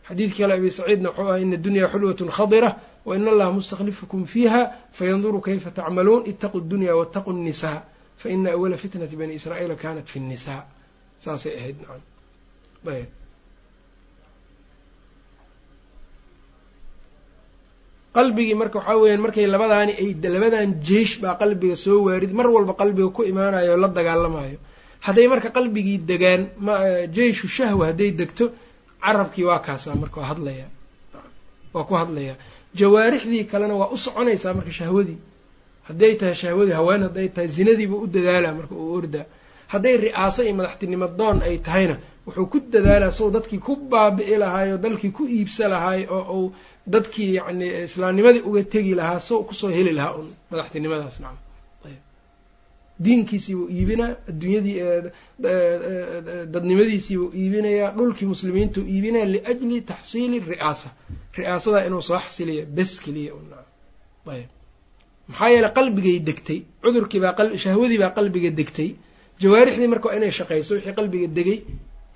Xadiidkii 0.07 0.41
kale 0.41 0.53
abi 0.57 0.69
saciidna 0.77 1.09
wuxuu 1.09 1.29
ah 1.33 1.39
ina 1.43 1.57
dunyaa 1.65 1.87
xulwatun 1.93 2.29
khadira 2.37 2.69
wa 3.05 3.15
in 3.15 3.27
allaha 3.27 3.51
mustaklifukum 3.51 4.25
fiiha 4.25 4.61
fayanduru 4.97 5.41
kayfa 5.41 5.71
tacmaluun 5.71 6.23
itaquu 6.31 6.59
dunya 6.61 6.95
waataquu 6.99 7.31
nnisaa 7.33 7.79
fa 8.21 8.27
ina 8.29 8.49
awala 8.55 8.77
fitnati 8.77 9.15
bani 9.15 9.33
israa'iila 9.39 9.75
kanat 9.75 10.07
fi 10.13 10.19
nnisaa 10.19 10.61
saasay 11.23 11.53
ahayd 11.59 11.77
nacam 11.81 12.01
qalbigii 18.13 18.55
marka 18.61 18.77
waxaa 18.79 18.97
weeyaan 19.01 19.21
markay 19.25 19.45
labadaani 19.53 19.93
ay 20.01 20.09
labadan 20.35 20.69
jeish 20.89 21.13
baa 21.21 21.35
qalbiga 21.41 21.75
soo 21.75 21.99
waarid 22.07 22.31
mar 22.39 22.47
walba 22.55 22.73
qalbiga 22.81 23.09
ku 23.15 23.21
imaanayo 23.31 23.77
la 23.83 23.87
dagaalamayo 23.97 24.57
hadday 25.05 25.27
marka 25.33 25.49
qalbigii 25.57 25.97
degaan 26.09 26.41
jeishu 27.15 27.47
shahwa 27.57 27.83
hadday 27.89 28.11
degto 28.19 28.45
carabkii 29.05 29.45
waa 29.49 29.59
kaasaa 29.67 29.95
marka 30.01 30.17
waa 30.21 30.29
hadlayaa 30.33 30.69
waa 31.73 31.83
ku 31.89 31.93
hadlayaa 32.01 32.37
jawaarixdii 32.79 33.43
kalena 33.51 33.75
waa 33.81 33.89
u 33.95 33.97
soconaysaa 34.05 34.53
marka 34.57 34.71
shahwadii 34.79 35.17
hadday 35.87 36.13
tahay 36.19 36.35
shahwadii 36.43 36.75
haween 36.79 37.01
hadday 37.07 37.27
tahay 37.35 37.47
zinadiiba 37.57 37.95
u 38.03 38.07
dadaalaa 38.15 38.53
marka 38.59 38.73
uu 38.75 38.93
ordaa 38.99 39.25
hadday 39.73 39.95
ri'aaso 40.05 40.39
iyo 40.43 40.55
madaxtinimo 40.59 41.07
doon 41.19 41.37
ay 41.47 41.55
tahayna 41.67 41.95
wuxuu 42.25 42.45
ku 42.51 42.57
dadaalaa 42.75 43.11
sow 43.19 43.27
dadkii 43.35 43.59
ku 43.67 43.73
baabi'i 43.91 44.35
oo 44.43 44.77
dalkii 44.85 45.11
ku 45.17 45.23
iibsa 45.37 45.67
lahaay 45.73 46.01
oo 46.17 46.23
uu 46.39 46.47
dadkii 46.93 47.29
yacni 47.37 47.67
islaamnimadii 47.87 48.43
uga 48.49 48.63
tegi 48.73 48.93
lahaa 48.99 49.19
sow 49.29 49.39
ku 49.47 49.53
soo 49.59 49.69
heli 49.77 49.91
lahaa 49.97 50.13
un 50.19 50.27
madaxtinimadaas 50.51 51.17
nacam 51.23 51.37
diinkiisiibuu 53.05 53.67
iibinaa 53.77 54.11
adduunyadii 54.29 54.75
dadnimadiisiibuu 56.53 57.29
iibinayaa 57.41 57.91
dhulkii 57.97 58.27
muslimiintuu 58.33 58.83
iibinaya 58.93 59.25
liajli 59.35 59.81
taxsiili 59.91 60.37
ri'aasa. 60.51 60.89
Ri'aasadaa 61.39 61.85
inuu 61.87 62.01
soo 62.09 62.19
xasiliya 62.25 62.63
bes 62.77 62.91
keliya 63.03 63.33
ayb. 64.33 64.49
Maxaa 65.29 65.49
yeeley 65.53 65.71
qalbigay 65.77 66.17
degtay 66.29 66.59
cudurkii 66.83 67.21
baa 67.25 67.33
shahwadii 67.63 67.99
baa 68.03 68.11
qalbiga 68.17 68.49
degtay 68.59 68.89
jawaarixdii 69.41 69.87
marka 69.93 70.07
waa 70.09 70.15
inay 70.19 70.31
shaqayso 70.39 70.71
wixii 70.77 70.95
qalbiga 70.99 71.27
degay 71.37 71.59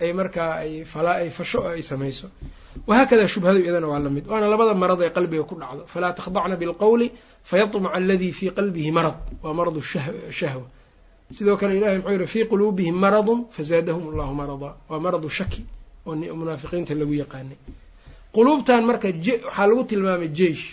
ay 0.04 0.12
markaa 0.20 0.52
ay 0.64 0.72
ay 1.22 1.30
fasho 1.38 1.60
oo 1.66 1.72
ay 1.78 1.82
samayso. 1.92 2.28
Wahaakadaa 2.90 3.28
shubhadu 3.34 3.60
iyadana 3.64 3.88
waa 3.92 4.00
la 4.06 4.10
mid 4.16 4.26
waana 4.32 4.48
labada 4.54 4.74
marad 4.84 5.02
ee 5.06 5.10
qalbiga 5.18 5.44
ku 5.50 5.56
dhacdo. 5.62 5.82
Falaa 5.94 6.14
takhdacna 6.20 6.56
bilqowli 6.62 7.08
fayatmaca 7.50 7.96
aladii 8.00 8.32
fii 8.40 8.52
qalbihi 8.58 8.92
marad. 8.98 9.18
Waa 9.44 9.54
maradu 9.60 9.82
shahwa 10.40 10.66
sidoo 11.32 11.58
kale 11.58 11.78
ilahay 11.78 11.98
muxuu 11.98 12.12
yihi 12.14 12.28
fii 12.28 12.46
quluubihim 12.46 12.96
maradun 12.96 13.46
fazaadahum 13.56 14.04
allahu 14.12 14.34
marada. 14.36 14.70
Waa 14.90 15.00
maradu 15.00 15.30
shaki 15.30 15.66
oo 16.06 16.16
munaafiqiinta 16.16 16.94
lagu 16.96 17.14
yaqaanay. 17.14 17.58
Quluubtan 18.36 18.86
marka 18.86 19.08
waxaa 19.08 19.68
lagu 19.68 19.84
tilmaamay 19.84 20.30
jeish 20.40 20.64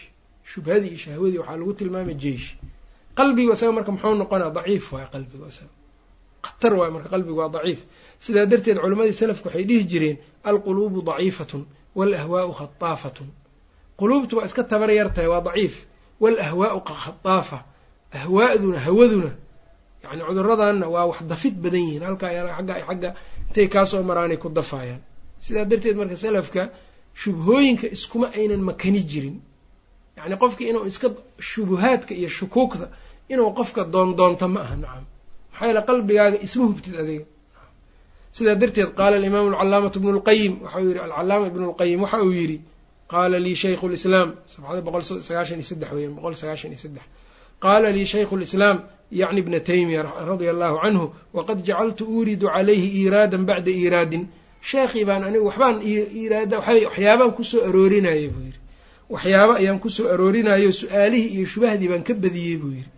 shubhadii 0.52 0.88
iyo 0.88 0.98
shahwadii 1.04 1.38
waxaa 1.38 1.56
lagu 1.56 1.72
tilmaamay 1.74 2.14
jeish 2.14 2.46
qalbigu 3.18 3.52
isaga 3.52 3.72
marka 3.72 3.90
muxuu 3.92 4.14
noqonaa 4.22 4.50
daciif 4.56 4.92
waay 4.92 5.06
qalbigu 5.12 5.44
isaga. 5.52 5.72
Khatar 6.44 6.72
waay 6.78 6.90
marka 6.94 7.08
qalbigu 7.14 7.38
waa 7.40 7.48
daciif. 7.56 7.80
Sidaa 8.24 8.46
darteed 8.46 8.78
culimmadii 8.82 9.12
salafku 9.20 9.46
waxay 9.48 9.64
dhihi 9.68 9.84
jireen 9.90 10.16
alquluubu 10.44 11.02
daciifatun 11.08 11.62
waalahwaau 11.98 12.52
khataafatun 12.60 13.28
quluubtu 13.98 14.36
waa 14.38 14.46
iska 14.48 14.62
tabar 14.64 14.90
yar 14.90 15.08
tahay 15.14 15.28
waa 15.34 15.40
daciif. 15.48 15.74
Waalahwaau 16.20 16.80
khataafa 16.88 17.58
ahwaa'duna 18.18 18.78
hawaduna 18.86 19.30
yacni 20.04 20.22
cuduradanna 20.28 20.86
waa 20.94 21.04
wax 21.10 21.18
dafid 21.32 21.54
badan 21.64 21.82
yihiin 21.86 22.02
halkaa 22.08 22.30
agga 22.60 22.74
xagga 22.88 23.10
intay 23.48 23.66
kaasoo 23.74 24.02
maraanay 24.10 24.38
ku 24.42 24.48
dafaayaan 24.58 25.00
sidaa 25.44 25.64
darteed 25.70 25.96
marka 26.00 26.16
salafka 26.24 26.62
shubhooyinka 27.22 27.86
iskuma 27.96 28.26
aynan 28.38 28.62
makani 28.68 29.00
jirin. 29.10 29.36
Yacni 30.18 30.36
qofki 30.42 30.62
inuu 30.70 30.84
iska 30.90 31.08
shubuhaadka 31.50 32.12
iyo 32.20 32.28
shukuugta 32.38 32.86
inuu 33.32 33.50
qofka 33.58 33.80
doondoonto 33.94 34.46
ma 34.54 34.60
aha 34.66 34.76
nacam 34.82 35.04
maxaa 35.50 35.66
yeele 35.68 35.80
qalbigaaga 35.88 36.36
isma 36.46 36.64
hubtid 36.70 36.94
adiga. 37.02 37.24
Sidaa 38.36 38.56
darteed 38.62 38.90
qaala 38.98 39.14
alimaamu 39.20 39.48
alcalaamatu 39.52 39.96
ibnu 40.00 40.10
lqayim 40.18 40.52
waxau 40.64 40.80
yihi 40.88 40.98
alcalaama 41.06 41.46
ibnu 41.52 41.64
lqayim 41.72 41.98
waxa 42.04 42.18
uu 42.26 42.32
yidhi 42.40 42.56
qaala 43.12 43.36
lii 43.46 43.56
shaykhu 43.62 43.86
lislaam 43.94 44.28
sabxada 44.52 44.80
boqol 44.86 45.02
sagaashan 45.28 45.56
iyo 45.60 45.66
saddex 45.70 45.90
weeyaan 45.96 46.14
boqol 46.18 46.34
sagaashan 46.42 46.70
iyo 46.74 46.80
saddex. 46.84 47.04
Qaala 47.64 47.88
lii 47.96 48.06
shaykhu 48.12 48.34
lislaam 48.42 48.76
yacni 49.20 49.40
ibna 49.42 49.60
taymiya 49.68 50.02
radia 50.30 50.50
allahu 50.54 50.76
canhu 50.82 51.04
waqad 51.36 51.58
jacaltu 51.68 52.02
uuridu 52.14 52.46
calayhi 52.54 52.88
iiraadan 53.00 53.42
bacda 53.48 53.70
iiraadin. 53.80 54.22
Sheekhii 54.70 55.04
baan 55.08 55.22
anigu 55.28 55.44
waxbaan 55.50 55.76
iiraada 56.20 56.56
waxyaabaan 56.60 57.32
ku 57.36 57.42
soo 57.50 57.60
aroorinaya 57.68 58.28
buu 58.34 58.44
yidhi. 58.48 58.60
Waxyaabo 59.12 59.52
ayaan 59.60 59.78
ku 59.84 59.88
soo 59.96 60.06
aroorinayo 60.14 60.70
su'aalihii 60.80 61.30
iyo 61.36 61.46
shubahdii 61.52 61.88
baan 61.92 62.02
ka 62.08 62.12
badiyey 62.22 62.56
buu 62.62 62.72
yidhi. 62.78 62.90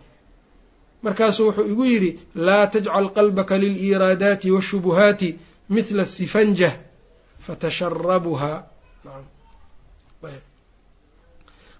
Markaasuu 1.03 1.45
wuxuu 1.47 1.67
igu 1.73 1.83
yidhi 1.91 2.09
laa 2.47 2.65
tajcal 2.73 3.07
qalbaka 3.17 3.55
liliiraadaati 3.63 4.47
waashubuhaati 4.55 5.29
mithla 5.75 6.05
sifanjah 6.15 6.73
fatasharabuhaa 7.45 8.57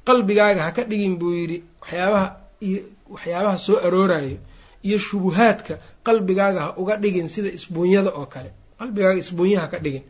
qalbigaaga 0.08 0.62
ha 0.66 0.72
ka 0.76 0.84
dhigin 0.90 1.16
buu 1.20 1.34
yidhi 1.40 1.58
waxyaabaha 1.82 2.28
waxyaabaha 3.14 3.58
soo 3.68 3.78
aroorayo 3.88 4.38
iyo 4.88 4.98
shubuhaadka 5.08 5.74
qalbigaaga 6.08 6.60
ha 6.66 6.70
uga 6.82 6.94
dhigin 7.04 7.28
sida 7.34 7.50
isbuunyada 7.58 8.12
oo 8.20 8.26
kale. 8.34 8.50
Qalbigaaga 8.80 9.18
isbuunya 9.24 9.58
ha 9.64 9.68
ka 9.74 9.78
dhigin. 9.86 10.04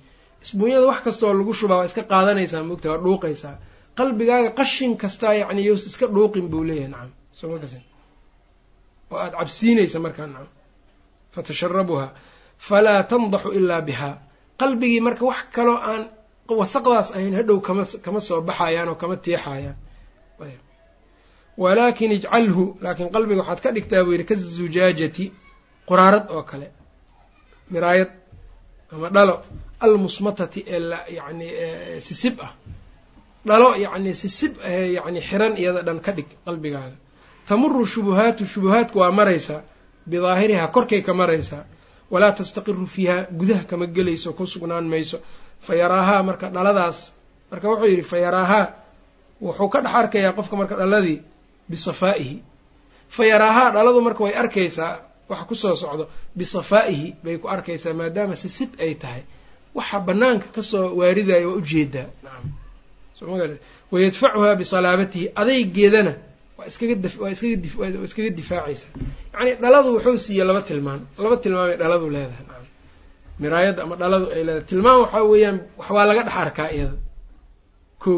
Isbuunyada 0.45 0.85
wax 0.91 0.99
kastaoo 1.05 1.33
lagu 1.39 1.53
shubaa 1.59 1.77
waa 1.79 1.85
iska 1.89 2.03
qaadanaysaa 2.11 2.63
mogta 2.69 2.87
waa 2.91 3.01
dhuuqaysaa 3.05 3.55
qalbigaaga 3.99 4.49
qashin 4.59 4.91
kastaa 5.01 5.33
yacni 5.41 5.61
yous 5.69 5.83
iska 5.89 6.05
dhuuqin 6.15 6.45
buu 6.51 6.63
leeyahay 6.69 6.89
nacam 6.93 7.11
soo 7.37 7.47
ma 7.51 7.57
kasin? 7.63 7.83
Oo 9.11 9.17
aada 9.23 9.35
cabsiinaysa 9.39 9.97
markaa 10.05 10.27
nacam 10.33 10.49
fatasharabuhaa 11.33 12.09
falaa 12.67 13.01
tandaxu 13.11 13.49
ilaa 13.59 13.81
bihaa. 13.87 14.15
Qalbigii 14.61 15.01
marka 15.07 15.23
wax 15.31 15.39
kaloo 15.55 15.77
aan 15.89 16.03
wasaqdaas 16.59 17.07
ahayn 17.15 17.33
hadhow 17.39 17.57
kama 17.67 17.83
kama 18.05 18.19
soo 18.27 18.39
baxayaan 18.49 18.89
oo 18.91 18.95
kama 19.01 19.15
tiixayaan 19.25 19.75
walaakin 21.63 22.11
ijcalhu 22.17 22.63
laakiin 22.83 23.09
qalbiga 23.15 23.39
waxaad 23.41 23.59
ka 23.65 23.69
dhigtaa 23.75 24.03
buu 24.05 24.13
yidhi 24.15 24.25
kazujaajati 24.31 25.25
quraarad 25.89 26.25
oo 26.35 26.43
kale 26.49 26.67
miraayad 27.73 28.11
ama 28.93 29.07
dhalo 29.15 29.35
almusmatati 29.85 30.59
ee 30.73 30.79
la 30.91 30.99
yacni 31.17 31.47
sisib 32.07 32.35
ah. 32.47 32.51
Dhalo 33.49 33.69
yacni 33.85 34.11
sisib 34.21 34.53
ahee 34.67 34.87
yacni 34.97 35.19
xiran 35.29 35.53
iyada 35.61 35.81
dhan 35.87 35.99
ka 36.05 36.11
dhig 36.17 36.29
qalbigaaga. 36.45 36.97
Tamuru 37.47 37.85
shubuhaatu 37.93 38.43
shubuhaadku 38.53 38.97
waa 39.01 39.11
maraysaa 39.19 39.61
bidaahirihaa 40.09 40.67
korkay 40.75 41.01
ka 41.07 41.13
maraysaa 41.21 41.63
walaa 42.13 42.31
tastaqiru 42.39 42.85
fiiha 42.95 43.15
gudaha 43.39 43.63
kama 43.69 43.85
gelayso 43.95 44.29
ku 44.37 44.43
sugnaan 44.53 44.85
mayso. 44.93 45.17
Fa 45.65 45.71
yaraahaa 45.81 46.21
marka 46.29 46.45
dhaladaas 46.55 46.97
marka 47.51 47.65
wuxuu 47.71 47.87
yidhi 47.91 48.03
fa 48.11 48.17
yaraahaa 48.25 48.65
wuxuu 49.45 49.69
ka 49.73 49.79
dhex 49.83 49.93
arkayaa 50.01 50.33
qofka 50.37 50.55
marka 50.61 50.75
dhaladii 50.81 51.17
bisafaa'ihi. 51.71 52.37
Fa 53.15 53.23
yaraahaa 53.31 53.69
dhaladu 53.75 53.99
marka 54.07 54.21
way 54.25 54.33
arkaysaa 54.41 54.93
waxa 55.31 55.45
ku 55.49 55.55
soo 55.61 55.75
socdo 55.81 56.03
bisafaa'ihi 56.39 57.07
bay 57.23 57.35
ku 57.41 57.47
arkaysaa 57.55 57.93
maadaama 57.99 58.35
sisib 58.43 58.69
ay 58.83 58.93
tahay. 59.01 59.23
Waxa 59.77 59.97
banaanka 60.07 60.47
ka 60.55 60.61
soo 60.71 60.85
waaridaya 60.99 61.47
waa 61.49 61.57
u 61.59 61.61
jeedaa 61.71 62.09
wayadfacuhaa 63.91 64.55
bisalaabatihi 64.61 65.25
adaygeedana 65.41 66.13
waa 66.57 66.65
iskaga 66.67 68.29
difaacaysaa. 68.39 68.91
Yacni 69.33 69.51
dhaladu 69.61 69.87
wuxuu 69.95 70.17
siiyey 70.25 70.45
laba 70.49 70.61
tilmaan. 70.69 71.01
Laba 71.23 71.37
tilmaamay 71.43 71.77
dhaladu 71.81 72.05
leedahay. 72.15 72.45
Miraayadda 73.41 73.81
ama 73.85 73.95
dhaladu 74.01 74.25
ay 74.35 74.41
leedahay. 74.47 74.65
Tilmaam 74.69 74.97
waxaa 75.03 75.23
weeyaan 75.31 75.57
wax 75.79 75.89
waa 75.95 76.05
laga 76.09 76.23
dhex 76.27 76.35
arkaa 76.43 76.69
iyada. 76.75 76.95
Ko 78.03 78.11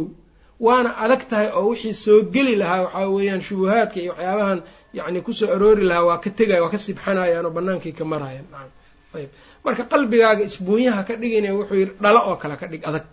waana 0.66 0.89
adag 1.03 1.22
tahay 1.30 1.47
oo 1.57 1.66
wixii 1.72 1.93
soo 2.03 2.20
geli 2.34 2.53
lahaa 2.62 2.82
waxaa 2.86 3.07
weeyaan 3.16 3.41
shubuhaadka 3.47 3.97
iyo 4.03 4.12
waxyaabahan 4.14 4.60
yacni 4.97 5.20
ku 5.26 5.32
soo 5.39 5.47
aroori 5.55 5.84
lahaa 5.89 6.05
waa 6.10 6.18
ka 6.24 6.30
tegaya 6.39 6.62
waa 6.64 6.72
ka 6.74 6.78
sibxanayaan 6.86 7.45
oo 7.47 7.53
banaankay 7.57 7.91
ka 7.99 8.03
marayaan 8.12 8.47
nacam 8.53 8.72
ayb 9.18 9.30
marka 9.66 9.84
qalbigaaga 9.91 10.43
isbuunyaha 10.49 11.01
ka 11.07 11.14
dhigina 11.22 11.49
wuxuu 11.60 11.78
yidhi 11.82 11.93
dhalo 12.03 12.20
oo 12.30 12.36
kale 12.41 12.55
ka 12.62 12.66
dhig 12.72 12.84
adag. 12.89 13.05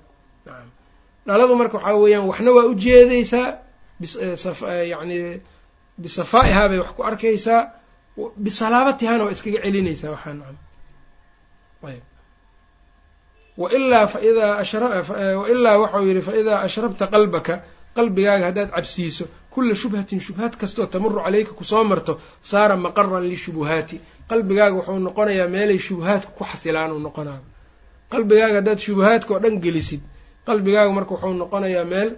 Nacam 0.47 0.69
dhaladu 1.27 1.55
marka 1.61 1.75
waxaa 1.79 1.97
weeyaan 2.03 2.25
waxna 2.31 2.51
waa 2.57 2.67
ujeedaysaa 2.73 3.49
yani 4.93 5.17
bisafaa'ihaa 6.03 6.69
bay 6.71 6.79
wax 6.83 6.91
ku 6.97 7.03
arkaysaa 7.11 7.61
bisalaabatihaana 8.45 9.23
waa 9.27 9.35
iskaga 9.37 9.59
celinaysaa 9.65 10.11
waxaa 10.15 10.35
nacam 10.41 10.57
ayb 11.91 12.03
wailaa 13.63 14.07
faidaa 14.07 14.63
wailaa 15.43 15.77
waxau 15.83 16.03
yidhi 16.09 16.23
faidaa 16.29 16.59
ashrabta 16.67 17.05
qalbaka 17.15 17.55
qalbigaaga 17.97 18.45
haddaad 18.49 18.71
cabsiiso 18.77 19.25
kula 19.53 19.75
shubhatin 19.81 20.21
shubhaad 20.27 20.55
kastoo 20.61 20.87
tamuru 20.87 21.17
caleyka 21.25 21.53
ku 21.59 21.65
soo 21.65 21.85
marto 21.85 22.13
saara 22.51 22.77
maqaran 22.77 23.25
lishubuhaati 23.33 23.97
qalbigaaga 24.31 24.75
wuxuu 24.79 24.99
noqonayaa 25.09 25.49
meelay 25.55 25.79
shubuhaadka 25.87 26.31
ku 26.37 26.43
xasilaan 26.51 26.91
uu 26.93 26.99
noqonaayo. 27.07 27.45
Qalbigaaga 28.13 28.55
haddaad 28.61 28.79
shubuhaadka 28.87 29.31
oo 29.35 29.39
dhan 29.45 29.57
gelisid 29.65 30.01
qalbigaaga 30.49 30.91
marka 30.97 31.11
wuxuu 31.15 31.35
noqonayaa 31.43 31.85
meel 31.93 32.09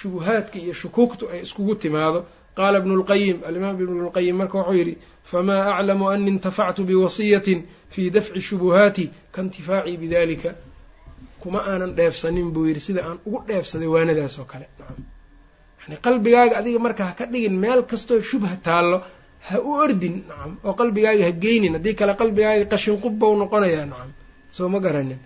shubuhaadka 0.00 0.56
iyo 0.64 0.74
shukuugtu 0.80 1.24
ay 1.32 1.40
iskugu 1.46 1.74
timaado. 1.82 2.20
Qaala 2.56 2.76
ibnu 2.82 2.94
lqayim 3.02 3.36
alimaam 3.48 3.76
ibnu 3.84 4.02
lqayim 4.10 4.36
marka 4.40 4.56
wuxuu 4.58 4.74
yidhi 4.80 4.94
famaa 5.30 5.62
aclamu 5.78 6.04
ani 6.12 6.28
intafactu 6.34 6.80
biwasiyatin 6.88 7.60
fii 7.92 8.10
dafci 8.14 8.40
shubuhaati 8.48 9.04
kaintifaacii 9.34 9.96
bidalika 10.02 10.50
kuma 11.42 11.60
aanan 11.70 11.92
dheefsanin 11.98 12.48
buu 12.54 12.64
yidhi 12.68 12.80
sida 12.86 13.00
aan 13.08 13.18
ugu 13.26 13.38
dheefsaday 13.48 13.88
waanadaas 13.94 14.34
oo 14.40 14.44
kale. 14.52 14.66
Yani 15.82 15.96
qalbigaaga 16.06 16.54
adiga 16.60 16.78
marka 16.86 17.02
ha 17.08 17.12
ka 17.18 17.24
dhigin 17.32 17.54
meel 17.64 17.80
kastoo 17.90 18.20
shubha 18.30 18.52
taallo 18.66 18.98
ha 19.48 19.56
u 19.60 19.70
ordin 19.84 20.14
nacam 20.28 20.52
oo 20.66 20.74
qalbigaaga 20.80 21.22
ha 21.28 21.32
geynin 21.44 21.72
haddii 21.76 21.94
kale 22.00 22.12
qalbigaaga 22.20 22.64
qashin 22.72 22.96
qubbau 23.04 23.32
noqonayaa 23.42 23.86
nacam 23.92 24.10
soo 24.56 24.68
ma 24.74 24.78
garanin. 24.84 25.18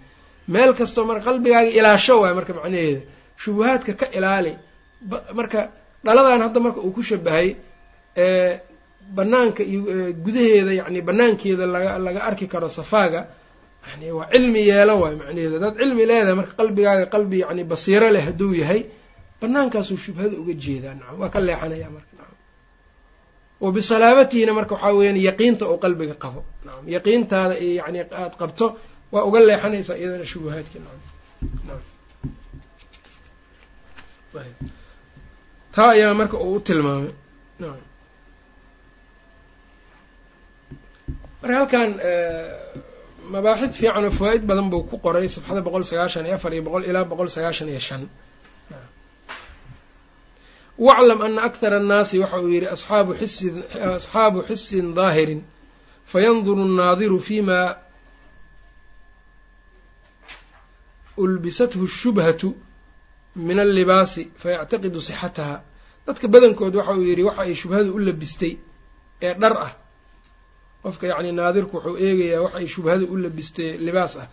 Meel 0.55 0.71
kastoo 0.81 1.05
marka 1.11 1.25
qalbigaaga 1.29 1.71
ilaasho 1.79 2.15
waay 2.23 2.35
marka 2.39 2.53
macnaheeda 2.59 3.01
shubuhaadka 3.43 3.93
ka 4.01 4.07
ilaali 4.19 4.53
marka 5.39 5.61
dhaladan 6.05 6.41
hadda 6.47 6.59
marka 6.67 6.81
uu 6.87 6.93
ku 6.97 7.03
shabahay 7.09 7.49
banaanka 9.17 9.63
iyo 9.71 9.81
gudaheeda 10.25 10.73
yani 10.81 10.99
banaankeeda 11.09 11.65
laga 11.75 11.91
laga 12.07 12.21
arki 12.29 12.47
karo 12.53 12.69
safaaga 12.79 13.21
yani 13.89 14.07
waa 14.19 14.27
cilmi 14.33 14.61
yeelo 14.71 14.95
waay 15.03 15.15
macnaheeda 15.21 15.55
haddaad 15.59 15.75
cilmi 15.81 16.03
leedahay 16.11 16.35
marka 16.41 16.53
qalbigaaga 16.61 17.05
qalbi 17.15 17.37
yani 17.45 17.63
basiiro 17.73 18.09
leh 18.15 18.23
hadduu 18.29 18.53
yahay 18.63 18.81
banaankaasuu 19.41 19.99
shubhada 20.05 20.35
uga 20.43 20.55
jeedaa 20.65 20.95
nacam 20.99 21.17
waa 21.23 21.31
ka 21.35 21.39
leexanaya 21.47 21.89
marka. 21.97 22.13
Nacam 22.19 22.37
wa 23.63 23.69
bisalaabatiina 23.77 24.53
marka 24.59 24.73
waxaa 24.77 24.93
weyaan 24.99 25.19
yaqiinta 25.29 25.65
oo 25.71 25.77
qalbiga 25.85 26.15
qabo. 26.25 26.41
Nacam 26.67 26.85
yaqiintaada 26.97 27.55
yani 27.81 27.99
aada 28.21 28.37
qabto 28.41 28.67
waa 29.15 29.25
uga 29.29 29.39
leexanaysaa 29.49 29.97
iyadana 30.01 30.27
shubuhaadki 30.33 30.77
nacam 30.85 31.81
taa 35.75 35.91
ayaa 35.97 36.15
marka 36.21 36.37
uu 36.47 36.55
u 36.57 36.61
tilmaamay. 36.67 37.13
Nacam 37.61 37.83
marka 41.43 41.55
halkan 41.59 41.91
mabaaxid 43.35 43.73
fiican 43.79 44.05
oo 44.05 44.11
fawaa-id 44.19 44.45
badan 44.51 44.71
buu 44.73 44.83
ku 44.91 44.97
qoray 45.05 45.29
safxada 45.29 45.61
boqol 45.67 45.85
sagaashan 45.91 46.27
iyo 46.27 46.35
afar 46.39 46.53
iyo 46.55 46.63
boqol 46.67 46.85
ilaa 46.91 47.05
boqol 47.05 47.29
sagaashan 47.37 47.69
iyo 47.73 47.81
shan. 47.89 48.03
Waclam 50.79 51.21
ana 51.27 51.41
akhara 51.49 51.77
annaasi 51.83 52.19
waxa 52.23 52.39
uu 52.45 52.49
yidhi 52.55 52.69
asxaabu 52.75 53.13
xisin 53.21 53.55
asxaabu 53.99 54.39
xisin 54.49 54.87
daahirin 54.99 55.41
fayanduru 56.13 56.63
annaadiru 56.69 57.19
fima 57.29 57.61
ulbisathu 61.25 61.87
shubhatu 62.01 62.49
min 63.37 63.59
allibaasi 63.67 64.23
fayactaqidu 64.43 65.01
sixataha. 65.09 65.57
Dadka 66.07 66.27
badankood 66.35 66.75
waxa 66.79 66.93
uu 66.99 67.05
yidhi 67.11 67.23
waxa 67.29 67.43
ay 67.47 67.55
shubhadu 67.55 67.91
u 67.97 67.99
labistay 68.07 68.53
ee 69.27 69.35
dhar 69.41 69.55
ah 69.67 69.73
qofka 70.85 71.05
yacni 71.11 71.31
naadirku 71.39 71.75
wuxuu 71.77 71.97
eegayaa 72.07 72.43
waxa 72.45 72.59
ay 72.63 72.67
shubhadu 72.75 73.05
u 73.13 73.17
labistay 73.25 73.71
libaas 73.87 74.15
ah 74.23 74.29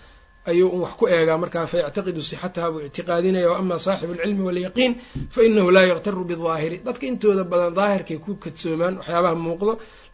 ayuu 0.49 0.67
un 0.75 0.79
wax 0.85 0.93
ku 0.99 1.05
eegaa. 1.15 1.37
Markaa 1.43 1.65
fayactaqidu 1.71 2.21
sixataha 2.29 2.67
buu 2.73 2.81
ictiqaadinaya 2.87 3.47
wa 3.51 3.57
ama 3.61 3.75
saaxibu 3.85 4.13
alcilmi 4.15 4.43
waalyaqiin 4.47 4.91
fa 5.33 5.39
inahu 5.47 5.69
laa 5.75 5.85
yaktaru 5.91 6.21
bidaahiri 6.29 6.77
dadka 6.87 7.03
intooda 7.11 7.43
badan 7.51 7.73
daahirkay 7.79 8.17
ku 8.23 8.31
kadsoomaan 8.43 8.93
waxyaabaha 8.99 9.35
muuqdo. 9.45 9.71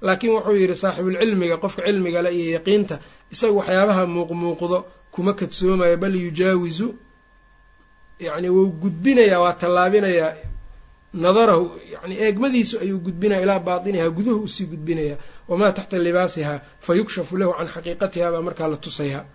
Laakiin 0.08 0.32
wuxuu 0.36 0.56
yidhi 0.62 0.76
saaxibulcilmiga 0.84 1.56
qofka 1.64 1.82
cilmigale 1.88 2.30
iyo 2.40 2.48
yaqiinta 2.58 2.96
isaga 3.34 3.54
waxyaabaha 3.60 4.04
muuqmuuqdo 4.16 4.78
kuma 5.14 5.32
kadsoomayo 5.40 5.96
bal 6.04 6.16
yujaawizu. 6.26 6.88
Yacni 8.26 8.50
wuu 8.56 8.68
gudbinayaa 8.82 9.40
waa 9.44 9.54
tallaabinayaa 9.62 10.32
nadarahu 11.16 11.80
yani 11.94 12.16
eegmadiisu 12.26 12.80
ayuu 12.80 13.00
gudbinaya 13.00 13.42
ilaa 13.42 13.60
baatinihaa 13.60 14.10
guduhu 14.10 14.44
u 14.44 14.48
sii 14.48 14.66
gudbinayaa 14.66 15.18
wamaa 15.48 15.72
taxta 15.72 15.98
libaasihaa 16.00 16.60
fa 16.80 16.96
yukshafu 16.96 17.38
lahu 17.38 17.54
can 17.58 17.68
xaqiiqatiha 17.68 18.32
baa 18.32 18.42
markaa 18.42 18.68
la 18.68 18.78
tusayaa 18.78 19.26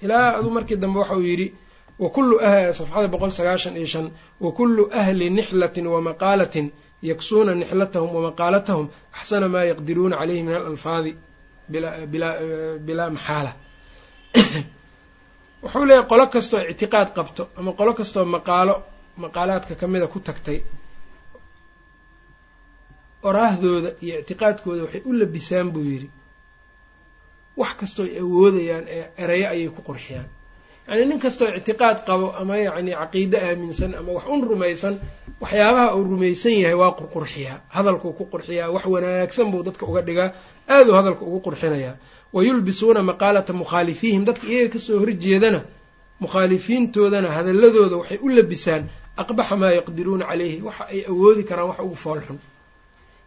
ilaa 0.00 0.36
aduu 0.38 0.50
markii 0.50 0.76
dambe 0.76 0.98
waxa 0.98 1.16
uu 1.16 1.22
yidhi 1.22 1.54
wakullu 1.98 2.38
safxada 2.72 3.08
boqol 3.08 3.30
sagaashan 3.30 3.76
iyo 3.76 3.86
shan 3.86 4.10
wakullu 4.40 4.88
ahli 4.92 5.30
nixlatin 5.30 5.86
wamaqaalatin 5.86 6.72
yaksuuna 7.02 7.54
nixlatahum 7.54 8.14
wamaqaalatahum 8.16 8.88
axsana 9.12 9.48
maa 9.48 9.64
yaqdiruuna 9.64 10.16
caleyhi 10.16 10.42
min 10.42 10.54
alalfaadi 10.54 11.16
bilaa 12.86 13.10
maxaala. 13.10 13.52
Wuxuu 15.62 15.84
leeyahy 15.84 16.06
qolo 16.08 16.26
kastoo 16.26 16.60
ictiqaad 16.72 17.08
qabto 17.14 17.48
ama 17.56 17.72
qolo 17.72 17.94
kastoo 17.94 18.24
maqaalo 18.24 18.74
maqaalaadka 19.16 19.74
kamida 19.74 20.06
ku 20.06 20.20
tagtay 20.20 20.62
oraahdooda 23.28 23.90
iyo 24.04 24.14
ictiqaadkooda 24.22 24.82
waxay 24.84 25.02
u 25.04 25.12
labisaan 25.20 25.68
buu 25.74 25.84
yidhi. 25.92 26.08
Wax 27.60 27.72
kastoo 27.80 28.04
ay 28.08 28.18
awoodayaan 28.24 28.84
ee 28.96 29.04
erayo 29.22 29.46
ayay 29.54 29.68
ku 29.76 29.82
qurxiyaan. 29.88 30.28
Yacnii 30.88 31.06
nin 31.10 31.18
kastoo 31.24 31.48
ictiqaad 31.58 31.98
qabo 32.08 32.26
ama 32.40 32.54
yacni 32.66 32.92
caqiide 33.00 33.38
aaminsan 33.48 33.92
ama 34.00 34.10
wax 34.16 34.24
un 34.34 34.40
rumaysan 34.50 34.94
waxyaabaha 35.42 35.94
uu 35.96 36.04
rumaysan 36.12 36.52
yahay 36.62 36.74
waa 36.82 36.92
qurqurxiyaa. 36.98 37.58
Hadalkuu 37.76 38.12
ku 38.18 38.24
qurxiyaa 38.32 38.70
wax 38.74 38.84
wanaagsan 38.94 39.46
buu 39.52 39.62
dadka 39.66 39.84
uga 39.90 40.00
dhigaa 40.06 40.28
aaduu 40.74 40.94
hadalka 40.98 41.22
ugu 41.28 41.40
qurxinayaa. 41.46 41.94
Wa 42.34 42.40
yulbisuuna 42.46 43.02
maqaalata 43.10 43.52
mukhaalifiihim 43.60 44.22
dadka 44.28 44.46
iyaga 44.52 44.68
ka 44.74 44.78
soo 44.86 44.98
horjeedana 45.02 45.60
mukhaalifiintoodana 46.22 47.28
hadaladooda 47.36 47.96
waxay 48.00 48.18
u 48.22 48.28
labisaan 48.36 48.82
aqbaxa 49.22 49.54
maa 49.60 49.72
yaqdiruuna 49.78 50.24
caleyhi 50.30 50.58
waxa 50.68 50.84
ay 50.92 51.00
awoodi 51.10 51.42
karaan 51.48 51.68
wax 51.70 51.78
ugu 51.86 51.96
foolxun 52.04 52.38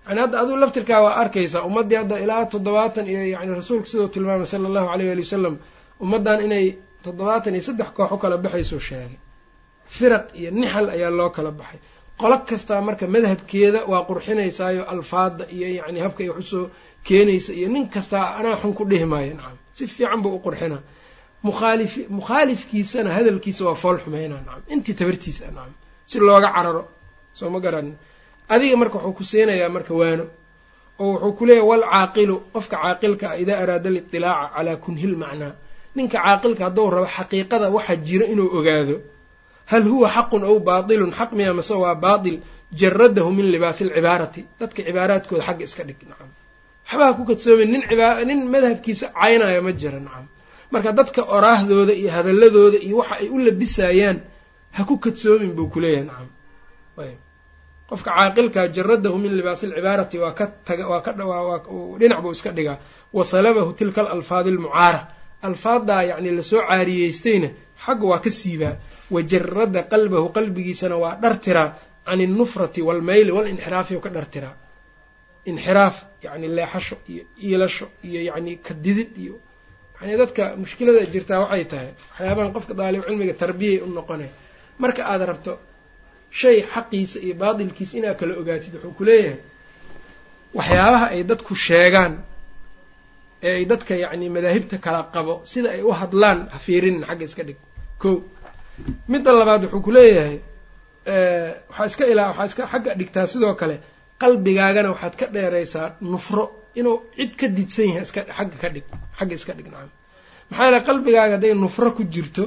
yani 0.07 0.19
hadda 0.23 0.37
aduu 0.41 0.55
laftirkaa 0.63 1.01
waa 1.05 1.15
arkaysaa 1.23 1.61
ummaddii 1.69 1.95
hadda 2.01 2.15
ilaa 2.23 2.45
toddobaatan 2.53 3.05
iyo 3.11 3.21
yani 3.35 3.51
rasuulka 3.59 3.85
siduu 3.91 4.07
tilmaamay 4.13 4.45
sala 4.51 4.65
allahu 4.69 4.87
aleyh 4.93 5.07
waali 5.09 5.21
wasalam 5.27 5.55
ummaddan 6.03 6.39
inay 6.47 6.65
toddobaatan 7.05 7.53
iyo 7.55 7.63
saddex 7.67 7.89
koox 7.97 8.11
u 8.11 8.17
kala 8.23 8.37
baxaysuu 8.45 8.79
sheegay. 8.87 9.17
Firaq 9.95 10.25
iyo 10.39 10.49
nixal 10.59 10.85
ayaa 10.95 11.09
loo 11.19 11.29
kala 11.35 11.51
baxay. 11.59 11.79
Qolo 12.21 12.37
kastaa 12.49 12.81
marka 12.87 13.05
madhabkeeda 13.15 13.79
waa 13.91 14.01
qurxinaysaayo 14.09 14.83
alfaada 14.93 15.43
iyo 15.55 15.67
yacni 15.79 15.99
habka 16.05 16.19
ay 16.23 16.29
wax 16.33 16.39
u 16.39 16.43
soo 16.51 16.65
keenaysa 17.07 17.51
iyo 17.59 17.67
nin 17.73 17.83
kastaa 17.95 18.25
anaa 18.39 18.55
xun 18.61 18.73
ku 18.77 18.83
dhihi 18.89 19.05
maayo 19.13 19.33
nacam. 19.39 19.57
Si 19.77 19.83
fiican 19.95 20.19
buu 20.23 20.33
u 20.37 20.39
qurxinaa. 20.45 20.81
Mukhaalif 21.47 21.93
mukhaalifkiisana 22.17 23.09
hadalkiisa 23.17 23.61
waa 23.67 23.75
fool 23.81 23.97
xumeynaa 24.03 24.41
nacam. 24.47 24.61
Intii 24.73 24.93
tabartiisa 24.99 25.45
nacam. 25.57 25.73
Si 26.09 26.15
looga 26.19 26.49
cararo 26.55 26.83
soo 27.39 27.49
ma 27.53 27.59
garanin 27.65 27.95
adiga 28.53 28.75
marka 28.81 28.95
wuxuu 28.97 29.13
ku 29.17 29.23
siinayaa 29.31 29.69
marka 29.75 29.93
waano 30.01 30.25
oo 31.03 31.11
wuxuu 31.13 31.33
ku 31.37 31.43
leeyahy 31.49 31.67
walcaaqilu 31.71 32.35
qofka 32.53 32.75
caaqilka 32.83 33.25
ah 33.31 33.37
idaa 33.43 33.57
araada 33.63 33.87
alitilaaca 33.91 34.47
calaa 34.55 34.77
kunhi 34.85 35.07
lmacnaa 35.13 35.53
ninka 35.97 36.17
caaqilka 36.25 36.61
hadduu 36.67 36.89
rabo 36.95 37.07
xaqiiqada 37.17 37.67
waxa 37.75 37.93
jira 38.07 38.25
inuu 38.33 38.49
ogaado 38.57 38.95
hal 39.71 39.83
huwa 39.91 40.07
xaqun 40.15 40.41
ow 40.49 40.57
baatilun? 40.67 41.11
Xaq 41.19 41.29
miya 41.37 41.53
mase 41.59 41.73
waa 41.83 41.95
baatil 42.05 42.37
jaradahu 42.79 43.29
min 43.37 43.45
libaasi 43.53 43.81
alcibaarati 43.87 44.41
dadka 44.59 44.79
cibaaraadkooda 44.87 45.43
xagga 45.47 45.63
iska 45.67 45.83
dhig 45.87 45.99
nacam. 46.09 46.29
Waxbaha 46.85 47.11
ku 47.17 47.23
kadsoomin 47.29 47.69
nin 47.73 47.83
nin 48.29 48.39
madhabkiisa 48.53 49.05
caynaya 49.19 49.61
ma 49.65 49.71
jira 49.81 49.99
nacam. 50.07 50.25
Marka 50.71 50.89
dadka 50.99 51.21
oraahdooda 51.35 51.93
iyo 51.99 52.09
hadaladooda 52.15 52.77
iyo 52.87 52.95
waxa 53.01 53.15
ay 53.21 53.27
u 53.35 53.37
labisayaan 53.47 54.17
ha 54.75 54.81
ku 54.89 54.95
kadsoomin 55.05 55.51
buu 55.57 55.67
kuleeyahay 55.73 56.05
nacam. 56.09 56.29
Ayb 57.01 57.19
qofka 57.89 58.09
caaqilkaa 58.17 58.67
jaradahu 58.75 59.17
min 59.23 59.31
libaasi 59.39 59.63
alcibaarati 59.69 60.17
waa 60.23 60.33
ka 61.05 61.11
dhinac 61.99 62.19
buu 62.23 62.31
iska 62.37 62.51
dhigaa. 62.57 62.77
Wa 63.17 63.23
salabahu 63.31 63.73
tilka 63.79 63.99
alalfaadi 64.01 64.49
almucaara. 64.55 65.01
Alfaaddaa 65.47 66.01
yacni 66.09 66.31
la 66.37 66.43
soo 66.51 66.61
caariyeystayna 66.69 67.49
xagga 67.85 68.05
waa 68.11 68.19
ka 68.25 68.31
siibaa. 68.39 68.75
Wa 69.13 69.19
jarada 69.31 69.79
qalbahu 69.91 70.27
qalbigiisana 70.37 70.95
waa 71.03 71.15
dhartiraa 71.23 71.69
can 72.05 72.19
alnufrati 72.21 72.81
waalmayli 72.87 73.31
walinxiraafi 73.37 73.93
ka 74.05 74.09
dhartiraa 74.17 74.53
inxiraaf 75.51 75.95
yacni 76.25 76.47
leexasho 76.57 76.95
iyo 77.11 77.23
iilasho 77.45 77.85
iyo 78.07 78.19
yacni 78.29 78.51
kadidid 78.67 79.09
iyo 79.23 79.35
yani 80.01 80.13
dadka 80.21 80.43
mushkilada 80.61 81.01
jirtaa 81.13 81.39
waxay 81.43 81.63
tahay 81.71 81.89
waxyaabahan 82.09 82.51
qofka 82.55 82.73
daalib 82.79 83.01
cilmiga 83.07 83.33
tarbiyay 83.41 83.77
u 83.85 83.87
noqonay. 83.97 84.29
Marka 84.81 85.01
aad 85.11 85.21
rabto 85.29 85.51
shay 86.39 86.57
xaqiisa 86.73 87.17
iyo 87.25 87.35
baatilkiisa 87.41 87.93
inaad 87.99 88.17
kala 88.19 88.33
ogaatid 88.41 88.73
wuxuu 88.75 88.93
ku 88.97 89.03
leeyahay 89.09 89.37
waxyaabaha 90.57 91.05
ay 91.13 91.21
dadku 91.31 91.53
sheegaan 91.67 92.13
ee 93.47 93.53
ay 93.59 93.65
dadka 93.71 93.93
yacni 94.03 94.27
madaahibta 94.35 94.77
kala 94.85 94.99
qabo 95.15 95.33
sida 95.51 95.69
ay 95.75 95.81
u 95.89 95.91
hadlaan 96.01 96.39
ha 96.53 96.57
fiirinin 96.65 97.03
xagga 97.09 97.25
iska 97.29 97.43
dhig. 97.47 97.57
Ko 98.01 98.09
midda 99.11 99.31
labaad 99.39 99.61
wuxuu 99.65 99.81
ku 99.87 99.91
leeyahay 99.97 100.37
waxaa 101.69 101.85
iska 101.91 102.03
ilaa 102.11 102.27
waxaa 102.31 102.45
iska 102.49 102.63
xagga 102.73 102.91
dhigtaa 102.99 103.25
sidoo 103.33 103.53
kale 103.61 103.75
qalbigaagana 104.21 104.89
waxaad 104.93 105.15
ka 105.19 105.25
dheeraysaa 105.35 105.87
nufro 106.11 106.43
inuu 106.79 106.97
cid 107.17 107.31
ka 107.39 107.47
didsan 107.57 107.87
yahay 107.89 108.03
iska 108.07 108.21
xagga 108.37 108.57
ka 108.63 108.67
dhig 108.75 108.85
xagga 109.17 109.33
iska 109.39 109.53
dhig 109.57 109.67
nacam. 109.73 109.91
Maxaa 110.49 110.65
yeele 110.67 110.79
qalbigaaga 110.89 111.33
hadday 111.37 111.53
nufro 111.63 111.89
ku 111.97 112.03
jirto 112.13 112.43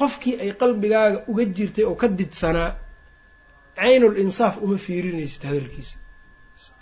qofkii 0.00 0.34
ay 0.42 0.50
qalbigaaga 0.60 1.18
uga 1.30 1.44
jirtay 1.56 1.84
oo 1.90 1.94
ka 2.02 2.06
didsanaa 2.18 2.70
caynul 3.80 4.16
insaaf 4.24 4.54
uma 4.64 4.76
fiirinaysid 4.86 5.42
hadalkiisa. 5.48 5.96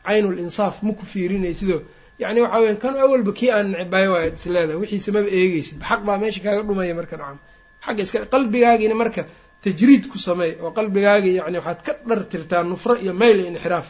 Caynul 0.06 0.38
insaaf 0.44 0.74
ma 0.86 0.92
ku 0.98 1.04
fiirinaysidoo 1.12 1.80
yacni 2.22 2.40
waxa 2.44 2.58
weya 2.62 2.76
kan 2.82 2.94
awalba 3.04 3.32
kii 3.38 3.50
aan 3.56 3.66
necbayo 3.74 4.08
waa 4.14 4.24
is 4.36 4.44
leedahay 4.54 4.78
wixiise 4.82 5.10
maba 5.16 5.28
eegeysid 5.38 5.78
xaq 5.88 6.00
baa 6.08 6.18
meesha 6.22 6.40
kaaga 6.44 6.62
dhumaya 6.68 6.94
marka 7.00 7.16
nacam. 7.20 7.38
Xagga 7.84 8.02
iska 8.06 8.18
qalbigaagiina 8.34 8.94
marka 9.02 9.22
tajriid 9.64 10.04
ku 10.12 10.18
sameey 10.26 10.52
oo 10.62 10.70
qalbigaagii 10.78 11.34
yani 11.40 11.56
waxaad 11.60 11.80
ka 11.86 11.92
dhartirtaa 12.08 12.62
nufro 12.70 12.94
iyo 13.02 13.12
mayl 13.20 13.36
iyo 13.40 13.48
inxiraaf. 13.52 13.88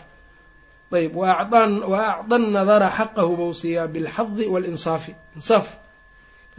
Ayb 0.99 1.15
wa 1.21 1.27
acda 1.43 2.39
nadara 2.57 2.89
xaqahu 2.99 3.33
bau 3.41 3.53
siiyaa 3.61 3.87
bilxadi 3.95 4.45
waalinsaafi 4.55 5.13
insaaf 5.37 5.67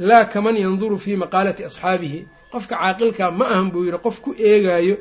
laa 0.09 0.25
kaman 0.33 0.55
yanduru 0.63 0.97
fii 1.03 1.15
maqaalati 1.23 1.61
asxaabihi. 1.69 2.19
Qofka 2.51 2.75
caaqilkaa 2.81 3.31
ma 3.39 3.45
ahan 3.53 3.67
buu 3.73 3.83
yidhi 3.87 3.99
qof 4.05 4.17
ku 4.23 4.29
eegaayo 4.49 4.95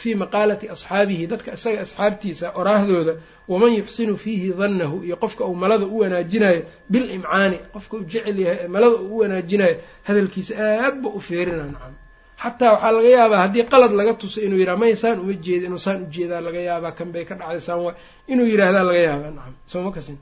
fii 0.00 0.14
maqaalati 0.22 0.66
asxaabihi 0.74 1.24
dadka 1.32 1.50
isaga 1.58 1.78
asxaabtiisa 1.84 2.46
oraahdooda 2.60 3.12
waman 3.52 3.72
yuxsinu 3.80 4.14
fiihi 4.24 4.48
dannahu 4.60 4.96
iyo 5.06 5.16
qofka 5.22 5.42
uu 5.50 5.54
malada 5.62 5.86
u 5.86 5.96
wanaajinayo 6.02 6.60
bilimcaani 6.92 7.56
qofka 7.74 7.92
uu 7.96 8.04
jecel 8.12 8.38
yahay 8.46 8.68
malada 8.74 8.96
uu 9.04 9.14
u 9.16 9.18
wanaajinayo 9.22 9.74
hadalkiisa 10.06 10.52
aad 10.66 10.94
ba 11.02 11.08
u 11.08 11.20
feerina 11.28 11.64
nacam 11.72 11.94
xataa 12.42 12.70
waxaa 12.74 12.92
laga 12.96 13.08
yaabaa 13.16 13.40
haddii 13.44 13.64
qalad 13.72 13.92
laga 14.00 14.12
tuso 14.20 14.38
inuu 14.46 14.58
yidhaha 14.62 14.78
may 14.82 14.94
saan 15.02 15.16
uma 15.24 15.32
jeeda 15.44 15.64
inuu 15.68 15.78
saan 15.86 15.98
u 16.04 16.06
jeedaa 16.14 16.40
laga 16.46 16.60
yaabaa 16.68 16.92
kan 16.98 17.08
bay 17.14 17.24
ka 17.28 17.34
dhacday 17.40 17.60
saan 17.66 17.80
wa 17.86 17.92
inuu 18.32 18.46
yidhaahdaa 18.52 18.84
laga 18.88 19.00
yaabaa 19.08 19.30
nacam 19.36 19.54
sooma 19.72 19.90
kasin 19.96 20.16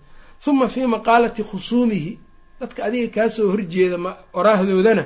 huma 0.45 0.67
fii 0.75 0.87
maqaalati 0.97 1.43
khusuumihi 1.51 2.13
dadka 2.61 2.81
adiga 2.89 3.09
kaasoo 3.17 3.47
horjeeda 3.53 3.97
oraahdoodana 4.39 5.05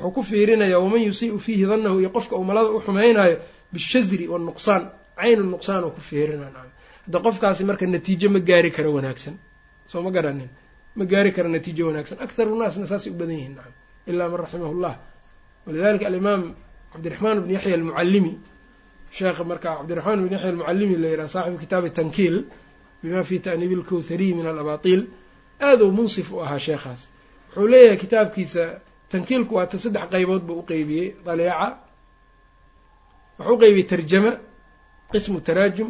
wuxuu 0.00 0.10
ku 0.16 0.22
fiirinayaa 0.22 0.78
waman 0.84 1.02
yusii'u 1.08 1.38
fiihi 1.46 1.64
dannahu 1.70 1.96
iyo 2.00 2.10
qofka 2.16 2.36
uu 2.36 2.44
malada 2.50 2.70
u 2.76 2.80
xumaynayo 2.86 3.36
bishazri 3.72 4.24
wanuqsaan 4.32 4.82
caynu 5.18 5.42
nuqsaan 5.54 5.84
oo 5.84 5.90
ku 5.96 6.00
fiirina 6.00 6.46
hadda 7.06 7.18
qofkaasi 7.26 7.62
marka 7.64 7.86
natiijo 7.86 8.28
ma 8.34 8.40
gaari 8.48 8.70
karo 8.76 8.90
wanaagsan. 8.96 9.34
Soo 9.90 10.02
ma 10.02 10.10
garanin. 10.10 10.50
Ma 10.98 11.04
gaari 11.04 11.30
karo 11.36 11.48
natiijo 11.48 11.86
wanaagsan. 11.88 12.16
Akharu 12.24 12.52
naasna 12.60 12.86
saasay 12.90 13.10
u 13.12 13.16
badan 13.20 13.36
yihiin 13.38 13.54
nacam 13.58 13.72
ilaa 14.10 14.28
man 14.28 14.38
raximahu 14.44 14.74
llah 14.82 14.94
walidalika 15.66 16.06
alimaam 16.10 16.42
cabdiraxmaan 16.92 17.38
bn 17.44 17.50
yaxya 17.56 17.74
almucallimi 17.78 18.32
sheekha 19.16 19.42
marka 19.50 19.68
cabdiraxmaan 19.78 20.18
bn 20.24 20.32
yaxya 20.34 20.48
almucallimi 20.52 20.96
la 21.02 21.08
yidhaha 21.12 21.28
saaxibu 21.34 21.58
kitaabi 21.64 21.90
tankiil 21.98 22.36
bima 23.02 23.22
fi 23.28 23.36
ta'niibi 23.46 23.74
alkawthariy 23.80 24.32
min 24.38 24.46
alabaatiil 24.52 25.02
aad 25.68 25.80
uu 25.82 25.92
munsif 25.98 26.26
u 26.32 26.40
ahaa 26.44 26.58
sheekhaas. 26.66 27.00
Wuxuu 27.48 27.68
leeyahay 27.72 27.98
kitaabkiisa 28.04 28.62
tankiilku 29.10 29.52
waata 29.58 29.76
saddex 29.84 30.04
qaybood 30.14 30.42
buu 30.48 30.58
uqeybiyey 30.62 31.08
daleeca 31.26 31.68
wuxuu 33.38 33.54
uqeybiyey 33.56 33.86
tarjama 33.92 34.32
qismu 35.12 35.38
taraajum 35.46 35.88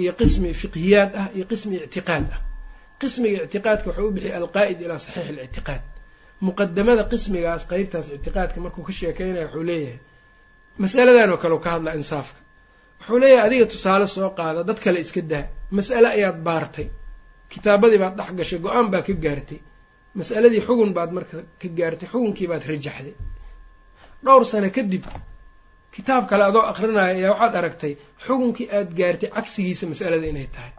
iyo 0.00 0.12
qismi 0.20 0.48
fiqhiyaad 0.62 1.10
ah 1.20 1.26
iyo 1.36 1.44
qismi 1.50 1.74
ictiqaad 1.86 2.26
ah. 2.36 2.40
Qismiga 3.00 3.38
ictiqaadka 3.46 3.86
wuxuu 3.90 4.08
u 4.08 4.12
bixiyay 4.16 4.36
alqaa'id 4.40 4.78
ilaa 4.84 4.98
saxiix 5.04 5.26
alictiqaad. 5.32 5.82
Muqadamada 6.46 7.02
qismigaas 7.12 7.62
qeybtaas 7.70 8.06
ictiqaadka 8.16 8.58
markuu 8.64 8.82
ka 8.88 8.92
sheekeynaya 8.98 9.46
wuxuu 9.46 9.64
leeyahay 9.70 9.98
masaladan 10.82 11.30
oo 11.34 11.38
kale 11.42 11.54
u 11.58 11.60
ka 11.64 11.70
hadlaa 11.74 11.94
insaafka. 12.00 12.38
Wuxuu 13.00 13.18
leeyahay 13.22 13.46
adiga 13.48 13.66
tusaale 13.72 14.06
soo 14.16 14.30
qaada 14.38 14.60
dad 14.68 14.78
kale 14.84 14.98
iska 15.04 15.20
daa 15.32 15.44
mas'ale 15.76 16.08
ayaad 16.16 16.38
baartay 16.46 16.88
kitaabadii 17.52 17.98
baad 18.02 18.14
dhex 18.18 18.30
gashay 18.38 18.58
go'aan 18.64 18.86
baad 18.92 19.04
ka 19.08 19.12
gaartay 19.24 19.58
mas'aladii 20.18 20.62
xugun 20.68 20.90
baad 20.96 21.10
marka 21.16 21.36
ka 21.60 21.68
gaartay 21.78 22.08
xugunkii 22.12 22.48
baad 22.52 22.62
rajaxday. 22.70 23.14
Dhowr 24.24 24.44
sano 24.50 24.68
kadib 24.76 25.04
kitaab 25.94 26.24
kale 26.30 26.44
adoo 26.50 26.64
akrinaya 26.72 27.12
ayaa 27.16 27.30
waxaad 27.34 27.54
aragtay 27.60 27.92
xugunkii 28.26 28.68
aad 28.76 28.88
gaartay 28.98 29.30
cagsigiisa 29.36 29.84
mas'alada 29.92 30.26
inay 30.32 30.48
tahay. 30.54 30.72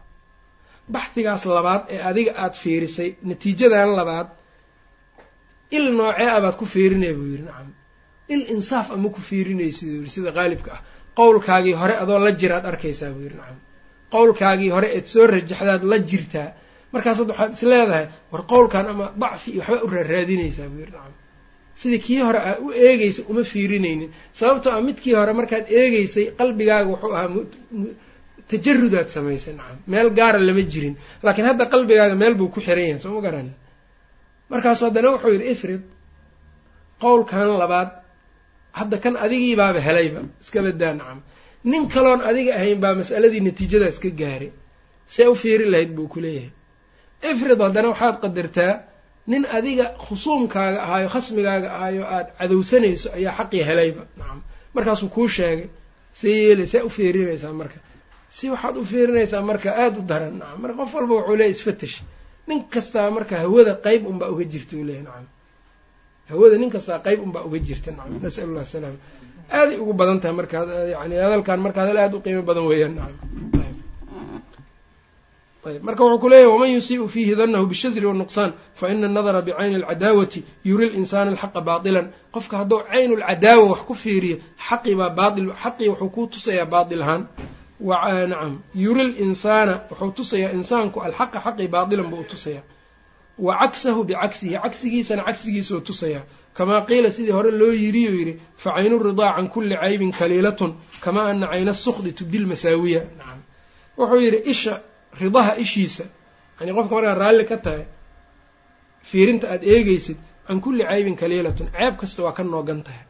Baxdigaas 0.93 1.43
labaad 1.57 1.83
ee 1.93 1.99
adiga 2.09 2.31
aada 2.43 2.57
fiirisay 2.63 3.09
natiijadan 3.29 3.91
labaad 3.99 4.27
il 5.77 5.85
noocee 5.97 6.29
a 6.37 6.39
baad 6.43 6.55
ku 6.59 6.65
fiirinaya 6.73 7.13
buu 7.17 7.27
yidhi 7.33 7.43
nacam 7.49 7.69
il 8.33 8.41
insaaf 8.55 8.87
ama 8.95 9.09
ku 9.15 9.21
fiirinaysid 9.29 9.87
buu 10.01 10.09
sida 10.15 10.31
qaalibka 10.37 10.71
ah. 10.77 10.81
Qowlkaagii 11.19 11.75
hore 11.81 11.95
adoo 12.03 12.19
la 12.25 12.31
jiraad 12.41 12.65
arkaysaa 12.71 13.11
buu 13.15 13.23
yidhi 13.25 13.37
nacam 13.41 13.59
qowlkaagii 14.13 14.71
hore 14.75 14.87
eed 14.97 15.05
soo 15.13 15.25
rajaxdaad 15.35 15.83
la 15.91 15.97
jirtaa 16.09 16.49
markaasaad 16.93 17.27
waxaad 17.31 17.51
is 17.57 17.63
leedahay 17.71 18.05
war 18.31 18.41
qowlkan 18.51 18.85
ama 18.91 19.05
dacfi 19.21 19.49
waxbaa 19.59 19.83
u 19.85 19.87
raaraadinaysaa 19.95 20.67
buu 20.71 20.79
yidhi 20.83 20.93
nacam. 20.97 21.13
Sidii 21.79 21.99
kii 22.05 22.19
hore 22.27 22.39
aad 22.49 22.59
u 22.65 22.67
eegeysay 22.87 23.23
uma 23.31 23.43
fiirinaynin. 23.51 24.09
Sababtoo 24.39 24.71
ah 24.77 24.81
midkii 24.87 25.13
hore 25.19 25.33
markaad 25.39 25.65
eegeysay 25.79 26.25
qalbigaaga 26.39 26.87
wuxuu 26.93 27.13
ahaa 27.17 27.29
tajarudaad 28.51 29.07
samaysay 29.15 29.53
nacam. 29.59 29.77
Meel 29.91 30.09
gaara 30.17 30.39
lama 30.49 30.63
jirin. 30.73 30.95
Laakiin 31.25 31.47
hadda 31.49 31.63
qalbigaaga 31.73 32.15
meel 32.21 32.33
buu 32.39 32.49
ku 32.53 32.59
xiran 32.65 32.85
yahay 32.89 32.99
soo 33.03 33.13
ma 33.17 33.21
garani 33.25 33.53
markaasu 34.51 34.81
haddana 34.87 35.07
wuxuu 35.15 35.31
yidhi 35.35 35.47
ifrid 35.55 35.83
qowlkan 37.03 37.47
labaad 37.61 37.89
hadda 38.79 38.95
kan 39.03 39.13
adigiibaaba 39.25 39.79
helayba 39.87 40.21
iska 40.43 40.59
badaa 40.65 40.93
nacam. 40.99 41.19
Nin 41.71 41.83
kaloon 41.93 42.21
adiga 42.29 42.51
ahayn 42.59 42.79
baa 42.83 42.93
mas'aladii 43.01 43.41
natiijadaas 43.47 43.97
ka 44.03 44.09
gaaray 44.21 44.51
see 45.13 45.27
u 45.31 45.35
fiiri 45.41 45.65
lahayd 45.73 45.91
buu 45.97 46.07
ku 46.13 46.19
leeyahay 46.25 46.51
ifrid 47.29 47.59
haddana 47.65 47.87
waxaad 47.93 48.15
qadartaa 48.23 48.73
nin 49.31 49.43
adiga 49.57 49.85
khusuumkaaga 50.05 50.79
ahaayo 50.85 51.07
khasmigaaga 51.15 51.67
ahaayo 51.77 52.03
aada 52.15 52.29
cadowsanayso 52.39 53.07
ayaa 53.17 53.33
xaqii 53.39 53.63
helayba. 53.69 54.03
Nacam 54.19 54.39
markaasuu 54.75 55.09
kuu 55.15 55.27
sheegay. 55.37 55.67
See 56.19 56.33
yeelay 56.45 56.67
see 56.73 56.81
u 56.87 56.89
fiirinaysaa 56.95 57.53
marka. 57.61 57.77
Si 58.35 58.45
waxaad 58.53 58.75
u 58.81 58.83
fiirinaysaa 58.91 59.41
marka 59.49 59.69
aada 59.83 59.97
u 59.99 60.03
daran. 60.11 60.33
Nacam 60.41 60.57
marka 60.63 60.75
qof 60.81 60.91
walba 60.97 61.13
wuxuu 61.19 61.35
leeyahy 61.39 61.53
isfatash 61.57 61.95
nin 62.47 62.59
kastaa 62.73 63.07
marka 63.17 63.33
hawada 63.43 63.73
qeyb 63.85 64.01
unbaa 64.11 64.29
uga 64.33 64.43
jirta 64.53 64.73
uu 64.79 64.85
leeyahy 64.89 65.03
nacam 65.07 65.25
hawada 66.31 66.55
nin 66.61 66.69
kastaa 66.75 66.99
qeyb 67.05 67.19
unbaa 67.25 67.43
uga 67.47 67.59
jirta. 67.67 67.89
Nacam 67.97 68.19
nasal 68.25 68.49
llah 68.55 68.65
salaam 68.73 68.95
aaday 69.57 69.77
ugu 69.83 69.93
badan 69.99 70.17
tahay 70.21 70.35
marka 70.39 70.57
yani 70.95 71.15
hadalkan 71.25 71.59
marka 71.65 71.79
hadal 71.83 71.97
aada 72.03 72.15
u 72.17 72.21
qiimo 72.25 72.41
badan 72.49 72.65
weeyaan. 72.71 72.93
Nacam 72.99 73.70
marka 75.87 76.03
wuxuu 76.03 76.19
ku 76.23 76.29
leeyahy 76.29 76.51
waman 76.53 76.69
yusii'u 76.77 77.07
fiihi 77.13 77.35
danahu 77.39 77.65
bishazri 77.71 78.05
wanuqsaan 78.11 78.51
faina 78.79 79.05
annadara 79.09 79.41
bicayni 79.47 79.75
alcadaawati 79.75 80.39
yuri 80.69 80.89
linsaana 80.95 81.29
alxaqa 81.31 81.61
baatilan 81.67 82.05
qofka 82.35 82.55
hadduu 82.59 82.79
caynu 82.91 83.13
lcadaawa 83.21 83.63
wax 83.71 83.79
ku 83.89 83.93
fiiriyo 84.03 84.37
xaqii 84.67 84.95
baa 84.99 85.09
baail 85.19 85.47
xaqii 85.63 85.87
wuxuu 85.91 86.09
kuu 86.15 86.27
tusayaa 86.33 86.65
baatil 86.73 87.01
ahaan. 87.05 87.23
Nacam 88.29 88.53
yuri 88.83 89.03
linsaana 89.19 89.73
wuxuu 89.91 90.11
tusayaa 90.17 90.51
insaanku 90.57 90.97
alxaqa 91.07 91.37
xaqii 91.45 91.67
baatilan 91.75 92.07
buu 92.11 92.23
tusayaa. 92.31 92.63
Wa 93.45 93.53
cagsahu 93.61 94.01
bicagsihi 94.09 94.55
cagsigiisana 94.63 95.21
cagsigiisuu 95.27 95.79
tusayaa. 95.87 96.23
Kamaa 96.57 96.81
qiila 96.87 97.09
sidii 97.15 97.31
hore 97.37 97.51
loo 97.51 97.73
yiriyuu 97.83 98.15
yidhi 98.19 98.33
fa 98.63 98.69
caynu 98.75 98.95
ridaa 99.07 99.35
can 99.35 99.47
kulli 99.53 99.75
caybin 99.83 100.11
kaliilatun 100.19 100.71
kamaa 101.03 101.25
ana 101.31 101.47
cayna 101.51 101.73
sukdi 101.83 102.11
tubdi 102.17 102.37
lmasaawiya 102.43 103.01
wuxuu 103.97 104.19
yidhi 104.25 104.39
isha 104.51 104.73
ridaha 105.19 105.51
ishiisa. 105.63 106.03
Yani 106.59 106.71
qofka 106.77 106.93
markaad 106.95 107.17
raalli 107.23 107.45
ka 107.51 107.57
tahay 107.65 107.83
fiirinta 109.09 109.45
aada 109.53 109.65
eegeysid 109.75 110.17
can 110.47 110.59
kulli 110.65 110.83
caybin 110.91 111.15
kaliilatun 111.21 111.67
ceeb 111.75 111.93
kasta 112.01 112.19
waa 112.25 112.33
ka 112.37 112.43
noogan 112.43 112.81
tahay. 112.87 113.05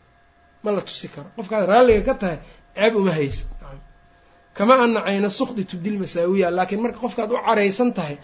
Ma 0.64 0.70
la 0.76 0.82
tusi 0.88 1.08
karo. 1.14 1.28
Qofkaad 1.38 1.64
raalliga 1.72 2.02
ka 2.10 2.14
tahay 2.22 2.38
ceeb 2.76 2.94
uma 3.00 3.12
haysid 3.18 3.48
kamaa 4.58 4.80
ana 4.86 5.00
cayna 5.08 5.30
sukdi 5.40 5.64
tubdil 5.72 5.98
masaawiya 6.04 6.48
laakiin 6.58 6.82
marka 6.84 7.00
qofkaad 7.04 7.30
u 7.32 7.38
caraysan 7.48 7.90
tahay 7.98 8.16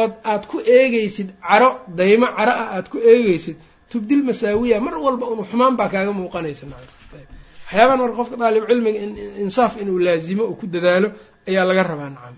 ood 0.00 0.12
aad 0.32 0.42
ku 0.50 0.56
eegeysid 0.76 1.28
caro 1.48 1.68
daymo 1.98 2.26
caro 2.36 2.52
ah 2.62 2.68
aad 2.76 2.86
ku 2.92 2.98
eegeysid 3.12 3.56
tubdil 3.92 4.22
masaawiya 4.28 4.76
mar 4.86 4.94
walba 5.04 5.26
un 5.32 5.44
xumaan 5.50 5.74
baa 5.78 5.88
kaaga 5.94 6.12
muuqanaysa. 6.18 6.64
Waxyaabahan 6.72 7.98
marka 8.02 8.16
qofka 8.20 8.36
daalib 8.42 8.64
cilmiga 8.70 8.98
insaaf 9.44 9.72
inuu 9.82 9.98
laazimo 10.06 10.42
oo 10.50 10.54
ku 10.60 10.64
dadaalo 10.74 11.08
ayaa 11.48 11.64
laga 11.70 11.82
rabaa. 11.90 12.10
Nacam 12.16 12.34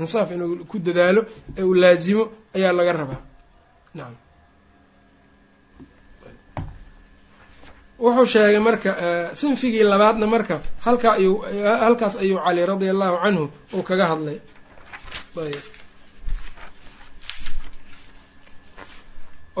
insaaf 0.00 0.28
inuu 0.34 0.64
ku 0.70 0.76
dadaalo 0.86 1.20
ee 1.58 1.62
uu 1.70 1.74
laazimo 1.82 2.24
ayaa 2.56 2.72
laga 2.78 2.92
rabaa. 3.00 3.20
Nacam 3.96 4.14
wuxuu 8.04 8.26
sheegay 8.32 8.58
marka 8.68 8.90
sinfigii 9.40 9.82
labaadna 9.92 10.26
marka 10.34 10.54
halkaa 10.86 11.12
ayuu 11.18 11.36
halkaas 11.84 12.14
ayuu 12.22 12.38
cali 12.44 12.62
radia 12.70 12.90
allahu 12.94 13.16
canhu 13.24 13.44
uu 13.76 13.82
kaga 13.88 14.04
hadlay. 14.12 14.38
Ayb. 15.42 15.64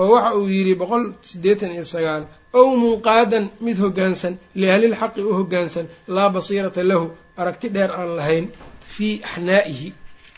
Oo 0.00 0.10
waxa 0.14 0.30
uu 0.38 0.46
yidhi 0.56 0.74
boqol 0.80 1.04
siddeetan 1.28 1.70
iyo 1.76 1.84
sagaal 1.94 2.22
ow 2.58 2.68
munqaadan 2.82 3.44
mid 3.66 3.76
hoggaansan 3.84 4.34
liahlilxaqi 4.60 5.20
u 5.28 5.32
hoggaansan 5.38 5.86
laa 6.14 6.28
basiirata 6.36 6.82
lahu 6.90 7.06
aragti 7.40 7.68
dheer 7.74 7.90
aan 8.00 8.10
lahayn 8.18 8.46
fii 8.98 9.14
axnaa'ihi 9.28 9.88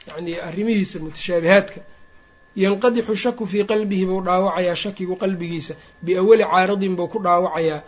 yacnii 0.08 0.36
arrimihiisa 0.48 0.96
mutashaabihaadka. 1.04 1.80
Yanqadixu 2.64 3.14
shaku 3.22 3.44
fii 3.50 3.64
qalbihi 3.70 4.04
buu 4.10 4.20
dhaawacayaa 4.26 4.74
shakigu 4.82 5.14
qalbigiisa. 5.22 5.74
Biawali 6.04 6.44
caaridin 6.52 6.94
buu 6.98 7.08
ku 7.12 7.18
dhaawacayaa. 7.26 7.80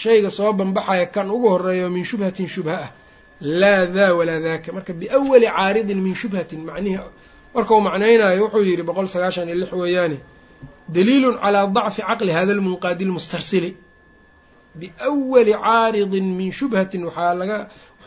Shayga 0.00 0.30
soo 0.36 0.52
banbaxaya 0.58 1.06
kan 1.14 1.26
ugu 1.34 1.48
horeeyo 1.54 1.86
min 1.94 2.04
shubhatin 2.10 2.46
shubha 2.54 2.74
ah 2.84 2.90
laa 3.60 3.86
daa 3.96 4.12
walaa 4.18 4.40
daaka. 4.46 4.68
Marka 4.76 4.92
biawali 5.00 5.46
caaridin 5.56 5.98
min 6.06 6.14
shubhatin 6.20 6.60
macnihi 6.68 6.98
markau 7.54 7.78
macnaynayo 7.86 8.40
wuxuu 8.44 8.64
yidhi 8.68 8.82
boqol 8.88 9.06
sagaashan 9.14 9.46
iyo 9.48 9.56
lix 9.62 9.72
weeyaane 9.82 10.18
daliilun 10.94 11.36
calaa 11.42 11.66
dacfi 11.76 12.00
caqli 12.08 12.32
hada 12.36 12.52
lmunqaadi 12.58 13.04
lmustarsili 13.08 13.70
biawali 14.80 15.52
caaridin 15.64 16.26
min 16.38 16.50
shubhatin 16.58 17.02
waxaa 17.08 17.34
laga 17.40 17.58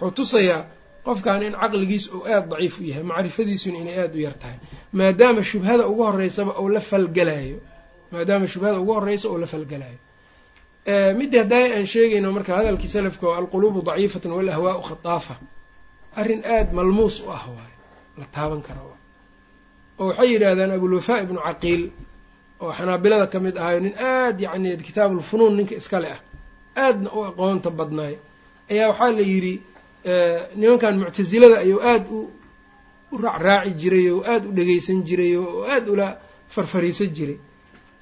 wuxuu 0.02 0.12
tusayaa 0.18 0.62
qofkan 1.06 1.42
in 1.48 1.54
caqligiisa 1.62 2.08
uu 2.18 2.24
aada 2.34 2.48
daciif 2.52 2.74
u 2.80 2.84
yahay 2.90 3.04
macrifadiisuna 3.12 3.78
inay 3.84 3.96
aada 4.04 4.16
u 4.18 4.22
yar 4.28 4.36
tahay 4.42 4.58
maadaama 5.00 5.42
shubhada 5.50 5.84
ugu 5.92 6.04
horeysaba 6.10 6.52
uu 6.62 6.70
la 6.76 6.80
falgalayo 6.90 7.58
maadaama 8.14 8.46
shubhada 8.54 8.78
ugu 8.84 8.94
horeysa 8.98 9.26
uu 9.34 9.38
la 9.44 9.48
falgalayo 9.54 10.00
midii 11.20 11.38
haddaa 11.44 11.66
aan 11.78 11.86
sheegayno 11.94 12.30
marka 12.38 12.52
hadalkii 12.60 12.88
salafka 12.96 13.24
oo 13.30 13.34
alquluubu 13.42 13.80
daciifatun 13.88 14.32
walahwaau 14.38 14.82
khataafa. 14.90 15.36
Arrin 16.20 16.42
aada 16.54 16.72
malmuus 16.78 17.16
u 17.26 17.30
ah 17.38 17.44
waayo 17.56 17.78
la 18.20 18.26
taaban 18.36 18.62
kara 18.68 18.82
oo 18.90 18.98
waxay 20.10 20.28
yidhaahdaan 20.34 20.72
abulwafaa 20.78 21.20
ibnu 21.26 21.40
caqiil 21.48 21.84
oo 22.64 22.72
xanaabilada 22.78 23.28
ka 23.34 23.38
mid 23.46 23.56
ahayo 23.62 23.80
nin 23.86 23.94
aada 24.10 24.40
yacni 24.46 24.70
kitaabulfunuun 24.88 25.54
ninka 25.58 25.76
iskale 25.82 26.08
ah 26.16 26.20
aadna 26.84 27.10
u 27.18 27.20
aqoonta 27.30 27.70
badnaay. 27.80 28.16
Ayaa 28.72 28.88
waxaa 28.92 29.12
la 29.18 29.22
yidhi 29.32 29.54
nimankan 30.60 30.94
muctasilada 31.00 31.58
ayuu 31.64 31.80
aada 31.82 32.10
u 33.12 33.18
raacraaci 33.24 33.72
jiray 33.82 34.08
oo 34.12 34.22
aada 34.32 34.46
u 34.50 34.52
dhegeysan 34.58 35.00
jiray 35.08 35.36
oo 35.38 35.64
aada 35.74 35.92
ula 35.92 36.08
farfariisan 36.54 37.10
jiray. 37.18 37.38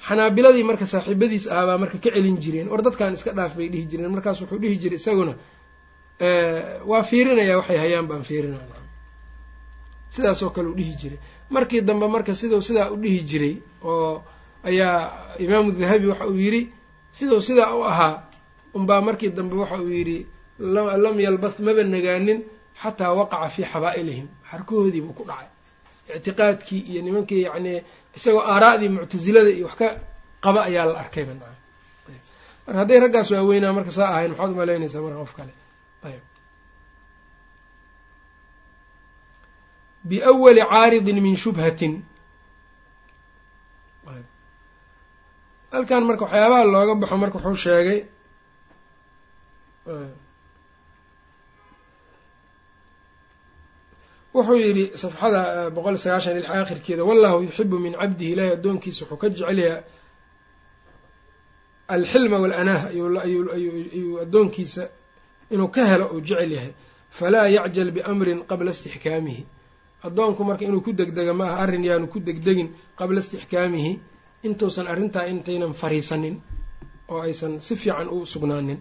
Xanaabiladii 0.08 0.64
marka 0.70 0.86
saaxiibadiis 0.93 1.45
ahaabaa 1.47 1.78
marka 1.84 1.97
ka 2.04 2.10
celin 2.16 2.38
jireen. 2.43 2.68
War 2.72 2.82
dadkan 2.86 3.14
iska 3.18 3.32
dhaaf 3.38 3.56
bay 3.58 3.68
dhihi 3.74 3.86
jireen. 3.91 4.12
Markaas 4.16 4.41
wuxuu 4.41 4.60
dhihi 4.64 4.76
jiray 4.82 4.97
isaguna 5.01 5.34
waa 6.89 7.04
fiirinayaa 7.10 7.58
waxay 7.60 7.78
hayaan 7.84 8.08
baan 8.10 8.24
fiirinaa 8.24 8.82
sidaasoo 10.16 10.49
kale 10.56 10.68
u 10.68 10.76
dhihi 10.76 10.93
jiray. 11.01 11.20
Markii 11.49 11.82
dambe 11.82 12.08
marka 12.08 12.34
siduu 12.36 12.62
sidaa 12.62 12.91
u 12.91 12.97
dhihi 12.97 13.20
jiray 13.30 13.56
oo 13.84 14.24
ayaa 14.64 14.97
imaamu 15.39 15.72
dahabi 15.72 16.08
waxa 16.12 16.28
uu 16.28 16.36
yidhi 16.45 16.62
siduu 17.12 17.41
sidaa 17.41 17.76
u 17.76 17.84
ahaa 17.91 18.24
unbaa 18.74 19.01
markii 19.01 19.30
dambe 19.30 19.56
waxa 19.56 19.78
uu 19.82 19.89
yidhi 19.89 20.26
lam 20.60 21.20
yalbas 21.26 21.56
maba 21.66 21.84
nagaanin 21.95 22.39
xataa 22.82 23.14
waqaca 23.20 23.49
fii 23.56 23.66
xabaa'ilihim. 23.74 24.28
Xarkahoodii 24.51 25.01
buu 25.06 25.14
ku 25.18 25.24
dhacay. 25.30 25.47
Ictiqaadkii 26.18 26.82
iyo 26.91 27.01
nimankii 27.06 27.41
yacni 27.47 27.74
isagoo 28.18 28.43
aaraa'dii 28.54 28.89
muctasilada 28.95 29.49
iyo 29.58 29.66
wax 29.68 29.76
ka 29.80 29.88
qaba 30.43 30.60
ayaa 30.70 30.86
la 30.89 30.99
arkayba 31.04 31.34
naca 31.34 31.56
marka 32.66 32.80
hadday 32.82 32.99
raggaas 33.04 33.30
waaweynaa 33.36 33.74
marka 33.78 33.91
saa 33.97 34.10
ahayn 34.14 34.32
maxaad 34.32 34.51
umalaynaysaa 34.56 35.01
marka 35.06 35.20
qof 35.24 35.34
kale. 35.38 35.54
Ayb. 36.08 36.24
Biawali 40.10 40.62
caaridin 40.72 41.18
min 41.26 41.36
shubhatin. 41.43 41.93
Halkan 45.74 46.04
marka 46.10 46.24
waxyaabaha 46.26 46.64
looga 46.74 46.93
baxo 47.01 47.16
marka 47.24 47.38
wuxuu 47.38 47.56
sheegay 47.66 47.99
wuxuu 54.36 54.57
yidhi 54.65 54.86
safxada 55.01 55.41
boqol 55.75 55.95
sagaashan 56.03 56.34
lix 56.38 56.47
aakhirkeeda 56.57 57.03
wallahu 57.09 57.38
yuxibu 57.47 57.75
min 57.86 57.93
cabdihi 58.01 58.31
ilaahay 58.34 58.53
addoonkiisa 58.57 59.01
wuxuu 59.05 59.17
ka 59.21 59.27
jecelyaha 59.36 59.77
alxilma 61.95 62.38
waalaanaah 62.43 62.81
ayuu 63.25 64.19
addoonkiisa 64.25 64.84
inuu 65.53 65.67
ka 65.75 65.81
helo 65.89 66.05
uu 66.15 66.21
jecel 66.27 66.51
yahay. 66.57 66.71
Falaa 67.17 67.47
yacjal 67.55 67.89
biamrin 67.95 68.39
qabla 68.49 68.71
istixkaamihi. 68.75 69.43
Addoonku 70.07 70.41
marka 70.49 70.63
inuu 70.67 70.81
ku 70.86 70.91
degdega 70.99 71.34
ma 71.39 71.45
aha 71.49 71.57
arrin 71.63 71.84
yaanu 71.89 72.07
ku 72.13 72.17
degdegin 72.27 72.69
qabla 72.99 73.19
istixkaamihi 73.23 73.91
intuusan 74.47 74.88
arrintaa 74.93 75.25
intaynan 75.34 75.73
fariisanin 75.81 76.36
oo 77.11 77.19
aysan 77.27 77.53
si 77.65 77.73
fiican 77.81 78.07
u 78.15 78.25
sugnaanin 78.34 78.79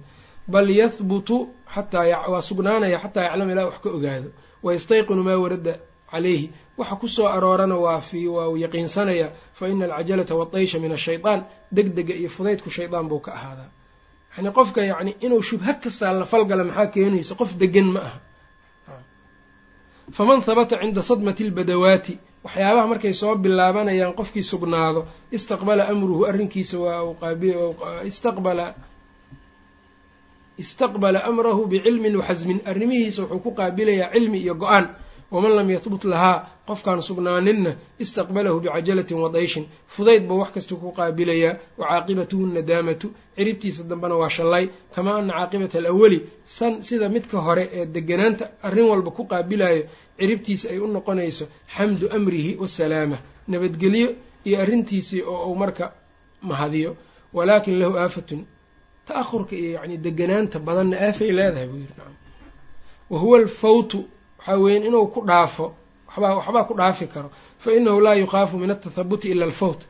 bal 0.48 0.68
yahbutu 0.70 1.36
xataa 1.74 2.28
waa 2.32 2.42
sugnaanaya 2.48 2.98
xataa 3.04 3.22
yaclama 3.28 3.52
ilaa 3.52 3.64
wax 3.70 3.78
ka 3.84 3.88
ogaado. 3.96 4.28
Wayastayqinu 4.64 5.22
maa 5.28 5.38
warada 5.44 5.74
calayhi. 6.10 6.46
Waxa 6.78 6.96
ku 7.00 7.06
soo 7.08 7.26
aroorana 7.26 7.76
waa 7.84 8.00
waa 8.36 8.56
yaqiinsanaya 8.64 9.26
fa 9.58 9.64
ina 9.68 9.84
alcajalata 9.86 10.34
waataysha 10.40 10.78
min 10.84 10.92
ashaytaan 10.98 11.40
degdega 11.76 12.14
iyo 12.20 12.28
fudaydku 12.36 12.70
shaydaan 12.76 13.08
buu 13.10 13.20
ka 13.26 13.30
ahaadaa. 13.38 13.70
Yani 14.36 14.50
qofka 14.58 14.80
yacni 14.90 15.12
inuu 15.24 15.42
shubha 15.48 15.72
kastaa 15.82 16.12
la 16.20 16.24
falgala 16.32 16.64
maxaa 16.64 16.86
keenaysa? 16.94 17.34
Qof 17.40 17.50
degan 17.62 17.88
ma 17.94 18.00
aha. 18.08 18.18
Faman 20.16 20.40
habata 20.46 20.76
cinda 20.82 21.02
sadmati 21.02 21.42
albadawaati. 21.48 22.14
Waxyaabaha 22.44 22.86
markay 22.92 23.12
soo 23.20 23.34
bilaabanayaan 23.44 24.14
qofkii 24.20 24.42
sugnaado 24.52 25.00
istaqbala 25.36 25.82
amruhu 25.92 26.22
arrinkiisa 26.30 26.76
waa 26.84 28.02
istaqbala 28.10 28.66
istaqbala 30.58 31.18
amrahu 31.30 31.66
bicilmin 31.66 32.16
waxasmin 32.16 32.60
arrimihiisa 32.70 33.22
wuxuu 33.22 33.40
ku 33.44 33.50
qaabilayaa 33.54 34.12
cilmi 34.12 34.38
iyo 34.38 34.54
go'aan. 34.54 34.86
Waman 35.32 35.52
lam 35.56 35.70
yahbut 35.70 36.04
lahaa 36.04 36.38
qofkaan 36.68 37.00
sugnaaninna 37.00 37.72
istaqbalahu 38.04 38.60
bicajalatin 38.60 39.16
wadayshin 39.24 39.64
fudayd 39.94 40.22
buu 40.28 40.38
wax 40.42 40.50
kasta 40.54 40.74
ku 40.76 40.92
qaabilayaa. 40.92 41.56
Wa 41.78 41.84
caaqibatuhu 41.90 42.46
nadaamatu. 42.56 43.06
Ciribtiisa 43.36 43.82
dambena 43.90 44.14
waa 44.20 44.28
shallay. 44.28 44.68
Kamaa 44.94 45.16
ana 45.18 45.32
caaqibata 45.32 45.78
alawali 45.78 46.18
san 46.44 46.82
sida 46.82 47.08
midka 47.08 47.38
hore 47.46 47.64
ee 47.72 47.86
deganaanta 47.86 48.44
arrin 48.62 48.84
walba 48.92 49.10
ku 49.10 49.22
qaabilayo 49.24 49.82
ciribtiisa 50.18 50.68
ay 50.72 50.78
u 50.78 50.86
noqonayso 50.86 51.44
xamdu 51.74 52.06
amrihi 52.16 52.56
wasalaama 52.62 53.16
nabadgelyo 53.48 54.08
iyo 54.44 54.56
arrintiisii 54.62 55.22
oo 55.32 55.48
uu 55.50 55.56
marka 55.56 55.92
mahadiyo. 56.42 56.96
Walaakin 57.32 57.78
lahu 57.80 57.96
aafatun 57.96 58.40
ta-ahurka 59.06 59.54
iyo 59.56 59.70
yacni 59.76 59.96
deganaanta 60.04 60.58
badanna 60.66 60.96
aafay 61.06 61.30
leedahay 61.38 61.66
buu 61.70 61.76
yidhi 61.82 61.94
nacam. 61.98 62.14
Wa 63.10 63.18
huwa 63.22 63.38
alfawtu 63.38 63.98
waxaa 64.38 64.56
weyan 64.62 64.82
inuu 64.88 65.06
ku 65.14 65.20
dhaafo 65.28 65.66
waxbaa 66.08 66.34
waxbaa 66.38 66.64
ku 66.68 66.74
dhaafi 66.80 67.06
karo. 67.06 67.28
Fa 67.62 67.68
inahu 67.78 68.00
laa 68.00 68.14
yukhaafu 68.22 68.54
min 68.58 68.70
altathabuti 68.70 69.26
ila 69.32 69.44
alfawt. 69.44 69.80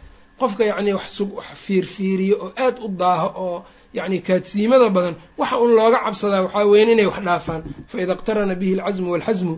Qofka 0.41 0.65
yacni 0.65 0.93
wax 0.99 1.09
sug 1.17 1.31
wax 1.37 1.47
fiirfiiriyo 1.65 2.37
oo 2.45 2.51
aada 2.65 2.81
u 2.85 2.89
daaho 2.89 3.29
oo 3.47 3.65
yacni 3.97 4.19
kaadsiimada 4.27 4.89
badan 4.97 5.15
waxa 5.39 5.57
un 5.65 5.71
looga 5.79 5.99
cabsadaa 6.05 6.43
waxaa 6.47 6.65
weyan 6.73 6.91
inay 6.95 7.07
wax 7.07 7.19
dhaafaan. 7.29 7.63
Fa 7.91 7.97
ida 8.03 8.13
iqtarana 8.17 8.55
bihi 8.61 8.73
alcasmu 8.81 9.09
waalxasmu 9.13 9.55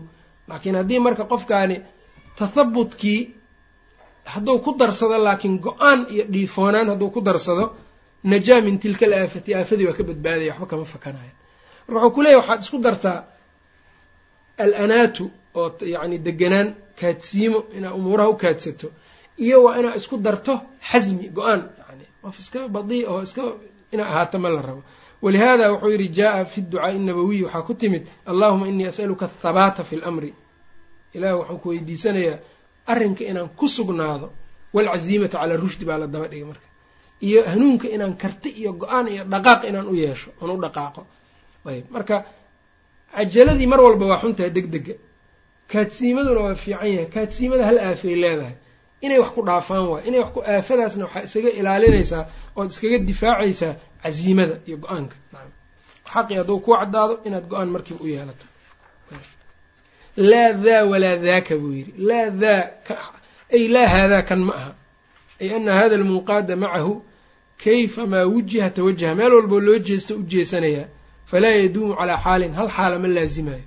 laakiin 0.49 0.75
haddii 0.79 0.99
marka 1.05 1.23
qofkaani 1.31 1.77
tathabutkii 2.39 3.19
hadduu 4.33 4.59
ku 4.59 4.71
darsado 4.79 5.17
laakiin 5.17 5.55
go'aan 5.65 5.99
iyo 6.13 6.23
dhiifoonaan 6.33 6.87
hadduu 6.91 7.09
ku 7.15 7.21
darsado 7.21 7.65
najaa 8.31 8.61
min 8.67 8.75
tilka 8.83 9.03
alaafati 9.09 9.49
aafadii 9.59 9.85
waa 9.89 9.97
ka 9.99 10.03
badbaadaya 10.09 10.51
waxba 10.51 10.65
kama 10.71 10.85
fakanaya 10.93 11.33
marka 11.87 12.03
wuxuu 12.05 12.15
kuleeyahy 12.15 12.39
waxaad 12.41 12.61
isku 12.65 12.77
dartaa 12.85 13.19
alanaatu 14.63 15.23
oo 15.59 15.69
yacni 15.93 16.17
deganaan 16.27 16.67
kaadsiimo 16.99 17.59
inaad 17.77 17.93
umuuraha 17.99 18.29
u 18.29 18.35
kaadsato 18.43 18.87
iyo 19.45 19.57
waa 19.65 19.77
inaad 19.79 19.97
isku 20.01 20.15
darto 20.25 20.53
xasmi 20.91 21.25
go'aan 21.37 21.61
yani 21.89 22.05
qof 22.23 22.35
iska 22.43 22.59
badii 22.75 23.03
oo 23.11 23.21
iska 23.27 23.41
inaa 23.93 24.07
ahaato 24.11 24.37
ma 24.43 24.49
la 24.55 24.61
rabo. 24.67 24.81
Walihaada 25.23 25.65
wuxuu 25.73 25.91
yidhi 25.95 26.07
jaa 26.17 26.45
fi 26.51 26.59
ducaai 26.71 26.99
nabawiyi 27.07 27.43
waxaa 27.47 27.61
ku 27.67 27.73
timid 27.81 28.03
allahuma 28.31 28.65
inii 28.71 28.87
as'aluka 28.91 29.25
athabaata 29.29 29.81
fi 29.89 29.95
lamri 30.03 30.31
ilaah 31.15 31.33
waxaan 31.39 31.59
ku 31.63 31.67
weydiisanayaa 31.71 32.37
arrinka 32.91 33.23
inaan 33.31 33.49
ku 33.59 33.65
sugnaado 33.75 34.27
waalcaziimata 34.75 35.37
calaa 35.41 35.57
rushdi 35.63 35.83
baa 35.89 35.97
la 36.01 36.07
daba 36.13 36.27
dhigay 36.31 36.45
marka 36.51 36.67
iyo 37.27 37.39
hanuunka 37.51 37.87
inaan 37.95 38.13
karti 38.21 38.49
iyo 38.59 38.71
go'aan 38.81 39.05
iyo 39.13 39.23
dhaqaaq 39.33 39.61
inaan 39.69 39.87
u 39.87 39.95
yeesho 40.03 40.29
oon 40.41 40.51
u 40.51 40.61
dhaqaaqo. 40.63 41.01
Ayb 41.69 41.85
marka 41.95 42.15
cajaladii 43.15 43.67
mar 43.71 43.79
walba 43.85 44.05
waa 44.11 44.19
xuntahay 44.23 44.51
deg 44.57 44.67
dega 44.73 44.93
kaadsiimaduna 45.71 46.39
waa 46.45 46.55
fiican 46.63 46.89
yahay. 46.93 47.07
Kaadsiimada 47.15 47.63
hal 47.69 47.77
aafay 47.87 48.15
leedahay. 48.23 48.55
Inay 49.05 49.19
wax 49.23 49.29
ku 49.35 49.41
dhaafaan 49.47 49.85
waay 49.91 50.03
inay 50.07 50.19
wax 50.23 50.31
ku 50.35 50.39
aafadaasna 50.53 51.03
waxaa 51.05 51.23
isaga 51.27 51.49
ilaalinaysaa 51.59 52.23
ood 52.59 52.69
iskaga 52.71 52.97
difaacaysaa 53.09 53.73
casiimada 54.03 54.55
iyo 54.67 54.77
go'aanka. 54.83 55.15
Nacam 55.33 55.51
xaqi 56.13 56.33
hadduu 56.39 56.59
kuu 56.65 56.75
caddaado 56.81 57.13
inaad 57.27 57.45
go'aan 57.51 57.69
markiiba 57.75 58.01
u 58.03 58.07
yeelato. 58.13 58.45
Laa 60.29 60.53
daa 60.65 60.83
walaa 60.91 61.15
daaka 61.25 61.53
buu 61.61 61.71
yidhi. 61.77 61.91
Laa 62.09 62.29
daa 62.41 62.61
ay 63.55 63.63
laa 63.75 63.87
haadaa 63.93 64.21
kan 64.29 64.39
ma 64.47 64.53
aha 64.59 64.71
ay 65.41 65.49
ana 65.55 65.71
hada 65.79 65.95
almunqaada 65.99 66.55
macahu 66.63 66.93
kayfa 67.63 68.03
maa 68.11 68.25
wujiha 68.33 68.69
tawajaha 68.69 69.15
meel 69.19 69.33
walboo 69.37 69.59
loo 69.67 69.77
jeesto 69.87 70.11
u 70.15 70.23
jeesanayaa 70.31 70.87
falaa 71.29 71.55
yaduumu 71.61 71.93
calaa 71.99 72.17
xaalin 72.25 72.53
hal 72.59 72.69
xaala 72.77 72.95
ma 73.03 73.07
laazimayo 73.07 73.65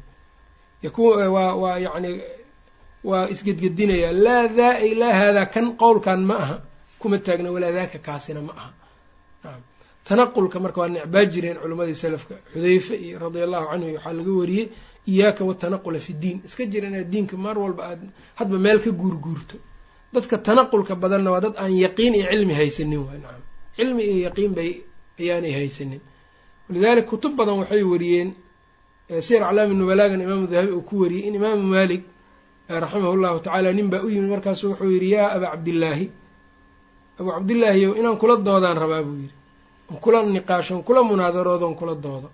waa 1.63 1.79
yacni 1.87 2.21
waa 3.05 3.29
isgedgedinayaa 3.33 4.13
laa 4.27 4.49
daa 4.59 4.75
laa 5.01 5.13
haadaa 5.21 5.47
kan 5.55 5.67
qowlkan 5.83 6.21
ma 6.29 6.35
aha 6.45 6.57
kuma 7.01 7.19
taagna 7.19 7.51
walaa 7.55 7.73
daaka 7.79 7.99
kaasina 7.99 8.41
ma 8.49 8.53
aha. 8.61 8.71
Tanaqulka 10.07 10.59
marka 10.61 10.81
waa 10.81 10.89
necbaa 10.95 11.25
jireen 11.33 11.57
culammadii 11.63 11.95
salafka 11.95 12.35
xudayfe 12.53 12.95
iyo 13.05 13.19
radia 13.19 13.45
allahu 13.45 13.67
canhu 13.71 13.87
waxaa 13.95 14.13
laga 14.19 14.33
wariyey 14.41 14.67
iyaaka 15.13 15.43
watanaqula 15.45 15.99
fi 16.07 16.13
diin. 16.23 16.39
Iska 16.47 16.63
jira 16.73 16.89
inaad 16.89 17.11
diinka 17.13 17.37
mar 17.37 17.57
walba 17.59 17.83
aad 17.91 18.01
hadba 18.39 18.57
meel 18.59 18.79
ka 18.85 18.91
guurguurto 18.91 19.57
dadka 20.15 20.37
tanaqulka 20.47 20.95
badanna 21.03 21.31
waa 21.35 21.41
dad 21.45 21.55
aan 21.63 21.73
yaqiin 21.85 22.15
iyo 22.19 22.27
cilmi 22.33 22.55
haysanin 22.61 23.01
waay 23.07 23.19
nacam. 23.25 23.43
Cilmi 23.77 24.03
iyo 24.11 24.19
yaqiin 24.29 24.53
bay 24.59 24.71
ayaanay 25.21 25.53
haysanin. 25.59 26.01
Walidaalika 26.69 27.09
kutub 27.11 27.33
badan 27.39 27.59
waxay 27.61 27.83
wariyeen 27.93 28.29
sir 29.27 29.41
aclaami 29.43 29.75
nubalaagan 29.75 30.21
imaamu 30.25 30.47
dahabi 30.53 30.73
uu 30.73 30.83
ku 30.89 30.95
wariyey 31.03 31.25
in 31.29 31.35
imaamu 31.39 31.63
maalik 31.73 32.03
raximahu 32.69 33.17
llahu 33.23 33.39
tacaala 33.45 33.73
nin 33.73 33.89
baa 33.93 34.03
u 34.05 34.09
yimid 34.13 34.31
markaasu 34.35 34.65
wuxuu 34.71 34.91
yidhi 34.95 35.11
yaa 35.17 35.29
abaa 35.37 35.51
cabdillaahi 35.55 36.07
abuu 37.19 37.33
cabdillaahiyow 37.37 37.93
inaan 38.01 38.17
kula 38.23 38.35
doodaan 38.47 38.77
rabaa 38.83 39.03
buu 39.07 39.17
yidhi. 39.23 39.35
Kula 40.05 40.19
niqaashon 40.23 40.83
kula 40.87 41.01
munaadaroodoon 41.11 41.75
kula 41.81 41.95
doodo. 42.05 42.29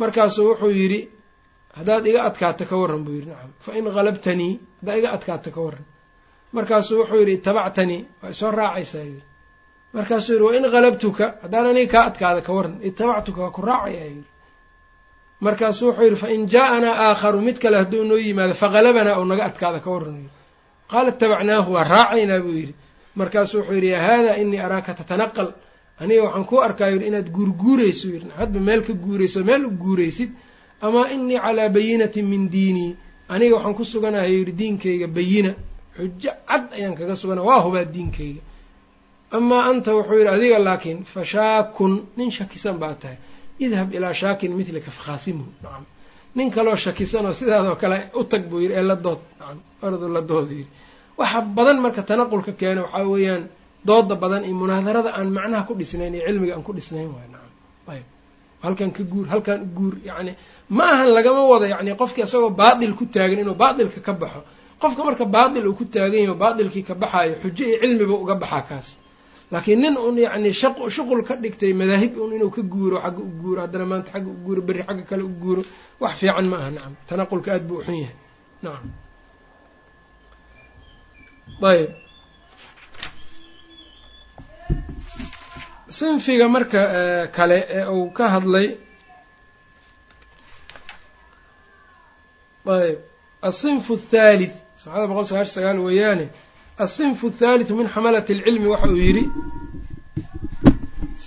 Markaasuu 0.00 0.44
wuxuu 0.50 0.70
yidhi 0.80 1.00
haddaad 1.78 2.04
iga 2.10 2.20
adkaato 2.28 2.64
ka 2.70 2.76
warran 2.80 3.02
buu 3.04 3.14
yidhi 3.16 3.28
nacam. 3.32 3.50
Fa 3.64 3.70
in 3.78 3.84
qalabtanii 3.96 4.52
haddaad 4.80 4.98
iga 5.00 5.08
adkaato 5.16 5.48
ka 5.54 5.60
warran 5.66 5.84
markaasuu 6.52 6.98
wuxuu 7.00 7.16
yidhi 7.22 7.32
itabactanii 7.40 8.00
waa 8.22 8.30
isoo 8.34 8.50
raacaysaa 8.50 9.04
yidhi. 9.08 9.22
Markaasuu 9.94 10.32
yidhi 10.32 10.44
wa 10.46 10.56
in 10.56 10.64
qalabtuka 10.74 11.24
haddaan 11.42 11.66
aniga 11.70 11.92
kaa 11.92 12.04
adkaada 12.10 12.40
ka 12.46 12.52
warran 12.56 12.76
itabactuka 12.88 13.40
waa 13.44 13.50
ku 13.56 13.62
raacayaa 13.62 14.04
yidhi. 14.10 14.24
Markaasuu 15.40 15.86
wuxuu 15.88 16.04
yidhi 16.04 16.16
fain 16.22 16.46
jaa-anaa 16.52 16.94
aakharu 17.06 17.40
mid 17.40 17.58
kale 17.62 17.76
hadduu 17.78 18.04
noo 18.04 18.18
yimaado 18.18 18.54
faqalabanaa 18.62 19.16
oo 19.18 19.24
naga 19.24 19.44
adkaada 19.50 19.80
ka 19.84 19.90
warran 19.94 20.16
yidhi. 20.16 20.30
Qaala 20.90 21.08
itabacnaahu 21.14 21.72
waa 21.74 21.84
raacaynaa 21.94 22.40
buu 22.44 22.56
yidhi. 22.60 22.74
Markaasuu 23.18 23.58
wuxuu 23.58 23.74
yidhi 23.74 23.88
yaa 23.94 24.02
haadaa 24.06 24.36
inii 24.42 24.58
araaka 24.66 24.94
tatanaqal 24.94 25.48
aniga 26.02 26.22
waxaan 26.26 26.44
ku 26.50 26.56
arkaa 26.66 26.88
yidhi 26.92 27.06
inaad 27.10 27.28
guurguurayso 27.36 28.06
yidhi. 28.14 28.28
Hadba 28.38 28.60
meel 28.60 28.82
ka 28.86 28.92
guurayso 28.92 29.44
meel 29.44 29.64
u 29.66 29.70
guuraysid 29.82 30.30
amaa 30.86 31.06
inii 31.14 31.38
calaa 31.44 31.68
bayinatin 31.68 32.26
min 32.32 32.42
diinii 32.52 32.96
aniga 33.28 33.54
waxaan 33.56 33.74
ku 33.78 33.84
suganahay 33.84 34.32
yidhi 34.38 34.52
diinkayga 34.60 35.06
bayina 35.16 35.52
xujo 35.96 36.30
cad 36.48 36.64
ayaan 36.76 36.94
kaga 36.98 37.14
sugana 37.20 37.42
waa 37.48 37.60
hubaa 37.64 37.84
diinkayga. 37.94 38.42
Amaa 39.36 39.62
anta 39.70 39.90
wuxuu 39.96 40.16
yidhi 40.20 40.30
adiga 40.36 40.58
laakiin 40.68 40.98
fa 41.12 41.20
shaakun 41.32 41.92
nin 42.16 42.30
shakisan 42.38 42.76
baa 42.82 42.94
tahay. 43.02 43.18
Idhab 43.64 43.88
ilaa 43.96 44.12
shaakin 44.20 44.50
midlika 44.58 44.90
fakhaasimhu 44.96 45.46
nacam 45.62 45.84
nin 46.36 46.48
kaloo 46.56 46.76
shakisanoo 46.84 47.32
sidaadoo 47.40 47.76
kale 47.82 47.98
u 48.20 48.24
tag 48.30 48.42
buu 48.50 48.60
yidhi 48.64 48.74
ee 48.78 48.82
la 48.90 48.96
dood. 49.04 49.20
Nacam 49.40 49.58
ordu 49.86 50.06
la 50.16 50.20
doodu 50.30 50.52
yidhi. 50.60 50.70
Waxa 51.18 51.38
badan 51.56 51.78
marka 51.84 52.02
tanaqulka 52.10 52.52
keena 52.60 52.80
waxaa 52.86 53.06
weeyaan 53.12 53.42
dooda 53.88 54.14
badan 54.22 54.42
iyo 54.48 54.54
munaadarada 54.62 55.10
aan 55.18 55.28
macnaha 55.36 55.62
ku 55.68 55.72
dhisnayn 55.80 56.14
iyo 56.16 56.24
cilmiga 56.28 56.52
aan 56.56 56.62
ku 56.68 56.72
dhisnayn 56.76 57.08
waay. 57.14 57.28
Nacam 57.34 57.52
ayb 57.94 58.06
halkan 58.64 58.90
ka 58.96 59.02
guur 59.12 59.26
halkan 59.32 59.58
guur 59.76 59.94
yacni 60.08 60.32
ma 60.76 60.84
ahan 60.94 61.08
lagama 61.16 61.40
wado 61.52 61.66
yacni 61.72 61.90
qofkii 62.00 62.24
isagoo 62.28 62.50
baatil 62.60 62.92
ku 62.98 63.04
taagan 63.14 63.38
inuu 63.42 63.54
baatilka 63.62 64.00
ka 64.06 64.12
baxo 64.22 64.40
qofka 64.82 65.02
marka 65.08 65.24
baatil 65.36 65.66
uu 65.68 65.76
ku 65.78 65.84
taagan 65.94 66.22
yaho 66.24 66.34
baatilkii 66.42 66.84
ka 66.88 66.94
baxaayo 67.02 67.34
xujo 67.42 67.64
iyo 67.68 67.76
cilmiba 67.82 68.14
uga 68.24 68.34
baxaa 68.42 68.62
kaas. 68.68 68.88
Laakiin 69.52 69.80
nin 69.82 69.94
un 70.06 70.16
yacni 70.24 70.50
shuqul 70.96 71.22
ka 71.28 71.34
dhigtay 71.42 71.72
madaahib 71.80 72.12
un 72.24 72.30
inuu 72.36 72.50
ka 72.56 72.62
guuro 72.72 72.96
xagga 73.04 73.20
u 73.28 73.30
guuro 73.42 73.58
haddana 73.64 73.84
maanta 73.90 74.10
xagga 74.14 74.30
u 74.30 74.38
guuro 74.44 74.60
berri 74.66 74.82
xagga 74.88 75.04
kale 75.10 75.22
u 75.30 75.32
guuro 75.42 75.62
wax 76.02 76.12
fiican 76.20 76.46
ma 76.50 76.56
aha 76.60 76.70
nacam 76.76 76.94
tanaqulka 77.08 77.48
aada 77.52 77.64
buu 77.68 77.78
uxun 77.80 77.96
yahay. 78.02 78.16
Nacam 78.62 78.88
ayb 81.70 81.90
sinfiga 85.98 86.46
marka 86.54 86.80
kale 87.36 87.58
ee 87.78 87.84
uu 87.96 88.06
ka 88.16 88.24
hadlay. 88.34 88.68
Ayb 92.76 92.98
asinfu 93.48 93.92
athaalith 94.00 94.56
sabxada 94.82 95.06
boqol 95.10 95.24
sagaashan 95.30 95.54
sagaal 95.58 95.78
weeyaane 95.86 96.26
asinfu 96.84 97.24
athaalithu 97.32 97.72
min 97.80 97.86
xamalati 97.94 98.32
alcilmi 98.36 98.66
waxa 98.72 98.88
uu 98.94 99.00
yidhi 99.06 99.24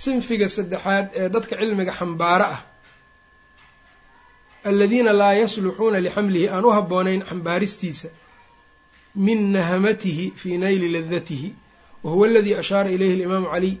sinfiga 0.04 0.46
saddexaad 0.56 1.06
ee 1.20 1.28
dadka 1.34 1.54
cilmiga 1.60 1.92
xambaaro 2.00 2.44
ah 2.54 2.60
aladiina 4.70 5.12
laa 5.20 5.34
yasluxuuna 5.42 5.98
lixamlihi 6.06 6.46
aan 6.54 6.64
u 6.64 6.70
habboonayn 6.78 7.20
xambaaristiisa 7.30 8.08
min 9.26 9.38
nahamatihi 9.56 10.24
fii 10.40 10.56
nayli 10.64 10.88
ladatihi 10.96 11.48
wa 12.04 12.10
huwa 12.12 12.26
aladii 12.28 12.54
ashaara 12.62 12.90
ilayhi 12.96 13.14
alimaamu 13.18 13.46
caliy 13.54 13.74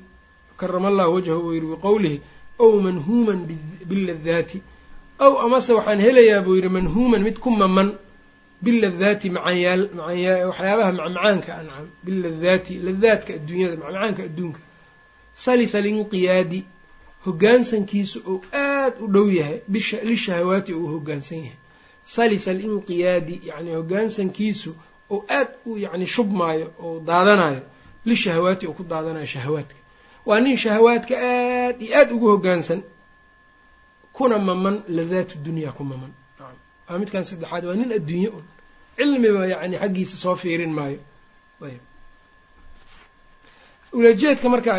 karama 0.60 0.88
allahu 0.92 1.14
wajhahu 1.16 1.40
uu 1.46 1.52
yidhi 1.56 1.66
biqowlihi 1.74 2.16
ow 2.64 2.72
manhuuman 2.86 3.38
biladaati 3.90 4.58
ow 5.26 5.32
amase 5.46 5.70
waxaan 5.78 6.00
helayaa 6.06 6.40
buu 6.46 6.54
yidhi 6.58 6.68
manhuuman 6.78 7.22
mid 7.26 7.36
ku 7.44 7.50
maman 7.62 7.88
biladaati 8.64 9.28
macanyaal 9.36 9.82
macanyaa 9.98 10.46
waxyaabaha 10.50 10.92
macmacaanka 10.98 11.52
ancam 11.60 11.86
biladaati 12.04 12.74
ladaadka 12.86 13.30
adduunyada 13.38 13.76
macmacaanka 13.82 14.22
adduunka 14.28 14.60
salisa 15.44 15.78
linqiyaadi 15.86 16.60
hoggaansankiisa 17.26 18.18
oo 18.30 18.36
aada 18.62 18.96
u 19.00 19.06
dhow 19.14 19.26
yahay 19.38 19.58
lishahawaati 20.10 20.72
uu 20.80 20.86
hoggaansan 20.94 21.38
yahay 21.46 21.58
salisa 22.14 22.48
alinqiyaadi 22.54 23.34
yacni 23.48 23.70
hoggaansankiisu 23.78 24.70
oo 25.14 25.20
aad 25.38 25.48
u 25.66 25.78
yacni 25.84 26.06
shubmaayo 26.14 26.66
oo 26.84 27.00
daadanayo 27.08 27.62
lishahawaati 28.08 28.64
uu 28.66 28.72
ku 28.78 28.82
daadanayo 28.92 29.26
shahawaadka 29.34 29.74
waa 30.28 30.40
nin 30.44 30.56
shahawaadka 30.62 31.14
aad 31.30 31.76
iyo 31.82 31.92
aada 31.98 32.12
ugu 32.16 32.26
hoggaansan 32.32 32.80
kuna 34.16 34.36
maman 34.48 34.76
ladaatu 34.96 35.34
dunyaa 35.44 35.72
ku 35.78 35.84
maman 35.90 36.12
waa 36.88 36.98
midkan 37.02 37.24
saddexaad 37.30 37.64
waa 37.68 37.76
nin 37.80 37.90
adduunye 37.98 38.28
un. 38.38 38.44
Cilmiba 38.96 39.42
yacni 39.52 39.76
xaggiisa 39.82 40.16
soo 40.24 40.36
fiirin 40.42 40.72
maayo. 40.78 41.00
Ayb 41.66 41.82
ulajeedka 43.92 44.48
marka 44.48 44.72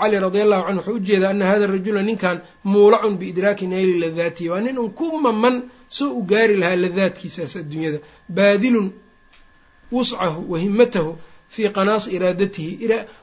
cali 0.00 0.16
radi 0.24 0.40
allahu 0.44 0.62
canhu 0.66 0.80
wuxuu 0.80 0.96
u 0.96 1.00
jeedaa 1.06 1.30
ana 1.34 1.46
hada 1.50 1.66
rajula 1.66 2.02
ninkan 2.08 2.36
muulacun 2.64 3.14
biidraaki 3.20 3.66
nayli 3.72 3.94
ladaatihi. 4.02 4.48
Waa 4.52 4.60
nin 4.66 4.78
un 4.78 4.90
ku 4.98 5.06
maman 5.24 5.54
soo 5.88 6.10
u 6.18 6.22
gaari 6.30 6.56
lahaa 6.62 6.76
ladaadkiisaas 6.84 7.52
adduunyada. 7.60 7.98
Baadilun 8.36 8.88
wuscahu 9.92 10.40
wa 10.52 10.58
himatahu 10.64 11.10
fii 11.54 11.68
qanaasi 11.76 12.08
iraadatihi. 12.16 12.72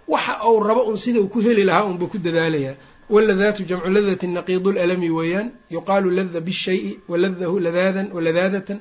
Waxa 0.08 0.34
uu 0.50 0.64
rabo 0.68 0.82
un 0.92 0.98
sida 1.04 1.20
uu 1.22 1.28
ku 1.34 1.40
heli 1.46 1.64
lahaa 1.70 1.84
unbuu 1.90 2.08
ku 2.08 2.18
dadaalayaa 2.18 2.76
waladaatu 3.10 3.62
jamcu 3.70 3.90
ladati 3.90 4.28
naqiidu 4.28 4.72
lalami 4.78 5.10
weeyaan 5.18 5.48
yuqaalu 5.76 6.10
lada 6.18 6.40
bishayi 6.48 7.00
waladahu 7.12 7.60
ladaadan 7.66 8.08
waladaadatan 8.16 8.78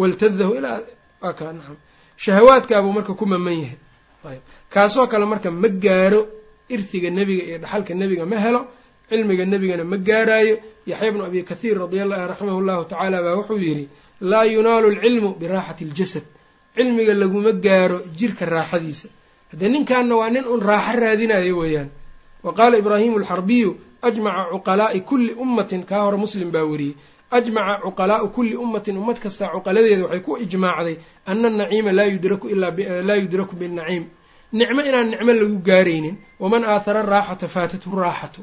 waltadahu 0.00 0.52
ilaa 0.58 0.80
aka 1.28 1.52
nacam 1.52 1.76
shahawaadkaabuu 2.24 2.92
marka 2.98 3.12
ku 3.20 3.24
maman 3.26 3.56
yahay 3.62 3.78
ayb 4.30 4.42
kaasoo 4.74 5.06
kale 5.12 5.24
marka 5.32 5.50
ma 5.50 5.68
gaaro 5.84 6.20
irtiga 6.74 7.10
nebiga 7.18 7.42
iyo 7.48 7.58
dhaxalka 7.62 7.92
nebiga 7.94 8.24
ma 8.32 8.36
helo 8.44 8.60
cilmiga 9.08 9.44
nebigana 9.52 9.84
ma 9.84 9.96
gaaraayo 10.08 10.54
yaxya 10.90 11.12
bnu 11.12 11.22
abi 11.28 11.40
kathiir 11.50 11.76
radiallah 11.84 12.18
raximahu 12.32 12.60
llahu 12.68 12.82
tacaala 12.92 13.18
baa 13.24 13.34
wuxuu 13.40 13.58
yidhi 13.68 13.84
laa 14.20 14.44
yunaalu 14.54 14.86
alcilmu 14.92 15.30
biraaxati 15.40 15.82
aljasad 15.88 16.24
cilmiga 16.76 17.14
laguma 17.22 17.52
gaaro 17.66 17.98
jirka 18.18 18.44
raaxadiisa 18.56 19.08
haddee 19.50 19.68
ninkanna 19.74 20.14
waa 20.20 20.30
nin 20.34 20.44
un 20.54 20.60
raaxo 20.70 21.00
raadinayo 21.04 21.54
weeyaan 21.62 21.88
wa 22.44 22.52
qaala 22.58 22.74
ibraahimu 22.82 23.16
alxarbiyu 23.20 23.70
ajmaca 24.02 24.42
cuqalaa'i 24.52 25.00
kulli 25.08 25.32
ummatin 25.44 25.82
kaa 25.90 26.02
hore 26.04 26.16
muslim 26.24 26.50
baa 26.54 26.64
weriyey 26.72 26.94
ajmaca 27.36 27.80
cuqalaa'u 27.84 28.26
kulli 28.36 28.56
ummatin 28.64 28.96
ummad 28.98 29.18
kastaa 29.24 29.48
cuqaladeeda 29.54 30.02
waxay 30.04 30.20
ku 30.26 30.32
ijmaacday 30.44 30.96
ana 31.30 31.48
anaciima 31.48 31.92
laa 33.08 33.16
yudraku 33.22 33.56
binnaciim. 33.60 34.04
Nicmo 34.52 34.80
inaan 34.88 35.08
nicmo 35.12 35.32
lagu 35.32 35.56
gaaraynin 35.68 36.16
waman 36.42 36.64
aahara 36.64 37.02
raaxata 37.02 37.48
faatathu 37.54 37.88
raaxatu. 38.04 38.40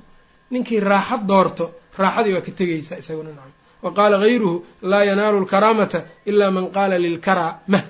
Ninkii 0.51 0.79
raaxo 0.79 1.17
doorto 1.29 1.65
raaxadii 2.01 2.33
waa 2.33 2.41
ka 2.47 2.51
tegaysaa 2.59 2.97
isaguna 2.97 3.29
nacam 3.29 3.53
wa 3.83 3.89
qaala 3.97 4.15
hayruhu 4.23 4.65
laa 4.81 5.03
yanaalu 5.09 5.37
lkaraamata 5.45 5.99
ilaa 6.25 6.51
man 6.51 6.65
qaala 6.75 6.95
lilkaraa 7.05 7.59
mah. 7.67 7.83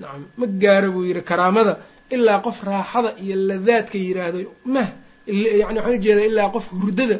Nacam 0.00 0.22
ma 0.38 0.46
gaaro 0.62 0.88
buu 0.94 1.04
yidhi 1.08 1.22
karaamada 1.30 1.72
ilaa 2.10 2.40
qof 2.46 2.58
raaxada 2.70 3.10
iyo 3.22 3.36
ladaadka 3.48 3.98
yiraahdo 3.98 4.38
mah 4.74 4.88
yani 5.26 5.78
waxaan 5.78 5.94
u 5.98 6.02
jeedaa 6.06 6.26
ilaa 6.30 6.48
qof 6.54 6.66
hurdada 6.80 7.16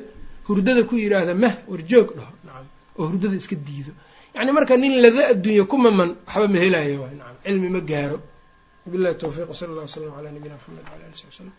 hurdada 0.48 0.82
ku 0.88 0.94
yiraahda 1.04 1.34
mah 1.42 1.54
warjoog 1.70 2.08
dhaho 2.16 2.32
nacam 2.46 2.66
oo 2.98 3.04
hurdada 3.10 3.36
iska 3.40 3.56
diido. 3.66 3.92
Yani 4.36 4.50
marka 4.56 4.74
nin 4.82 4.92
lada 5.04 5.22
adduunya 5.32 5.64
ku 5.70 5.76
maman 5.84 6.10
waxba 6.26 6.46
ma 6.54 6.58
helayo 6.64 6.96
waay 7.02 7.14
nacam 7.20 7.36
cilmi 7.44 7.68
ma 7.76 7.80
gaaro. 7.90 8.18
Wabillahi 8.86 9.14
tawfiiq 9.22 9.48
wsala 9.52 9.70
allah 9.72 9.84
wasalam 9.88 10.10
calaa 10.16 10.32
nabiyina 10.36 10.56
maxamed 10.58 10.84
wala 10.92 11.04
ali 11.08 11.16
sali 11.20 11.30
w 11.30 11.34
slam 11.38 11.50